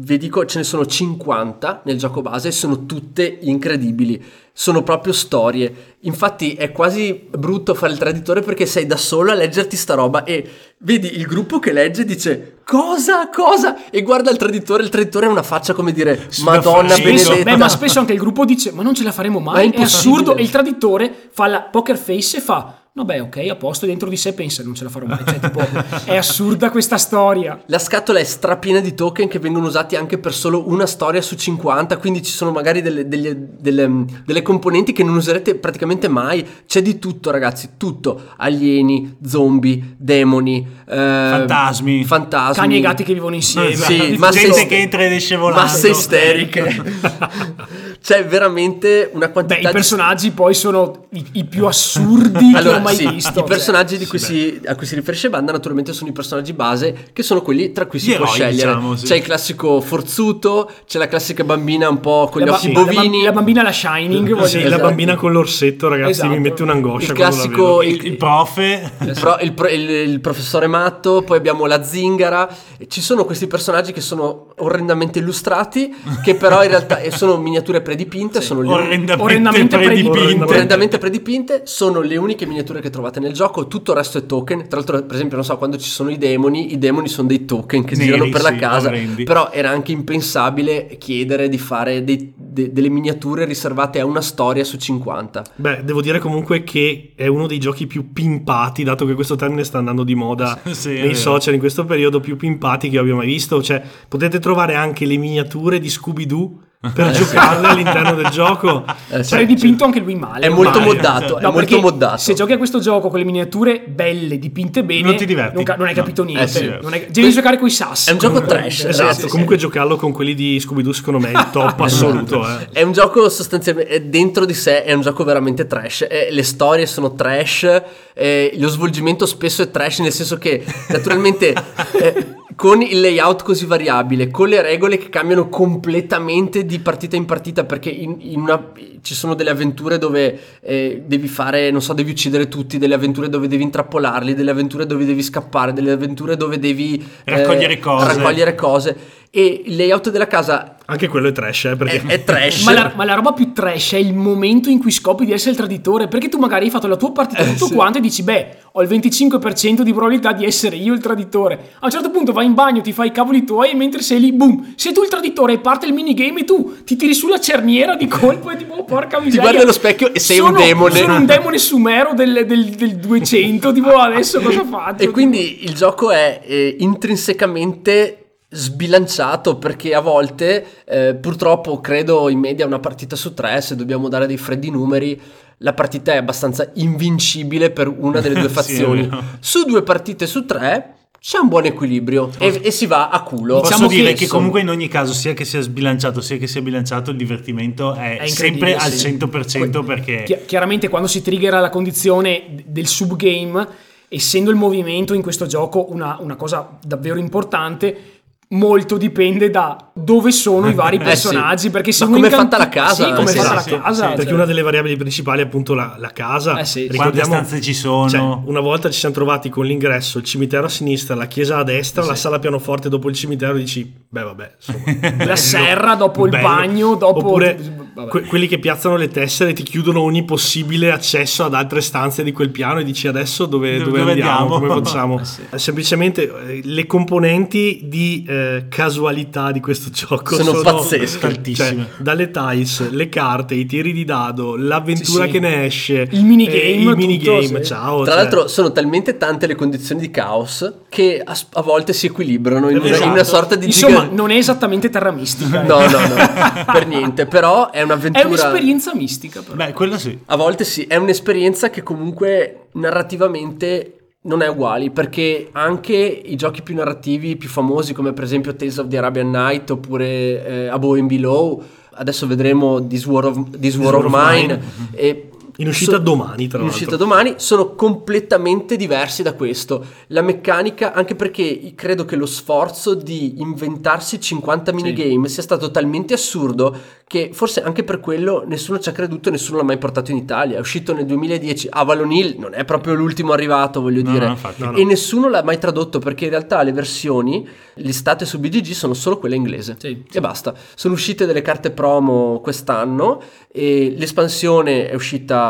[0.00, 4.22] vi dico ce ne sono 50 nel gioco base e sono tutte incredibili.
[4.52, 5.96] Sono proprio storie.
[6.00, 10.24] Infatti è quasi brutto fare il traditore perché sei da solo a leggerti sta roba
[10.24, 10.48] e
[10.78, 13.88] vedi il gruppo che legge dice cosa, cosa?
[13.90, 17.50] E guarda il traditore, il traditore ha una faccia come dire Madonna Spesso- benedetta.
[17.50, 19.62] Beh, ma spesso anche il gruppo dice: Ma non ce la faremo Ma è mai.
[19.62, 20.36] È, impossibile." assurdo.
[20.36, 23.86] E il traditore fa la poker face e fa: No, beh, ok, a posto.
[23.86, 25.20] Dentro di sé pensa: Non ce la farò mai.
[25.24, 25.60] Cioè, tipo,
[26.04, 27.62] è assurda questa storia.
[27.66, 31.36] La scatola è strapiena di token che vengono usati anche per solo una storia su
[31.36, 36.44] 50, quindi ci sono magari delle, delle- delle- delle componenti che non userete praticamente mai.
[36.66, 38.20] C'è di tutto, ragazzi, tutto.
[38.38, 42.04] Alieni, zombie, demoni, eh, Fantasmi.
[42.04, 42.54] fantasmi.
[42.62, 43.76] Cani e gatti che vivono insieme.
[43.76, 45.60] Sì, Gente ist- che entra ed esce volando.
[45.62, 46.82] Masse isteriche.
[48.00, 52.68] C'è veramente una Beh, quantità i di personaggi poi sono i, i più assurdi che
[52.68, 53.40] ho mai sì, visto.
[53.40, 53.98] I personaggi cioè.
[53.98, 57.42] di cui si- a cui si riferisce Banda naturalmente sono i personaggi base che sono
[57.42, 58.54] quelli tra cui si Gli può eroi, scegliere.
[58.74, 59.04] diciamo, sì.
[59.06, 62.72] C'è il classico forzuto, c'è la classica bambina un po' con La gli ba- occhi
[62.72, 63.22] la ba- bovini.
[63.24, 64.68] la bambina la Shining, voglio Sì, dire.
[64.68, 64.88] la Esatto.
[64.88, 66.28] bambina con l'orsetto, ragazzi, Esatto.
[66.30, 67.12] mi mette un'angoscia.
[67.12, 67.82] Il la classico-.
[67.82, 68.92] Il, il profe.
[69.00, 72.48] il, pro- il pro- il- il professore matto, poi abbiamo la zingara.
[72.86, 78.42] Ci sono questi personaggi che sono orrendamente illustrati, che però in realtà sono miniature predipinte,
[78.42, 80.10] sono le Orrendamente, Orrendamente predipinte.
[80.10, 80.44] predipinte.
[80.44, 84.68] orrendamente predipinte, sono le uniche miniature che trovate nel gioco, tutto il resto è token.
[84.68, 87.46] Tra l'altro, per esempio, non so, quando ci sono i demoni, i demoni sono dei
[87.46, 88.88] token che Neri, girano per la sì, casa.
[88.88, 89.24] orrendi.
[89.24, 94.64] Però era anche impensabile chiedere di fare dei- de- delle miniature riservate a una storia
[94.64, 95.44] su 50.
[95.56, 99.64] Beh, devo dire comunque che è uno dei giochi più pimpati, dato che questo termine
[99.64, 103.26] sta andando di moda Sì, nei social in questo periodo, più pimpati che abbia mai
[103.26, 103.62] visto.
[103.62, 106.52] Cioè, potete trovare anche le miniature di Scooby-Doo
[106.94, 108.84] per giocarle all'interno del gioco.
[109.10, 109.30] Eh, sì.
[109.30, 110.46] Sarei dipinto anche lui male.
[110.46, 110.94] È molto ormai.
[110.94, 112.16] moddato, è No, molto perché moddato.
[112.18, 115.54] Se giochi a questo gioco con le miniature belle, dipinte bene, Non ti diverti.
[115.56, 116.00] Non, ca- non hai No.
[116.02, 116.44] capito niente.
[116.44, 116.66] Eh sì.
[116.80, 118.10] Non hai- devi giocare con i sassi.
[118.10, 119.26] È un gioco trash, Esatto, sì, sì.
[119.28, 122.46] comunque giocarlo con quelli di Scooby-Doo secondo me è il top assoluto.
[122.46, 122.68] Eh.
[122.70, 126.06] È un gioco sostanzialmente è dentro di sé, è un gioco veramente trash.
[126.08, 127.82] Eh, le storie sono trash,
[128.14, 131.52] eh, lo svolgimento spesso è trash, nel senso che naturalmente
[132.00, 132.26] eh,
[132.58, 137.62] con il layout così variabile, con le regole che cambiano completamente di partita in partita,
[137.62, 142.10] perché in, in una- ci sono delle avventure dove eh, devi fare, non so, devi
[142.10, 146.58] uccidere tutti, delle avventure dove devi intrappolarli, delle avventure dove devi scappare, delle avventure dove
[146.58, 148.06] devi eh, Raccogliere cose.
[148.14, 148.96] raccogliere cose.
[149.30, 152.62] E il layout della casa Anche quello è trash, eh, perché è, è trash.
[152.64, 155.50] Ma la, ma la roba più trash è il momento in cui scopri di essere
[155.50, 156.08] il traditore.
[156.08, 157.74] Perché tu magari hai fatto la tua partita Eh, tutto sì.
[157.74, 161.72] quanto e dici, beh, ho il 25% di probabilità di essere io il traditore.
[161.80, 164.18] A un certo punto vai in bagno, ti fai i cavoli tuoi e mentre sei
[164.18, 167.38] lì, boom, sei tu il traditore e parte il minigame e tu ti tiri sulla
[167.38, 169.42] cerniera di colpo e tipo, oh, porca miseria.
[169.42, 170.94] guardi allo specchio e sei un Sono- demone.
[170.94, 175.02] Sono un demone sumero del, del- del 200, tipo adesso cosa faccio?
[175.02, 182.38] E quindi il gioco è eh, intrinsecamente sbilanciato perché a volte eh, purtroppo credo in
[182.38, 185.20] media una partita su tre se dobbiamo dare dei freddi numeri
[185.58, 189.22] la partita è abbastanza invincibile per una delle due Sì, fazioni vero.
[189.40, 193.58] su due partite su tre c'è un buon equilibrio e, e si va a culo
[193.58, 196.36] Posso Diciamo dire che che, sono- comunque in ogni caso, sia che sia sbilanciato sia
[196.38, 199.08] che sia bilanciato, il divertimento è, È sempre al sì.
[199.20, 203.66] 100% perché Chi- chiaramente quando si triggera la condizione del subgame,
[204.08, 208.17] essendo il movimento in questo gioco una, una cosa davvero importante,
[208.50, 211.04] molto dipende da dove sono i vari Eh sì.
[211.04, 211.70] personaggi.
[211.70, 214.02] Perché se come è fatta la casa, Sì, come è sì, fatta sì, la casa.
[214.02, 216.58] sì, perché cioè- una delle variabili principali è appunto la, la casa.
[216.58, 216.96] Eh sì, sì.
[216.96, 218.08] quante stanze ci sono.
[218.08, 221.62] Cioè, una volta ci siamo trovati con l'ingresso, il cimitero a sinistra, la chiesa a
[221.64, 226.30] destra, la sala pianoforte dopo il cimitero, dici, beh vabbè, insomma, La serra dopo il
[226.30, 226.46] bello.
[226.48, 227.18] bagno, dopo...
[227.18, 232.22] Oppure que- quelli che piazzano le tessere ti chiudono ogni possibile accesso ad altre stanze
[232.22, 234.58] di quel piano e dici adesso dove, Dove- dove andiamo, andiamo?
[234.66, 235.20] come facciamo?
[235.58, 238.36] Semplicemente eh, le componenti di eh,
[238.68, 241.26] casualità di questo gioco Sono sono, pazzesche.
[241.26, 241.68] Altissime.
[241.68, 245.32] Cioè, dalle tiles, le carte, i tiri di dado, l'avventura Sì, sì.
[245.32, 247.64] che ne esce, Il minigame, eh, il tutto, minigame, sì.
[247.64, 248.02] ciao.
[248.02, 252.06] Tra cioè, l'altro sono talmente tante le condizioni di caos che a, a volte si
[252.06, 253.04] equilibrano in, una, Esatto.
[253.04, 255.62] in una sorta di Insomma, giga- non è esattamente terra mistica.
[255.62, 255.66] eh.
[255.66, 258.24] No, no, no, per niente, però è un'avventura...
[258.24, 259.54] È un'esperienza mistica, però.
[259.56, 260.18] Beh, quello sì.
[260.26, 263.92] A volte sì, è un'esperienza che comunque narrativamente
[264.22, 268.78] non è uguale, perché anche i giochi più narrativi, più famosi, come per esempio Tales
[268.78, 271.62] of the Arabian Night oppure eh, Above and Below,
[271.92, 274.60] adesso vedremo This War of, This War War of of Mine, Mine.
[274.92, 275.27] e
[275.60, 276.66] In uscita so- domani, tra in l'altro.
[276.66, 279.84] uscita domani, sono completamente diversi da questo.
[280.08, 286.14] La meccanica, anche perché credo che lo sforzo di inventarsi 50 minigame sia stato talmente
[286.14, 286.76] assurdo
[287.08, 290.18] che forse anche per quello nessuno ci ha creduto e nessuno l'ha mai portato in
[290.18, 290.58] Italia.
[290.58, 291.68] È uscito nel 2010.
[291.70, 294.26] Avalon Hill non è proprio l'ultimo arrivato, voglio No, dire.
[294.26, 294.62] no, infatti.
[294.62, 294.74] No.
[294.76, 299.18] E nessuno l'ha mai tradotto perché in realtà le versioni listate su BGG sono solo
[299.18, 299.76] quelle inglese.
[299.78, 300.54] Sì, E basta.
[300.76, 303.20] Sono uscite delle carte promo quest'anno
[303.50, 305.46] e l'espansione è uscita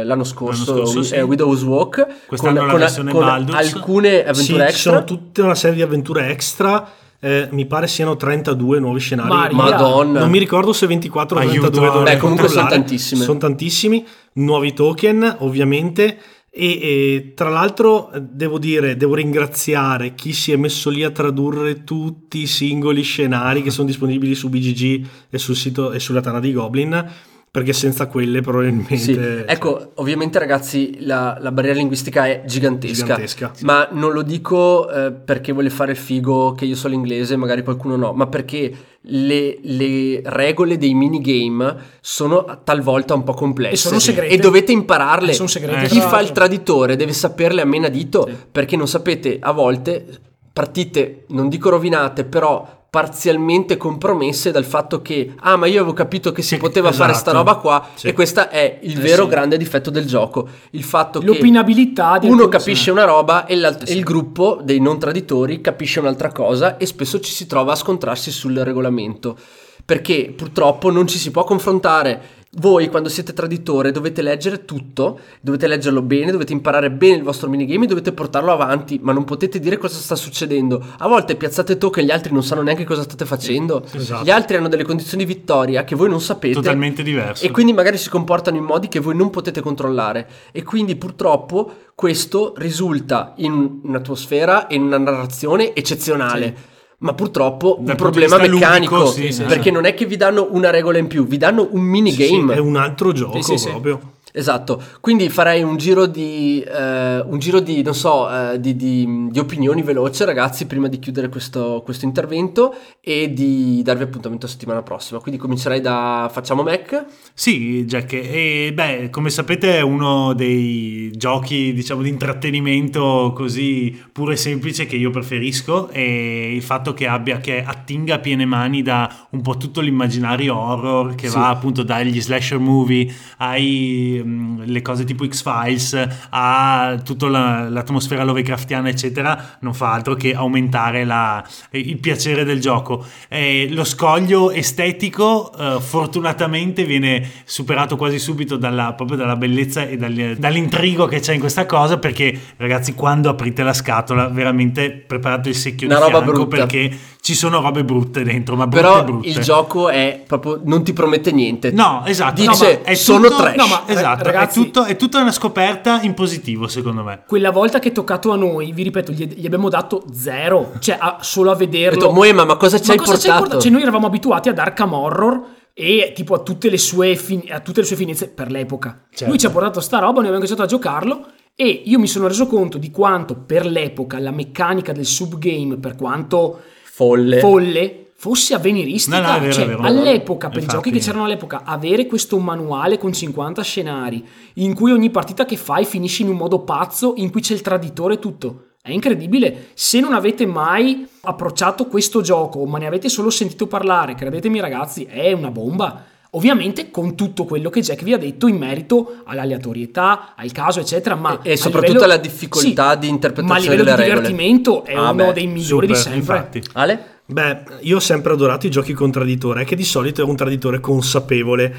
[0.00, 1.14] eh, l'anno scorso, L'anno scorso, sì.
[1.14, 3.74] eh, Widow's Walk, Quest'anno la versione con Baldur's.
[3.74, 4.92] alcune Sì, avventure ci extra.
[4.92, 6.88] sono tutta una serie di avventure extra.
[7.22, 9.28] eh, mi pare siano 32 nuovi scenari.
[9.28, 9.56] Maria.
[9.56, 10.20] ma Madonna.
[10.20, 13.24] Non mi ricordo se 24 o Aiuto, 32 dovrei Beh, comunque sono tantissime.
[13.24, 14.06] Sono tantissimi.
[14.34, 16.18] Nuovi token, ovviamente.
[16.52, 21.84] E, e tra l'altro devo dire, devo ringraziare chi si è messo lì a tradurre
[21.84, 26.40] tutti i singoli scenari che sono disponibili su BGG e sul sito e sulla Tana
[26.40, 27.08] di Goblin.
[27.52, 28.96] Perché senza quelle probabilmente.
[28.96, 29.18] Sì.
[29.44, 33.52] Ecco, ovviamente ragazzi la, la barriera linguistica è gigantesca, Gigantesca.
[33.62, 37.64] ma non lo dico eh, perché vuole fare il figo che io so l'inglese, magari
[37.64, 43.76] qualcuno no, ma perché le, le regole dei minigame sono talvolta un po' complesse E
[43.78, 44.32] sono segrete.
[44.32, 45.30] e dovete impararle.
[45.32, 48.36] E sono segrete, Chi tra fa il traditore deve saperle a menadito Sì.
[48.52, 50.06] perché non sapete a volte
[50.52, 56.32] partite, non dico rovinate, però parzialmente compromesse dal fatto che ah ma io avevo capito
[56.32, 57.36] che si Sì, poteva fare sta esatto.
[57.36, 58.08] roba qua Sì.
[58.08, 59.28] e questo è il Eh, vero sì.
[59.30, 63.92] grande difetto del gioco il fatto che L'opinabilità di uno capisce una roba e, e
[63.94, 68.32] il gruppo dei non traditori capisce un'altra cosa e spesso ci si trova a scontrarsi
[68.32, 69.36] sul regolamento
[69.84, 75.68] perché purtroppo non ci si può confrontare voi quando siete traditore dovete leggere tutto, dovete
[75.68, 79.78] leggerlo bene, dovete imparare bene il vostro minigame dovete portarlo avanti, ma non potete dire
[79.78, 80.84] cosa sta succedendo.
[80.98, 83.84] A volte piazzate token, gli altri non sanno neanche cosa state facendo.
[83.92, 84.24] Esatto.
[84.24, 86.54] Gli altri hanno delle condizioni di vittoria che voi non sapete.
[86.54, 87.44] Totalmente diverso.
[87.44, 90.28] E quindi magari si comportano in modi che voi non potete controllare.
[90.50, 96.69] E quindi purtroppo questo risulta in un'atmosfera e in una narrazione eccezionale.
[97.02, 98.96] Ma purtroppo un Dal problema di vista meccanico.
[98.96, 99.70] ludico, sì, sì, perché sì.
[99.70, 102.54] non è che vi danno una regola in più, vi danno un sì, minigame.
[102.54, 103.68] è un altro gioco Sì, sì, sì.
[103.70, 104.00] proprio.
[104.32, 109.28] Esatto, quindi farei un giro di, eh, un giro di non so, eh, di, di-
[109.30, 114.52] di opinioni veloce ragazzi prima di chiudere questo, questo intervento e di darvi appuntamento la
[114.52, 115.18] settimana prossima.
[115.20, 117.04] Quindi comincerei da Facciamo Mac.
[117.34, 124.32] Sì, Jack, e beh, come sapete è uno dei giochi, diciamo, di intrattenimento così puro
[124.32, 128.82] e semplice che io preferisco e il fatto che abbia, che attinga a piene mani
[128.82, 131.36] da un po' tutto l'immaginario horror che Sì.
[131.36, 138.24] va appunto dagli slasher movie ai mm, le cose tipo X-Files a tutta la- l'atmosfera
[138.24, 141.42] Lovecraftiana eccetera non fa altro che aumentare la-
[141.72, 148.92] il piacere del gioco Eh, lo scoglio estetico eh, fortunatamente viene superato quasi subito dalla,
[148.94, 153.62] proprio dalla bellezza e dal- dall'intrigo che c'è in questa cosa perché ragazzi quando aprite
[153.62, 156.56] la scatola veramente preparate il secchio Una di fianco brutta.
[156.56, 160.82] perché ci sono robe brutte dentro ma brutte Però brutte il gioco è proprio non
[160.82, 161.70] ti promette niente.
[161.70, 162.40] No, esatto.
[162.40, 163.56] Dice, no, sono tutto- trash.
[163.56, 167.22] No, ma esatto, ragazzi- è, tutto, è tutta una scoperta in positivo, secondo me.
[167.26, 170.72] Quella volta che è toccato a noi, vi ripeto, gli, gli abbiamo dato zero.
[170.78, 171.98] Cioè, a- solo a Ho vederlo.
[172.00, 173.60] detto, Moema, ma cosa ci Ma hai cosa ci hai portato?
[173.60, 175.42] Cioè, noi eravamo abituati ad Arkham Horror
[175.74, 179.04] e tipo a tutte le sue, fin- a tutte le sue finezze per l'epoca.
[179.10, 179.26] Certo.
[179.26, 182.26] Lui ci ha portato sta roba, noi abbiamo cominciato a giocarlo e io mi sono
[182.28, 186.60] reso conto di quanto per l'epoca la meccanica del subgame, per quanto
[187.04, 187.38] Folle.
[187.38, 189.20] folle, fosse avveniristica.
[189.20, 189.80] No, no, vero, Cioè, vero.
[189.80, 194.22] all'epoca, per i Infatti- giochi che c'erano all'epoca, avere questo manuale con 50 scenari
[194.54, 197.62] in cui ogni partita che fai finisce in un modo pazzo, in cui c'è il
[197.62, 198.64] traditore e tutto.
[198.82, 199.68] È incredibile.
[199.74, 205.04] Se non avete mai approcciato questo gioco, ma ne avete solo sentito parlare, credetemi ragazzi,
[205.04, 206.04] è una bomba.
[206.32, 211.16] Ovviamente con tutto quello che Jack vi ha detto in merito all'aleatorietà, al caso, eccetera,
[211.16, 214.20] ma E- e soprattutto livello- alla difficoltà di interpretazione Ma a livello delle di regole.
[214.28, 216.18] divertimento è Ah, uno beh, dei migliori di Super, sempre.
[216.36, 216.62] infatti.
[216.74, 217.04] Ale?
[217.26, 220.78] Beh, io ho sempre adorato i giochi con traditore, che di solito è un traditore
[220.80, 221.74] consapevole.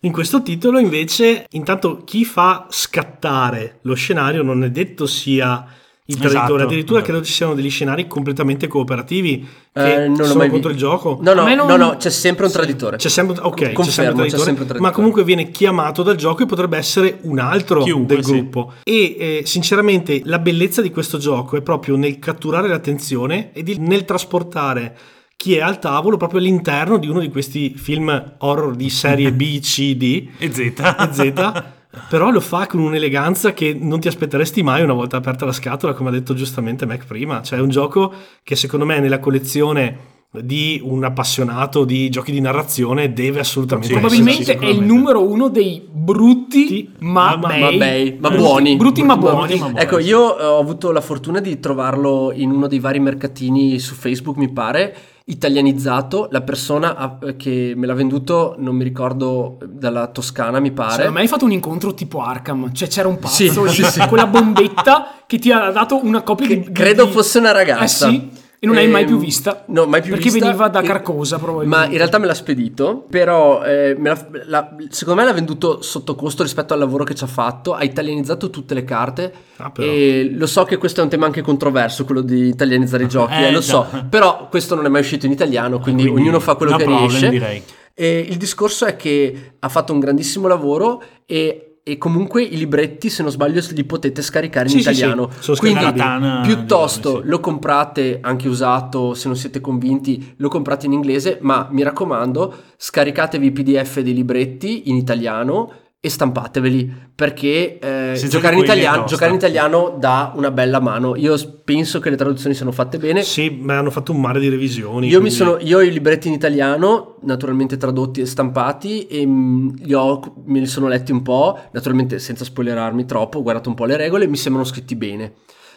[0.00, 5.64] In questo titolo, invece, intanto chi fa scattare lo scenario non è detto sia
[6.12, 7.12] il Esatto, traditore, addirittura esatto.
[7.12, 10.74] credo ci siano degli scenari completamente cooperativi Eh, che non l'ho sono mai contro vi-
[10.74, 11.18] il gioco.
[11.20, 12.96] No, no, non- no, no, c'è sempre un traditore.
[12.96, 14.80] C'è sempre, ok, c'è Confermo, sempre un c'è traditore, sempre un traditore.
[14.80, 18.32] ma comunque viene chiamato dal gioco e potrebbe essere un altro Chiunque, del sì.
[18.32, 18.72] gruppo.
[18.84, 23.78] E eh, sinceramente la bellezza di questo gioco è proprio nel catturare l'attenzione e di-
[23.78, 24.96] nel trasportare
[25.36, 29.58] chi è al tavolo proprio all'interno di uno di questi film horror di serie B,
[29.58, 30.58] C, D E Z.
[30.60, 30.72] e
[31.10, 31.62] Z.
[32.08, 35.92] Però lo fa con un'eleganza che non ti aspetteresti mai una volta aperta la scatola,
[35.92, 37.42] come ha detto giustamente Mac prima.
[37.42, 38.12] Cioè è un gioco
[38.42, 44.00] che secondo me nella collezione di un appassionato di giochi di narrazione deve assolutamente Sì,
[44.00, 47.60] Probabilmente è il numero uno dei brutti Sì, ma, ma- bei.
[47.60, 48.76] ma bei, ma Brutti- buoni.
[48.76, 49.58] Brutti ma Brutti, buoni.
[49.58, 49.78] ma buoni.
[49.84, 53.94] Ecco, io eh, ho avuto la fortuna di trovarlo in uno dei vari mercatini su
[53.94, 56.28] Facebook, mi pare, italianizzato.
[56.30, 60.92] La persona ha- che me l'ha venduto, non mi ricordo, dalla Toscana, mi pare.
[60.92, 64.06] Secondo me hai fatto un incontro tipo Arkham, cioè c'era un pazzo Sì, sì, sì.
[64.08, 67.52] con la bombetta che ti ha dato una copia Che di- credo di- fosse una
[67.52, 68.08] ragazza.
[68.08, 68.30] Eh sì,
[68.62, 69.64] e non l'hai mai Ehm, più vista.
[69.68, 70.44] No, mai più Perché vista.
[70.46, 71.84] veniva da E- Carcosa probabilmente.
[71.86, 75.82] Ma in realtà me l'ha spedito, però eh, me l'ha- la- secondo me l'ha venduto
[75.82, 79.72] sotto costo rispetto al lavoro che ci ha fatto, ha italianizzato tutte le carte Ah,
[79.78, 83.32] e lo so che questo è un tema anche controverso, quello di italianizzare i giochi,
[83.34, 83.64] Eh, eh, lo già.
[83.64, 86.78] so, però questo non è mai uscito in italiano, quindi, Quindi ognuno fa quello no
[86.78, 87.28] che problem, riesce.
[87.30, 87.62] direi.
[87.94, 93.10] E il discorso è che ha fatto un grandissimo lavoro e, e comunque i libretti,
[93.10, 95.30] se non sbaglio, li potete scaricare in Sì, sì, sì, italiano.
[95.40, 96.20] sono Quindi scaricabili.
[96.22, 97.28] Tana, piuttosto diciamo, sì.
[97.30, 102.54] lo comprate anche usato, se non siete convinti, lo comprate in inglese, ma mi raccomando,
[102.76, 105.72] scaricatevi i PDF dei libretti in italiano
[106.04, 111.14] e stampateveli perché eh, giocare, in italiano, giocare in italiano dà una bella mano.
[111.14, 113.22] Io penso che le traduzioni siano fatte bene.
[113.22, 115.06] Sì, ma hanno fatto un mare di revisioni.
[115.06, 119.24] Io, mi quindi- sono, io ho i libretti in italiano, naturalmente tradotti e stampati, e
[119.24, 123.68] mm, li ho, me li sono letti un po', naturalmente senza spoilerarmi troppo, ho guardato
[123.68, 125.34] un po' le regole mi sembrano scritti bene.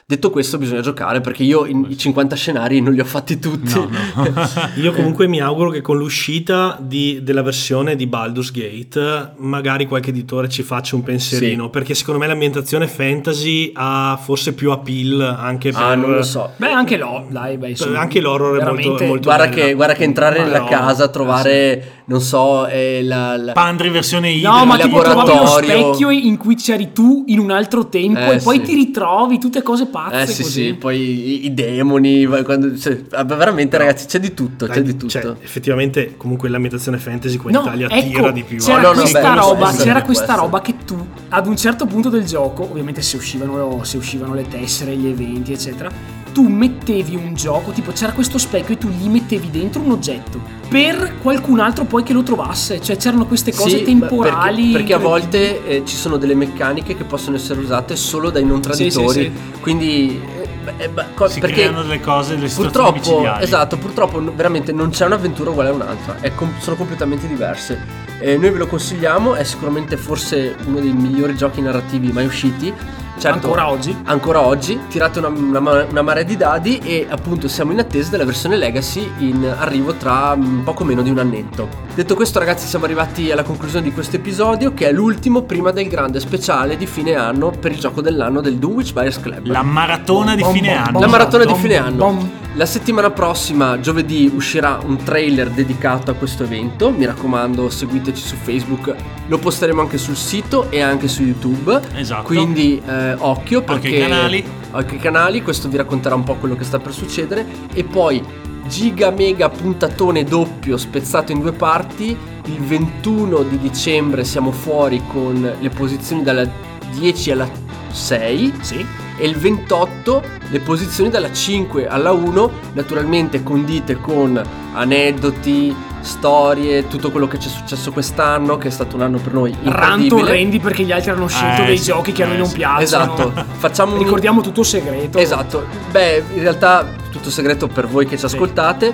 [0.07, 3.73] Detto questo, bisogna giocare perché io in- i 50 scenari non li ho fatti tutti.
[3.73, 4.33] No, no.
[4.79, 10.11] Io comunque mi auguro che con l'uscita di- della versione di Baldur's Gate magari qualche
[10.11, 11.69] editore ci faccia un pensierino Sì.
[11.71, 15.81] perché secondo me l'ambientazione fantasy ha forse più appeal anche per...
[15.81, 16.51] ah, non lo so.
[16.55, 19.65] Beh, anche l'ho, dai, beh, Anche l'horror è molto- molto- Guarda bella.
[19.65, 23.53] che, guarda che entrare Ma nella no, casa, eh, trovare, non so, eh, la, la-
[23.53, 24.51] Pandri versione Idra.
[24.59, 28.35] No, ma tipo trovavi lo specchio in cui c'eri tu in un altro tempo Eh,
[28.35, 28.61] e poi sì.
[28.63, 30.63] ti ritrovi tutte cose pazze Eh sì così.
[30.67, 34.91] sì, poi i, i demoni, quando- cioè, veramente ragazzi c'è di tutto, c'è Dai, di
[34.95, 35.07] tutto.
[35.09, 38.57] cioè, effettivamente comunque l'ambientazione fantasy qua in No, Italia ecco, tira di più.
[38.59, 41.85] c'era No, no, no, questa beh, roba, c'era questa roba che tu ad un certo
[41.87, 45.89] punto del gioco, ovviamente se uscivano, se uscivano le tessere, gli eventi, eccetera,
[46.35, 50.37] tu mettevi un gioco, tipo c'era questo specchio e tu gli mettevi dentro un oggetto
[50.67, 54.63] per qualcun altro poi che lo trovasse, cioè c'erano queste cose Sì, temporali.
[54.63, 58.43] Perché, perché a volte eh, ci sono delle meccaniche che possono essere usate solo dai
[58.43, 59.21] non Sì, sì, traditori.
[59.21, 59.59] sì.
[59.61, 60.19] Quindi,
[60.65, 63.43] eh, beh, beh, co- si perché creano delle cose, delle situazioni purtroppo, micidiali.
[63.45, 67.79] esatto, purtroppo veramente non c'è un'avventura uguale a un'altra, è com- sono completamente diverse.
[68.19, 72.73] Eh, noi ve lo consigliamo, è sicuramente forse uno dei migliori giochi narrativi mai usciti.
[73.17, 73.95] Certo, Ancora oggi.
[74.03, 78.25] ancora oggi tirate una, una una marea di dadi e appunto siamo in attesa della
[78.25, 81.69] versione Legacy in arrivo tra poco meno di un annetto.
[81.95, 85.87] Detto questo ragazzi siamo arrivati alla conclusione di questo episodio che è l'ultimo prima del
[85.87, 89.45] grande speciale di fine anno per il gioco dell'anno del Dunwich Buyers Club.
[89.45, 90.99] La maratona di Bom, fine bom, anno.
[90.99, 92.29] La maratona di bom, fine bom, anno.
[92.57, 96.89] La settimana prossima, giovedì, uscirà un trailer dedicato a questo evento.
[96.89, 98.95] Mi raccomando, seguiteci su Facebook.
[99.27, 101.81] Lo posteremo anche sul sito e anche su YouTube.
[101.95, 102.23] Esatto.
[102.23, 104.45] Quindi eh, occhio perché ai canali.
[104.71, 108.23] occhio ai canali, questo vi racconterà un po' quello che sta per succedere e poi
[108.69, 112.15] giga mega puntatone doppio spezzato in due parti.
[112.45, 116.49] Il 21 di dicembre siamo fuori con le posizioni dalla
[116.97, 117.49] 10 alla
[117.91, 118.85] 6 Sì.
[119.17, 124.41] e il 28 le posizioni dalla 5 alla 1 naturalmente condite con
[124.73, 129.33] aneddoti storie tutto quello che ci è successo quest'anno che è stato un anno per
[129.33, 132.27] noi Ranto incredibile rendi perché gli altri hanno scelto Eh, dei sì, giochi che a
[132.27, 132.55] noi eh, non sì.
[132.55, 132.81] piacciono.
[132.83, 135.17] esatto facciamo un Ricordiamo tutto segreto.
[135.17, 138.93] esatto beh in realtà tutto segreto per voi che ci ascoltate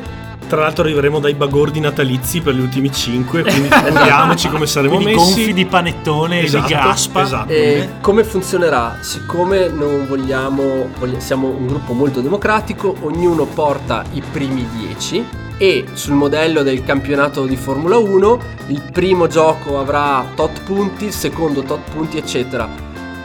[0.52, 5.14] Tra l'altro arriveremo dai bagordi natalizi per gli ultimi 5, quindi figuriamoci come saremo Quindi
[5.14, 5.26] messi.
[5.34, 7.22] gonfi di panettone Esatto, di graspa.
[7.24, 7.52] esatto.
[7.54, 8.98] E come funzionerà?
[9.00, 15.26] Siccome non vogliamo, voglia- siamo un gruppo molto democratico, ognuno porta i primi 10
[15.58, 21.14] e sul modello del campionato di Formula 1 il primo gioco avrà tot punti, il
[21.14, 22.68] secondo tot punti, eccetera.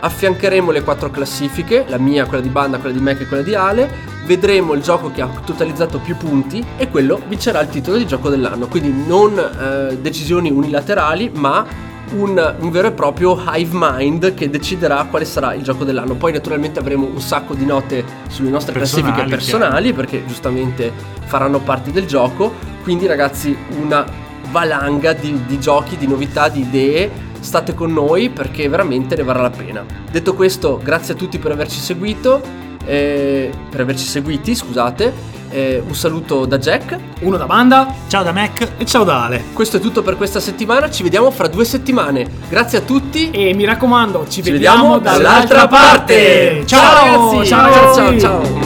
[0.01, 3.55] Affiancheremo le quattro classifiche, la mia, quella di Banda, quella di Mac e quella di
[3.55, 4.15] Ale.
[4.27, 8.29] Vedremo il gioco che ha totalizzato più punti e quello vincerà il titolo di gioco
[8.29, 8.67] dell'anno.
[8.67, 11.65] Quindi non eh, decisioni unilaterali, ma
[12.13, 16.15] un, un vero e proprio hive mind che deciderà quale sarà il gioco dell'anno.
[16.15, 20.93] Poi naturalmente avremo un sacco di note sulle nostre Personali, classifiche personali perché giustamente
[21.25, 22.53] faranno parte del gioco.
[22.83, 24.05] Quindi ragazzi una
[24.51, 27.25] valanga di, di giochi, di novità, di idee.
[27.47, 29.85] State con noi perché veramente ne varrà la pena.
[30.11, 32.43] Detto questo, grazie a tutti per averci seguito.
[32.85, 35.13] eh, per averci seguiti, scusate.
[35.51, 36.97] Eh, un saluto da Jack.
[37.21, 37.95] Uno da banda.
[38.09, 38.69] Ciao da Mac.
[38.79, 39.45] E ciao da Ale.
[39.53, 40.91] Questo è tutto per questa settimana.
[40.91, 42.29] Ci vediamo fra due settimane.
[42.49, 43.31] Grazie a tutti.
[43.31, 46.65] E mi raccomando, ci, Ci vediamo, dall'altra parte.
[46.67, 47.49] Ciao, ragazzi.
[47.49, 48.05] Ciao, ciao, ciao.
[48.07, 48.21] ragazzi.
[48.21, 48.66] ciao.